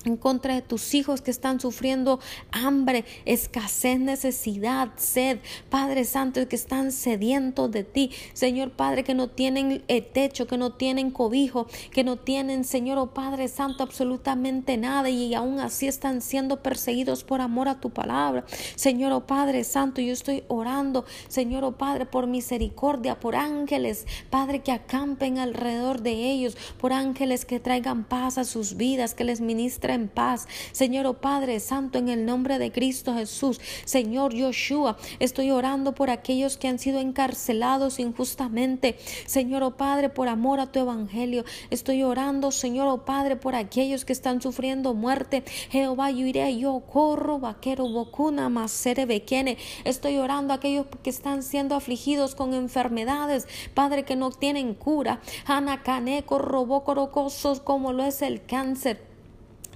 en 0.05 0.16
contra 0.16 0.55
de 0.55 0.62
tus 0.62 0.94
hijos 0.94 1.20
que 1.20 1.30
están 1.30 1.61
sufriendo 1.61 2.20
hambre, 2.53 3.05
escasez, 3.26 4.01
necesidad, 4.01 4.90
sed, 4.96 5.38
Padre 5.68 6.05
Santo, 6.05 6.46
que 6.48 6.57
están 6.57 6.90
sedientos 6.92 7.70
de 7.70 7.84
ti, 7.84 8.11
Señor 8.32 8.70
Padre, 8.70 9.05
que 9.05 9.14
no 9.14 9.28
tienen 9.28 9.82
eh, 9.88 10.01
techo, 10.01 10.46
que 10.46 10.57
no 10.57 10.72
tienen 10.72 11.11
cobijo, 11.11 11.66
que 11.92 12.05
no 12.05 12.16
tienen, 12.16 12.64
Señor, 12.64 12.98
oh 12.98 13.09
Padre 13.09 13.48
Santo, 13.48 13.82
absolutamente 13.82 14.76
nada 14.76 15.11
y 15.11 15.34
aún 15.34 15.61
así 15.61 15.86
están 15.86 16.22
siendo 16.22 16.62
perseguidos 16.62 17.24
por 17.24 17.40
amor 17.40 17.68
a 17.68 17.80
tu 17.80 17.90
palabra. 17.90 18.44
Señor, 18.76 19.12
oh 19.12 19.26
Padre 19.26 19.64
Santo, 19.64 20.01
yo 20.01 20.12
estoy 20.12 20.44
orando, 20.48 21.05
Señor, 21.28 21.64
oh 21.64 21.72
Padre, 21.72 22.07
por 22.07 22.26
misericordia, 22.26 23.20
por 23.20 23.36
ángeles, 23.36 24.07
Padre, 24.30 24.61
que 24.61 24.72
acampen 24.72 25.38
alrededor 25.38 26.01
de 26.01 26.30
ellos, 26.30 26.57
por 26.78 26.92
ángeles 26.92 27.44
que 27.44 27.61
traigan 27.61 28.05
paz 28.05 28.38
a 28.38 28.44
sus 28.44 28.76
vidas, 28.76 29.14
que 29.14 29.24
les 29.24 29.40
ministren 29.40 29.89
en 29.95 30.09
paz. 30.09 30.49
Señor, 30.72 31.07
oh 31.07 31.14
Padre 31.14 31.61
Santo, 31.61 31.99
en 31.99 32.09
el 32.09 32.24
nombre 32.24 32.59
de 32.59 32.72
Cristo 32.72 33.14
Jesús. 33.14 33.61
Señor 33.84 34.34
Yoshua, 34.34 34.97
estoy 35.18 35.51
orando 35.51 35.95
por 35.95 36.11
aquellos 36.11 36.57
que 36.57 36.68
han 36.68 36.78
sido 36.78 37.01
encarcelados 37.01 37.99
injustamente. 37.99 38.99
Señor, 39.26 39.62
oh 39.62 39.76
Padre, 39.76 40.09
por 40.09 40.28
amor 40.28 40.61
a 40.61 40.72
tu 40.72 40.80
evangelio. 40.80 41.45
Estoy 41.70 42.03
orando, 42.03 42.51
Señor, 42.51 42.88
oh 42.88 43.05
Padre, 43.05 43.36
por 43.36 43.55
aquellos 43.55 44.05
que 44.05 44.12
están 44.12 44.41
sufriendo 44.41 44.95
muerte. 44.95 45.45
Jehová, 45.70 46.11
yo 46.11 46.26
iré, 46.26 46.57
yo 46.57 46.80
corro, 46.80 47.38
vaquero, 47.38 47.88
bocuna, 47.88 48.49
masere, 48.49 49.07
bequene. 49.07 49.59
Estoy 49.84 50.18
orando 50.18 50.53
a 50.53 50.57
aquellos 50.57 50.86
que 51.03 51.11
están 51.11 51.43
siendo 51.43 51.74
afligidos 51.74 52.34
con 52.34 52.55
enfermedades, 52.55 53.47
Padre, 53.74 54.05
que 54.05 54.16
no 54.16 54.30
tienen 54.30 54.74
cura. 54.74 55.20
Anacaneco, 55.47 56.38
robocorocosos, 56.38 57.61
como 57.61 57.93
lo 57.93 58.05
es 58.05 58.22
el 58.22 58.45
cáncer. 58.45 59.09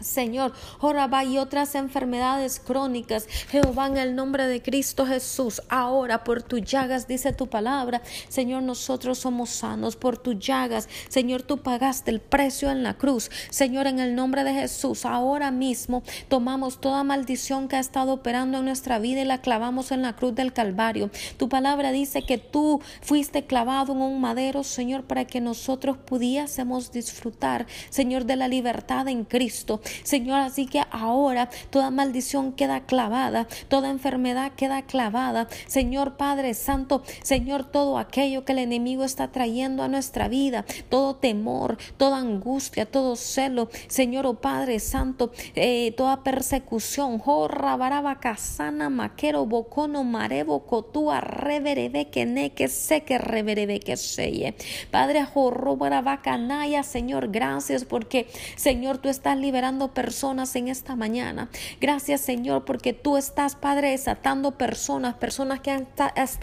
Señor, 0.04 0.52
Joraba 0.78 1.24
y 1.24 1.38
otras 1.38 1.74
enfermedades 1.74 2.60
crónicas, 2.60 3.26
Jehová, 3.48 3.86
en 3.86 3.96
el 3.96 4.14
nombre 4.14 4.46
de 4.46 4.62
Cristo 4.62 5.06
Jesús, 5.06 5.62
ahora 5.68 6.24
por 6.24 6.42
tus 6.42 6.62
llagas, 6.62 7.08
dice 7.08 7.32
tu 7.32 7.48
palabra, 7.48 8.02
Señor, 8.28 8.62
nosotros 8.62 9.18
somos 9.18 9.50
sanos 9.50 9.96
por 9.96 10.18
tus 10.18 10.38
llagas, 10.38 10.88
Señor, 11.08 11.42
tú 11.42 11.58
pagaste 11.58 12.10
el 12.10 12.20
precio 12.20 12.70
en 12.70 12.82
la 12.82 12.94
cruz, 12.94 13.30
Señor, 13.50 13.86
en 13.86 13.98
el 13.98 14.14
nombre 14.14 14.44
de 14.44 14.54
Jesús, 14.54 15.04
ahora 15.04 15.50
mismo 15.50 16.02
tomamos 16.28 16.80
toda 16.80 17.04
maldición 17.04 17.68
que 17.68 17.76
ha 17.76 17.80
estado 17.80 18.12
operando 18.12 18.58
en 18.58 18.66
nuestra 18.66 18.98
vida 18.98 19.22
y 19.22 19.24
la 19.24 19.40
clavamos 19.40 19.90
en 19.90 20.02
la 20.02 20.14
cruz 20.14 20.34
del 20.34 20.52
Calvario. 20.52 21.10
Tu 21.36 21.48
palabra 21.48 21.92
dice 21.92 22.22
que 22.22 22.38
tú 22.38 22.80
fuiste 23.00 23.44
clavado 23.44 23.92
en 23.92 24.02
un 24.02 24.20
madero, 24.20 24.64
Señor, 24.64 25.04
para 25.04 25.24
que 25.24 25.40
nosotros 25.40 25.96
pudiésemos 25.96 26.92
disfrutar, 26.92 27.66
Señor, 27.90 28.24
de 28.24 28.36
la 28.36 28.48
libertad 28.48 29.08
en 29.08 29.24
Cristo. 29.24 29.80
Señor, 30.02 30.40
así 30.40 30.66
que 30.66 30.82
ahora 30.90 31.48
toda 31.70 31.90
maldición 31.90 32.52
queda 32.52 32.80
clavada, 32.80 33.46
toda 33.68 33.90
enfermedad 33.90 34.52
queda 34.56 34.82
clavada. 34.82 35.48
Señor 35.66 36.16
Padre 36.16 36.54
Santo, 36.54 37.02
Señor, 37.22 37.64
todo 37.64 37.98
aquello 37.98 38.44
que 38.44 38.52
el 38.52 38.58
enemigo 38.58 39.04
está 39.04 39.32
trayendo 39.32 39.82
a 39.82 39.88
nuestra 39.88 40.28
vida, 40.28 40.64
todo 40.88 41.16
temor, 41.16 41.78
toda 41.96 42.18
angustia, 42.18 42.86
todo 42.86 43.16
celo, 43.16 43.68
Señor, 43.88 44.26
oh 44.26 44.34
Padre 44.34 44.78
Santo, 44.78 45.32
eh, 45.54 45.92
toda 45.96 46.22
persecución, 46.22 47.18
jorra, 47.18 47.76
baraba, 47.76 48.20
casana, 48.20 48.90
maquero, 48.90 49.46
bocono, 49.46 50.04
marevo, 50.04 50.66
cotúa, 50.66 51.20
reverebe, 51.20 52.10
que 52.10 52.26
ne, 52.26 52.50
que 52.50 52.68
sé 52.68 53.02
que 53.02 53.18
reverebe, 53.18 53.80
que 53.80 53.96
seye. 53.96 54.54
Padre, 54.90 55.24
jorro, 55.24 55.76
baraba, 55.76 56.22
canaya, 56.22 56.82
Señor, 56.82 57.28
gracias 57.30 57.84
porque, 57.84 58.28
Señor, 58.56 58.98
tú 58.98 59.08
estás 59.08 59.36
liberando 59.36 59.73
personas 59.92 60.54
en 60.56 60.68
esta 60.68 60.96
mañana. 60.96 61.48
Gracias 61.80 62.20
Señor 62.20 62.64
porque 62.64 62.92
tú 62.92 63.16
estás, 63.16 63.56
Padre, 63.56 63.90
desatando 63.90 64.52
personas, 64.52 65.14
personas 65.14 65.60
que 65.60 65.70
han, 65.70 65.86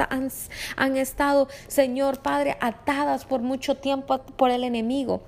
han, 0.09 0.29
han 0.75 0.97
estado, 0.97 1.47
Señor, 1.67 2.21
Padre, 2.21 2.57
atadas 2.59 3.25
por 3.25 3.41
mucho 3.41 3.77
tiempo 3.77 4.19
por 4.19 4.51
el 4.51 4.63
enemigo 4.63 5.21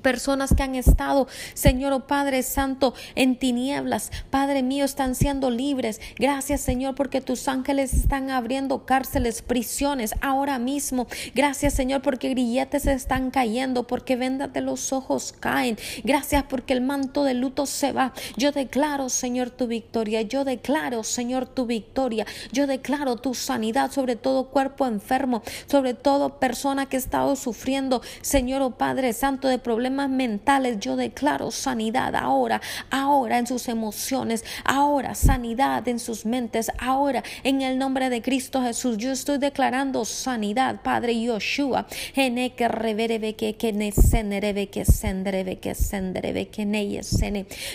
personas 0.00 0.54
que 0.54 0.62
han 0.62 0.74
estado, 0.74 1.28
Señor 1.54 1.92
oh 1.92 2.06
Padre 2.06 2.42
Santo, 2.42 2.94
en 3.14 3.38
tinieblas. 3.38 4.10
Padre 4.30 4.62
mío, 4.62 4.84
están 4.84 5.14
siendo 5.14 5.50
libres. 5.50 6.00
Gracias, 6.18 6.60
Señor, 6.60 6.94
porque 6.94 7.20
tus 7.20 7.48
ángeles 7.48 7.94
están 7.94 8.30
abriendo 8.30 8.86
cárceles, 8.86 9.42
prisiones 9.42 10.14
ahora 10.20 10.58
mismo. 10.58 11.06
Gracias, 11.34 11.74
Señor, 11.74 12.02
porque 12.02 12.30
grilletes 12.30 12.86
están 12.86 13.30
cayendo, 13.30 13.86
porque 13.86 14.16
vendas 14.16 14.52
de 14.52 14.60
los 14.60 14.92
ojos 14.92 15.34
caen. 15.38 15.78
Gracias 16.04 16.44
porque 16.44 16.72
el 16.72 16.80
manto 16.80 17.24
de 17.24 17.34
luto 17.34 17.66
se 17.66 17.92
va. 17.92 18.12
Yo 18.36 18.52
declaro, 18.52 19.08
Señor, 19.08 19.50
tu 19.50 19.66
victoria. 19.66 20.22
Yo 20.22 20.44
declaro, 20.44 21.04
Señor, 21.04 21.46
tu 21.46 21.66
victoria. 21.66 22.26
Yo 22.52 22.66
declaro 22.66 23.16
tu 23.16 23.34
sanidad 23.34 23.90
sobre 23.90 24.16
todo 24.16 24.48
cuerpo 24.48 24.86
enfermo, 24.86 25.42
sobre 25.66 25.94
todo 25.94 26.38
persona 26.38 26.86
que 26.86 26.96
ha 26.96 27.00
estado 27.00 27.36
sufriendo, 27.36 28.02
Señor, 28.22 28.62
oh 28.62 28.70
Padre 28.72 29.12
Santo, 29.12 29.48
de 29.48 29.58
problemas 29.58 29.89
mentales, 29.90 30.78
yo 30.80 30.96
declaro 30.96 31.50
sanidad 31.50 32.14
ahora, 32.14 32.60
ahora 32.90 33.38
en 33.38 33.46
sus 33.46 33.68
emociones, 33.68 34.44
ahora 34.64 35.14
sanidad 35.14 35.86
en 35.88 35.98
sus 35.98 36.24
mentes, 36.24 36.70
ahora 36.78 37.22
en 37.44 37.62
el 37.62 37.78
nombre 37.78 38.10
de 38.10 38.22
Cristo 38.22 38.62
Jesús. 38.62 38.96
Yo 38.96 39.12
estoy 39.12 39.38
declarando 39.38 40.04
sanidad, 40.04 40.82
Padre 40.82 41.20
Yoshua. 41.20 41.86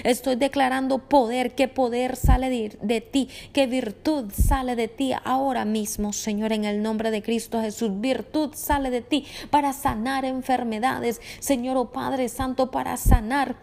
Estoy 0.04 0.36
declarando 0.36 0.98
poder, 1.00 1.56
que 1.56 1.68
poder 1.68 2.16
sale 2.16 2.50
de, 2.50 2.78
de 2.82 3.02
ti, 3.02 3.30
que 3.54 3.68
virtud 3.68 4.32
sale 4.32 4.76
de 4.76 4.88
ti 4.88 5.14
ahora 5.24 5.66
mismo, 5.66 6.14
Señor, 6.14 6.54
en 6.54 6.66
el 6.66 6.82
nombre 6.82 7.12
de 7.12 7.22
Cristo 7.22 7.62
Jesús. 7.62 7.92
Virtud 8.00 8.52
sale 8.56 8.90
de 8.90 9.02
ti 9.02 9.26
para 9.50 9.74
sanar 9.74 10.26
enfermedades, 10.26 11.22
Señor, 11.40 11.78
oh 11.78 11.92
Padre 11.92 12.05
Padre 12.06 12.30
Santo, 12.30 12.70
para 12.70 12.98
sanar 12.98 13.56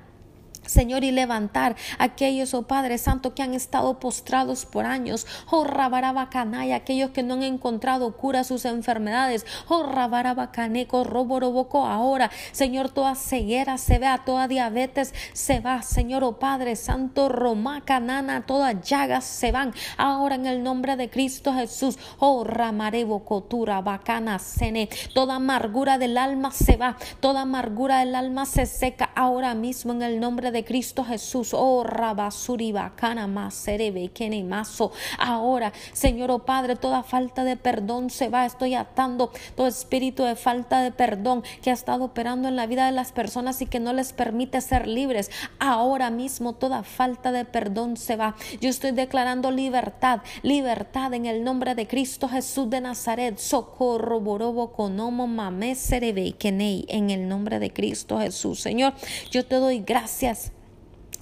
Señor, 0.72 1.04
y 1.04 1.10
levantar 1.10 1.76
aquellos, 1.98 2.54
oh 2.54 2.62
Padre 2.62 2.98
Santo, 2.98 3.34
que 3.34 3.42
han 3.42 3.54
estado 3.54 4.00
postrados 4.00 4.64
por 4.64 4.86
años, 4.86 5.26
oh 5.50 5.64
Rabarabacanay, 5.64 6.72
aquellos 6.72 7.10
que 7.10 7.22
no 7.22 7.34
han 7.34 7.42
encontrado 7.42 8.16
cura 8.16 8.40
a 8.40 8.44
sus 8.44 8.64
enfermedades, 8.64 9.44
oh 9.68 9.82
Rabarabacaneco, 9.82 11.04
Roboroboco, 11.04 11.86
ahora, 11.86 12.30
Señor, 12.52 12.90
toda 12.90 13.14
ceguera 13.14 13.76
se 13.78 13.98
vea, 13.98 14.22
toda 14.24 14.48
diabetes 14.48 15.14
se 15.34 15.60
va, 15.60 15.82
Señor, 15.82 16.24
oh 16.24 16.38
Padre 16.38 16.76
Santo, 16.76 17.28
Romacanana, 17.28 18.46
todas 18.46 18.80
llagas 18.82 19.24
se 19.24 19.52
van, 19.52 19.74
ahora 19.98 20.36
en 20.36 20.46
el 20.46 20.62
nombre 20.62 20.96
de 20.96 21.10
Cristo 21.10 21.52
Jesús, 21.52 21.98
oh 22.18 22.44
Ramarebo, 22.44 23.24
Cotura, 23.24 23.80
Bacana, 23.82 24.38
Sene, 24.38 24.88
toda 25.14 25.36
amargura 25.36 25.98
del 25.98 26.16
alma 26.16 26.50
se 26.50 26.76
va, 26.76 26.96
toda 27.20 27.42
amargura 27.42 27.98
del 27.98 28.14
alma 28.14 28.46
se 28.46 28.64
seca, 28.66 29.10
ahora 29.14 29.54
mismo 29.54 29.92
en 29.92 30.02
el 30.02 30.18
nombre 30.18 30.50
de 30.50 30.61
Cristo 30.64 31.04
Jesús. 31.04 31.54
Oh, 31.54 31.82
Rabasuri 31.84 32.72
Bacana 32.72 33.26
Maserebe 33.26 34.10
Maso. 34.44 34.92
Ahora, 35.18 35.72
Señor, 35.92 36.30
oh 36.30 36.40
Padre, 36.40 36.76
toda 36.76 37.02
falta 37.02 37.44
de 37.44 37.56
perdón 37.56 38.10
se 38.10 38.28
va. 38.28 38.46
Estoy 38.46 38.74
atando 38.74 39.32
todo 39.56 39.66
espíritu 39.66 40.24
de 40.24 40.36
falta 40.36 40.82
de 40.82 40.92
perdón 40.92 41.42
que 41.62 41.70
ha 41.70 41.74
estado 41.74 42.04
operando 42.04 42.48
en 42.48 42.56
la 42.56 42.66
vida 42.66 42.86
de 42.86 42.92
las 42.92 43.12
personas 43.12 43.62
y 43.62 43.66
que 43.66 43.80
no 43.80 43.92
les 43.92 44.12
permite 44.12 44.60
ser 44.60 44.86
libres. 44.86 45.30
Ahora 45.58 46.10
mismo 46.10 46.52
toda 46.52 46.82
falta 46.82 47.32
de 47.32 47.44
perdón 47.44 47.96
se 47.96 48.16
va. 48.16 48.36
Yo 48.60 48.68
estoy 48.68 48.92
declarando 48.92 49.50
libertad, 49.50 50.20
libertad 50.42 51.14
en 51.14 51.26
el 51.26 51.44
nombre 51.44 51.74
de 51.74 51.86
Cristo 51.86 52.28
Jesús 52.28 52.68
de 52.70 52.80
Nazaret. 52.80 53.38
Socorro, 53.38 54.20
borobo, 54.20 54.72
conomo, 54.72 55.26
mamé, 55.26 55.74
serebe, 55.74 56.34
en 56.48 57.10
el 57.10 57.28
nombre 57.28 57.58
de 57.58 57.72
Cristo 57.72 58.18
Jesús. 58.18 58.60
Señor, 58.60 58.94
yo 59.30 59.44
te 59.44 59.56
doy 59.56 59.80
gracias 59.80 60.51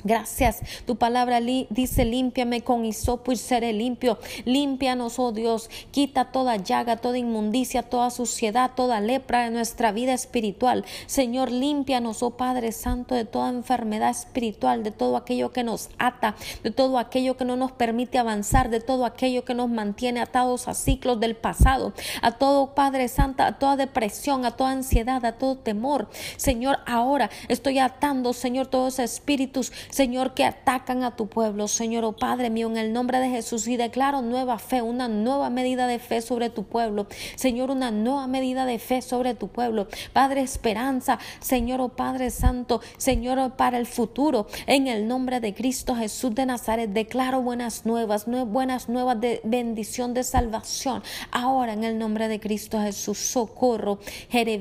Gracias. 0.04 0.60
Tu 0.86 0.96
palabra 0.96 1.40
dice, 1.40 2.04
límpiame 2.04 2.62
con 2.62 2.84
hisopo 2.84 3.32
y 3.32 3.36
seré 3.36 3.72
limpio. 3.72 4.18
Límpianos, 4.44 5.18
oh 5.18 5.32
Dios. 5.32 5.68
Quita 5.90 6.32
toda 6.32 6.56
llaga, 6.56 6.96
toda 6.96 7.18
inmundicia, 7.18 7.82
toda 7.82 8.10
suciedad, 8.10 8.72
toda 8.74 9.00
lepra 9.00 9.44
de 9.44 9.50
nuestra 9.50 9.92
vida 9.92 10.12
espiritual. 10.12 10.84
Señor, 11.06 11.50
límpianos, 11.50 12.22
oh 12.22 12.30
Padre 12.30 12.72
Santo, 12.72 13.14
de 13.14 13.24
toda 13.24 13.50
enfermedad 13.50 14.10
espiritual, 14.10 14.82
de 14.82 14.90
todo 14.90 15.16
aquello 15.16 15.52
que 15.52 15.64
nos 15.64 15.90
ata, 15.98 16.36
de 16.62 16.70
todo 16.70 16.98
aquello 16.98 17.36
que 17.36 17.44
no 17.44 17.56
nos 17.56 17.72
permite 17.72 18.18
avanzar, 18.18 18.70
de 18.70 18.80
todo 18.80 19.04
aquello 19.04 19.44
que 19.44 19.54
nos 19.54 19.68
mantiene 19.68 20.20
atados 20.20 20.68
a 20.68 20.74
ciclos 20.74 21.20
del 21.20 21.36
pasado, 21.36 21.92
a 22.22 22.32
todo 22.32 22.74
Padre 22.74 23.08
Santo, 23.08 23.42
a 23.42 23.58
toda 23.58 23.76
depresión, 23.76 24.44
a 24.44 24.52
toda 24.52 24.70
ansiedad, 24.70 25.24
a 25.24 25.32
todo 25.32 25.56
temor. 25.56 26.08
Señor, 26.36 26.78
ahora 26.86 27.30
estoy 27.48 27.78
atando, 27.78 28.32
Señor, 28.32 28.66
todos 28.66 28.98
espíritus 28.98 29.72
Señor, 29.90 30.34
que 30.34 30.44
atacan 30.44 31.04
a 31.04 31.16
tu 31.16 31.28
pueblo, 31.28 31.68
Señor, 31.68 32.04
oh 32.04 32.12
Padre 32.12 32.50
mío, 32.50 32.68
en 32.68 32.76
el 32.76 32.92
nombre 32.92 33.18
de 33.18 33.28
Jesús 33.28 33.66
y 33.68 33.76
declaro 33.76 34.22
nueva 34.22 34.58
fe, 34.58 34.82
una 34.82 35.08
nueva 35.08 35.50
medida 35.50 35.86
de 35.86 35.98
fe 35.98 36.20
sobre 36.20 36.50
tu 36.50 36.64
pueblo, 36.64 37.06
Señor, 37.36 37.70
una 37.70 37.90
nueva 37.90 38.26
medida 38.26 38.66
de 38.66 38.78
fe 38.78 39.02
sobre 39.02 39.34
tu 39.34 39.48
pueblo, 39.48 39.88
Padre, 40.12 40.42
esperanza, 40.42 41.18
Señor, 41.40 41.80
oh 41.80 41.90
Padre 41.90 42.30
Santo, 42.30 42.80
Señor, 42.96 43.38
oh, 43.38 43.50
para 43.56 43.78
el 43.78 43.86
futuro, 43.86 44.46
en 44.66 44.86
el 44.86 45.08
nombre 45.08 45.40
de 45.40 45.54
Cristo 45.54 45.94
Jesús 45.94 46.34
de 46.34 46.46
Nazaret, 46.46 46.90
declaro 46.90 47.42
buenas 47.42 47.86
nuevas, 47.86 48.26
buenas 48.26 48.88
nuevas 48.88 49.20
de 49.20 49.40
bendición, 49.44 50.14
de 50.14 50.24
salvación, 50.24 51.02
ahora 51.30 51.72
en 51.72 51.84
el 51.84 51.98
nombre 51.98 52.28
de 52.28 52.40
Cristo 52.40 52.80
Jesús, 52.80 53.18
socorro, 53.18 53.98
que 54.30 54.60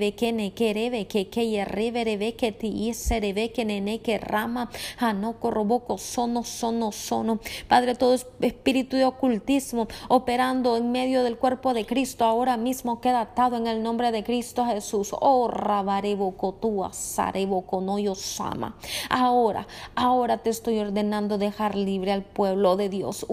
que 3.53 3.65
nene 3.65 4.01
que 4.01 4.17
rama, 4.17 4.69
no 5.19 5.39
corroboco, 5.39 5.97
sono, 5.97 6.43
sono, 6.43 6.91
sono. 6.91 7.39
Padre, 7.67 7.95
todo 7.95 8.13
espíritu 8.13 8.95
de 8.95 9.05
ocultismo 9.05 9.87
operando 10.07 10.77
en 10.77 10.91
medio 10.91 11.23
del 11.23 11.37
cuerpo 11.37 11.73
de 11.73 11.85
Cristo 11.85 12.25
ahora 12.25 12.57
mismo 12.57 13.01
queda 13.01 13.21
atado 13.21 13.57
en 13.57 13.67
el 13.67 13.83
nombre 13.83 14.11
de 14.11 14.23
Cristo 14.23 14.65
Jesús. 14.65 15.13
Oh, 15.19 15.49
sama. 18.15 18.77
Ahora, 19.09 19.67
ahora 19.95 20.37
te 20.37 20.49
estoy 20.49 20.79
ordenando 20.79 21.37
dejar 21.37 21.75
libre 21.75 22.11
al 22.11 22.23
pueblo 22.23 22.75
de 22.75 22.89
Dios. 22.89 23.25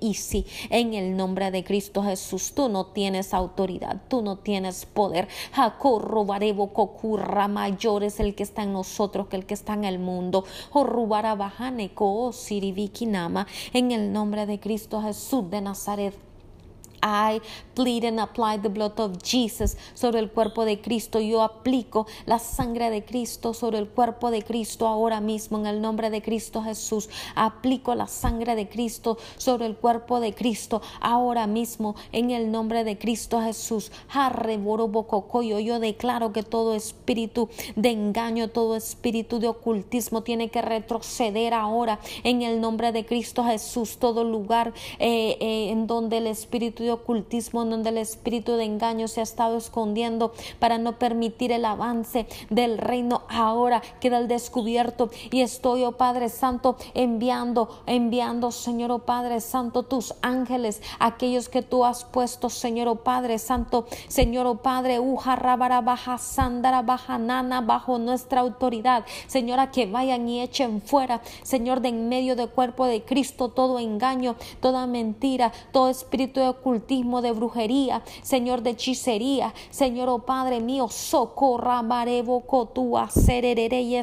Isi. 0.00 0.46
En 0.70 0.94
el 0.94 1.16
nombre 1.16 1.50
de 1.50 1.64
Cristo 1.64 2.02
Jesús, 2.02 2.52
tú 2.54 2.68
no 2.68 2.86
tienes 2.86 3.34
autoridad, 3.34 4.00
tú 4.08 4.22
no 4.22 4.36
tienes 4.36 4.86
poder. 4.86 5.28
Jacorro 5.52 6.24
barebo 6.24 6.72
kokura 6.72 7.48
mayor 7.48 8.04
es 8.04 8.20
el 8.20 8.34
que 8.34 8.42
está 8.42 8.62
en 8.62 8.72
nosotros 8.72 9.28
que 9.28 9.36
el 9.36 9.46
que 9.46 9.54
está 9.54 9.63
en 9.72 9.84
el 9.84 9.98
mundo. 9.98 10.44
En 13.72 13.92
el 13.92 14.12
nombre 14.12 14.46
de 14.46 14.60
Cristo 14.60 15.00
Jesús 15.00 15.50
de 15.50 15.60
Nazaret. 15.60 16.33
I 17.04 17.42
plead 17.74 18.04
and 18.04 18.18
apply 18.18 18.56
the 18.56 18.70
blood 18.70 18.98
of 18.98 19.22
Jesus 19.22 19.76
sobre 19.92 20.20
el 20.20 20.30
cuerpo 20.30 20.64
de 20.64 20.80
Cristo. 20.80 21.20
Yo 21.20 21.42
aplico 21.42 22.06
la 22.24 22.38
sangre 22.38 22.88
de 22.88 23.04
Cristo 23.04 23.52
sobre 23.52 23.78
el 23.78 23.88
cuerpo 23.88 24.30
de 24.30 24.42
Cristo 24.42 24.86
ahora 24.86 25.20
mismo 25.20 25.58
en 25.58 25.66
el 25.66 25.82
nombre 25.82 26.08
de 26.08 26.22
Cristo 26.22 26.62
Jesús. 26.62 27.10
Aplico 27.34 27.94
la 27.94 28.06
sangre 28.06 28.56
de 28.56 28.68
Cristo 28.68 29.18
sobre 29.36 29.66
el 29.66 29.76
cuerpo 29.76 30.18
de 30.18 30.34
Cristo 30.34 30.80
ahora 31.00 31.46
mismo 31.46 31.94
en 32.12 32.30
el 32.30 32.50
nombre 32.50 32.84
de 32.84 32.96
Cristo 32.96 33.40
Jesús. 33.42 33.92
Yo 35.64 35.80
declaro 35.80 36.32
que 36.32 36.42
todo 36.42 36.74
espíritu 36.74 37.48
de 37.76 37.90
engaño, 37.90 38.48
todo 38.48 38.76
espíritu 38.76 39.38
de 39.40 39.48
ocultismo 39.48 40.22
tiene 40.22 40.48
que 40.48 40.62
retroceder 40.62 41.52
ahora 41.52 42.00
en 42.22 42.42
el 42.42 42.60
nombre 42.60 42.92
de 42.92 43.04
Cristo 43.04 43.44
Jesús. 43.44 43.98
Todo 43.98 44.24
lugar 44.24 44.72
eh, 44.98 45.36
eh, 45.40 45.70
en 45.70 45.86
donde 45.86 46.18
el 46.18 46.26
espíritu 46.26 46.82
de 46.82 46.93
ocultismo, 46.94 47.64
donde 47.64 47.90
el 47.90 47.98
espíritu 47.98 48.52
de 48.52 48.64
engaño 48.64 49.08
se 49.08 49.20
ha 49.20 49.22
estado 49.22 49.56
escondiendo 49.56 50.32
para 50.58 50.78
no 50.78 50.98
permitir 50.98 51.52
el 51.52 51.64
avance 51.64 52.26
del 52.50 52.78
reino. 52.78 53.22
Ahora 53.28 53.82
queda 54.00 54.18
el 54.18 54.28
descubierto 54.28 55.10
y 55.30 55.40
estoy, 55.40 55.84
oh 55.84 55.92
Padre 55.92 56.28
Santo, 56.28 56.76
enviando, 56.94 57.82
enviando, 57.86 58.52
Señor, 58.52 58.90
oh 58.92 59.00
Padre 59.00 59.40
Santo, 59.40 59.82
tus 59.82 60.14
ángeles, 60.22 60.82
aquellos 60.98 61.48
que 61.48 61.62
tú 61.62 61.84
has 61.84 62.04
puesto, 62.04 62.50
Señor, 62.50 62.88
oh 62.88 62.96
Padre 62.96 63.38
Santo, 63.38 63.86
Señor, 64.08 64.46
oh 64.46 64.56
Padre, 64.56 65.00
uja, 65.00 65.36
rabara, 65.36 65.80
baja, 65.80 66.18
sandara, 66.18 66.82
baja, 66.82 67.18
nana, 67.18 67.60
bajo 67.60 67.98
nuestra 67.98 68.40
autoridad, 68.40 69.04
Señora, 69.26 69.70
que 69.70 69.86
vayan 69.86 70.28
y 70.28 70.42
echen 70.42 70.82
fuera, 70.82 71.22
Señor, 71.42 71.80
de 71.80 71.88
en 71.88 72.08
medio 72.08 72.36
del 72.36 72.48
cuerpo 72.48 72.86
de 72.86 73.04
Cristo 73.04 73.48
todo 73.48 73.78
engaño, 73.78 74.36
toda 74.60 74.86
mentira, 74.86 75.52
todo 75.72 75.88
espíritu 75.88 76.40
de 76.40 76.48
ocultismo 76.48 76.83
de 77.22 77.32
brujería, 77.32 78.02
Señor, 78.22 78.62
de 78.62 78.70
hechicería, 78.70 79.54
Señor, 79.70 80.08
oh 80.08 80.20
Padre 80.20 80.60
mío, 80.60 80.88
socorra, 80.88 81.82
cotua, 82.46 83.10
sererere 83.10 83.80
y 83.82 83.96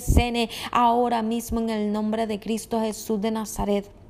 ahora 0.71 1.21
mismo 1.21 1.59
en 1.59 1.69
el 1.69 1.91
nombre 1.91 2.27
de 2.27 2.39
Cristo 2.39 2.79
Jesús 2.79 3.21
de 3.21 3.31
Nazaret 3.31 4.00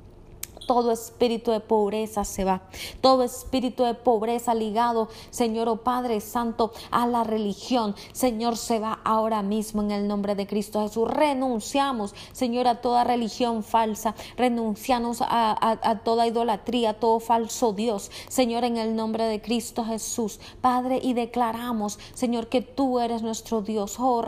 todo 0.66 0.92
espíritu 0.92 1.50
de 1.50 1.60
pobreza 1.60 2.24
se 2.24 2.44
va. 2.44 2.62
Todo 3.00 3.22
espíritu 3.22 3.84
de 3.84 3.94
pobreza 3.94 4.54
ligado, 4.54 5.08
Señor 5.30 5.68
o 5.68 5.72
oh 5.72 5.76
Padre 5.76 6.20
Santo, 6.20 6.72
a 6.90 7.06
la 7.06 7.24
religión, 7.24 7.94
Señor, 8.12 8.56
se 8.56 8.78
va 8.78 9.00
ahora 9.04 9.42
mismo 9.42 9.82
en 9.82 9.90
el 9.90 10.08
nombre 10.08 10.34
de 10.34 10.46
Cristo 10.46 10.82
Jesús. 10.82 11.08
Renunciamos, 11.10 12.14
Señor, 12.32 12.68
a 12.68 12.80
toda 12.80 13.04
religión 13.04 13.62
falsa. 13.62 14.14
Renunciamos 14.36 15.18
a, 15.20 16.00
toda 16.04 16.26
idolatría, 16.26 16.90
a 16.90 16.94
todo 16.94 17.20
falso 17.20 17.72
Dios, 17.72 18.10
Señor, 18.28 18.64
en 18.64 18.76
el 18.76 18.96
nombre 18.96 19.24
de 19.24 19.40
Cristo 19.40 19.84
Jesús. 19.84 20.40
Padre, 20.60 21.00
y 21.02 21.14
declaramos, 21.14 21.98
Señor, 22.14 22.48
que 22.48 22.60
tú 22.60 23.00
eres 23.00 23.22
nuestro 23.22 23.62
Dios. 23.62 23.96
Oh, 23.98 24.22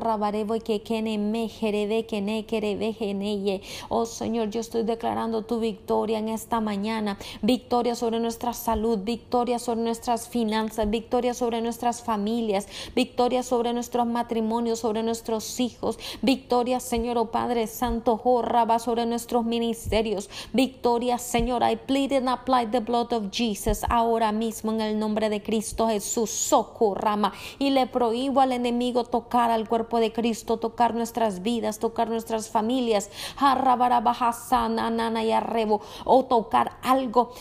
que 0.74 1.02
me 1.18 1.50
Oh, 3.88 4.06
Señor, 4.06 4.50
yo 4.50 4.60
estoy 4.60 4.82
declarando 4.82 5.42
tu 5.42 5.60
victoria 5.60 6.18
esta 6.28 6.60
mañana. 6.60 7.18
Victoria 7.42 7.94
sobre 7.94 8.20
nuestra 8.20 8.52
salud, 8.52 8.98
victoria 8.98 9.58
sobre 9.58 9.82
nuestras 9.82 10.28
finanzas, 10.28 10.88
victoria 10.90 11.34
sobre 11.34 11.60
nuestras 11.60 12.02
familias, 12.02 12.66
victoria 12.94 13.42
sobre 13.42 13.72
nuestros 13.72 14.06
matrimonios, 14.06 14.80
sobre 14.80 15.02
nuestros 15.02 15.60
hijos, 15.60 15.98
victoria, 16.22 16.80
Señor, 16.80 17.18
oh 17.18 17.30
Padre 17.30 17.66
Santo, 17.66 18.20
va 18.24 18.78
sobre 18.78 19.06
nuestros 19.06 19.44
ministerios, 19.44 20.30
victoria, 20.52 21.18
Señor. 21.18 21.62
I 21.62 21.76
plead 21.76 22.12
and 22.12 22.28
apply 22.28 22.66
the 22.66 22.80
blood 22.80 23.12
of 23.12 23.30
Jesus 23.30 23.82
ahora 23.88 24.32
mismo 24.32 24.72
en 24.72 24.80
el 24.80 24.98
nombre 24.98 25.28
de 25.28 25.42
Cristo 25.42 25.88
Jesús, 25.88 26.30
socorrama. 26.30 27.32
Y 27.58 27.70
le 27.70 27.86
prohíbo 27.86 28.40
al 28.40 28.52
enemigo 28.52 29.04
tocar 29.04 29.50
al 29.50 29.68
cuerpo 29.68 29.98
de 29.98 30.12
Cristo, 30.12 30.58
tocar 30.58 30.94
nuestras 30.94 31.42
vidas, 31.42 31.78
tocar 31.78 32.08
nuestras 32.08 32.48
familias, 32.48 33.10
nana 33.40 35.24
y 35.24 35.32
arrebo, 35.32 35.80
o 36.14 36.24
tocar 36.24 36.78
algo, 36.82 37.32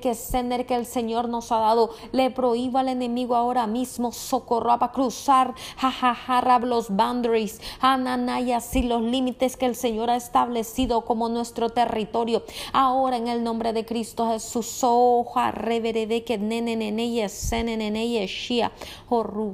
que 0.00 0.14
sender 0.14 0.64
que 0.64 0.74
el 0.74 0.86
Señor 0.86 1.28
nos 1.28 1.52
ha 1.52 1.58
dado. 1.58 1.90
Le 2.12 2.30
prohíbo 2.30 2.78
al 2.78 2.88
enemigo 2.88 3.36
ahora 3.36 3.66
mismo 3.66 4.10
socorro 4.10 4.72
a 4.72 4.90
cruzar 4.90 5.54
jajaja 5.76 6.40
los 6.60 6.88
boundaries, 6.88 7.60
ananayas 7.80 8.74
y 8.76 8.82
los 8.82 9.02
límites 9.02 9.56
que 9.56 9.66
el 9.66 9.76
Señor 9.76 10.08
ha 10.08 10.16
establecido 10.16 11.02
como 11.02 11.28
nuestro 11.28 11.68
territorio. 11.70 12.42
Ahora 12.72 13.18
en 13.18 13.28
el 13.28 13.44
nombre 13.44 13.72
de 13.74 13.84
Cristo 13.84 14.30
Jesús, 14.30 14.66
soja 14.66 15.50
reverede 15.50 16.24
que 16.24 16.38
nene 16.38 16.76
nene 16.76 17.10
yesene 17.10 17.76
nene 17.76 18.08
yeshia, 18.08 18.72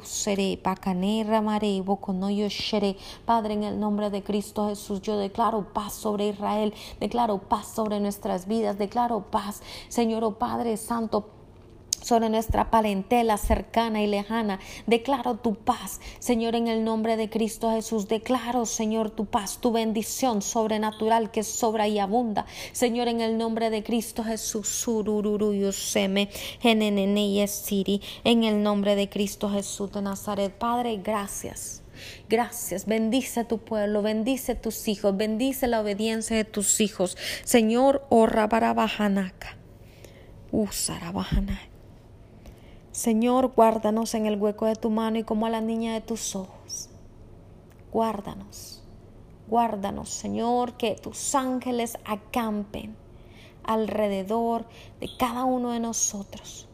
seré 0.05 0.57
pacanera 0.57 1.41
mare 1.41 1.81
boconoyo 1.81 2.49
shere. 2.49 2.97
Padre, 3.25 3.55
en 3.55 3.65
el 3.65 3.81
nombre 3.81 4.11
de 4.11 4.23
Cristo 4.23 4.69
Jesús, 4.69 5.01
yo 5.03 5.17
declaro 5.17 5.73
paz 5.73 5.95
sobre 5.95 6.29
Israel, 6.29 6.73
declaro 7.01 7.39
paz 7.39 7.69
sobre 7.75 7.99
nuestra 7.99 8.20
vidas. 8.47 8.79
Declaro 8.79 9.31
paz, 9.31 9.63
Señor, 9.89 10.25
oh 10.25 10.39
Padre 10.39 10.77
Santo 10.77 11.41
sobre 12.03 12.29
nuestra 12.29 12.71
parentela 12.71 13.37
cercana 13.37 14.03
y 14.03 14.07
lejana. 14.07 14.59
Declaro 14.87 15.37
tu 15.37 15.55
paz, 15.55 16.01
Señor, 16.19 16.55
en 16.55 16.69
el 16.69 16.85
nombre 16.85 17.17
de 17.17 17.29
Cristo 17.31 17.71
Jesús. 17.71 18.09
Declaro, 18.09 18.67
Señor, 18.67 19.11
tu 19.11 19.27
paz, 19.27 19.59
tu 19.61 19.73
bendición 19.73 20.43
sobrenatural 20.43 21.31
que 21.31 21.43
sobra 21.43 21.89
y 21.89 21.99
abunda. 21.99 22.47
Señor, 22.73 23.09
en 23.09 23.21
el 23.21 23.39
nombre 23.39 23.71
de 23.71 23.83
Cristo 23.83 24.25
Jesús. 24.25 24.87
En 28.25 28.45
el 28.45 28.63
nombre 28.63 28.97
de 28.97 29.09
Cristo 29.09 29.51
Jesús 29.51 29.93
de 29.93 30.03
Nazaret. 30.03 30.53
Padre, 30.53 30.97
gracias. 31.03 31.80
Gracias. 32.29 32.87
Bendice 32.87 33.41
a 33.41 33.49
tu 33.49 33.59
pueblo, 33.59 34.03
bendice 34.03 34.53
a 34.53 34.61
tus 34.61 34.89
hijos, 34.89 35.17
bendice 35.17 35.67
la 35.67 35.81
obediencia 35.81 36.37
de 36.37 36.45
tus 36.45 36.81
hijos. 36.81 37.17
Señor, 37.45 38.07
oh 38.09 38.27
Rabarabajanaka. 38.27 39.57
Usarabajanaka. 40.53 41.71
Señor, 42.93 43.53
guárdanos 43.55 44.15
en 44.15 44.27
el 44.27 44.37
hueco 44.37 44.67
de 44.67 44.75
tu 44.75 44.91
mano 44.91 45.19
y 45.19 45.23
como 45.23 45.47
a 45.47 45.51
la 45.51 45.61
niña 45.61 45.95
de 45.95 46.01
tus 46.01 46.35
ojos. 46.35 46.91
Guárdanos, 47.93 48.83
guárdanos, 49.49 50.11
Señor, 50.11 50.77
que 50.77 50.97
tus 50.97 51.35
ángeles 51.35 51.99
acampen 52.05 52.97
alrededor 53.63 54.67
de 55.01 55.09
cada 55.17 55.45
uno 55.45 55.71
de 55.71 55.81
nosotros, 55.81 56.69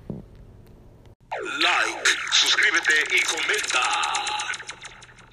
Like, 1.60 2.10
suscríbete 2.32 2.94
y 3.16 3.22
comenta. 3.24 4.59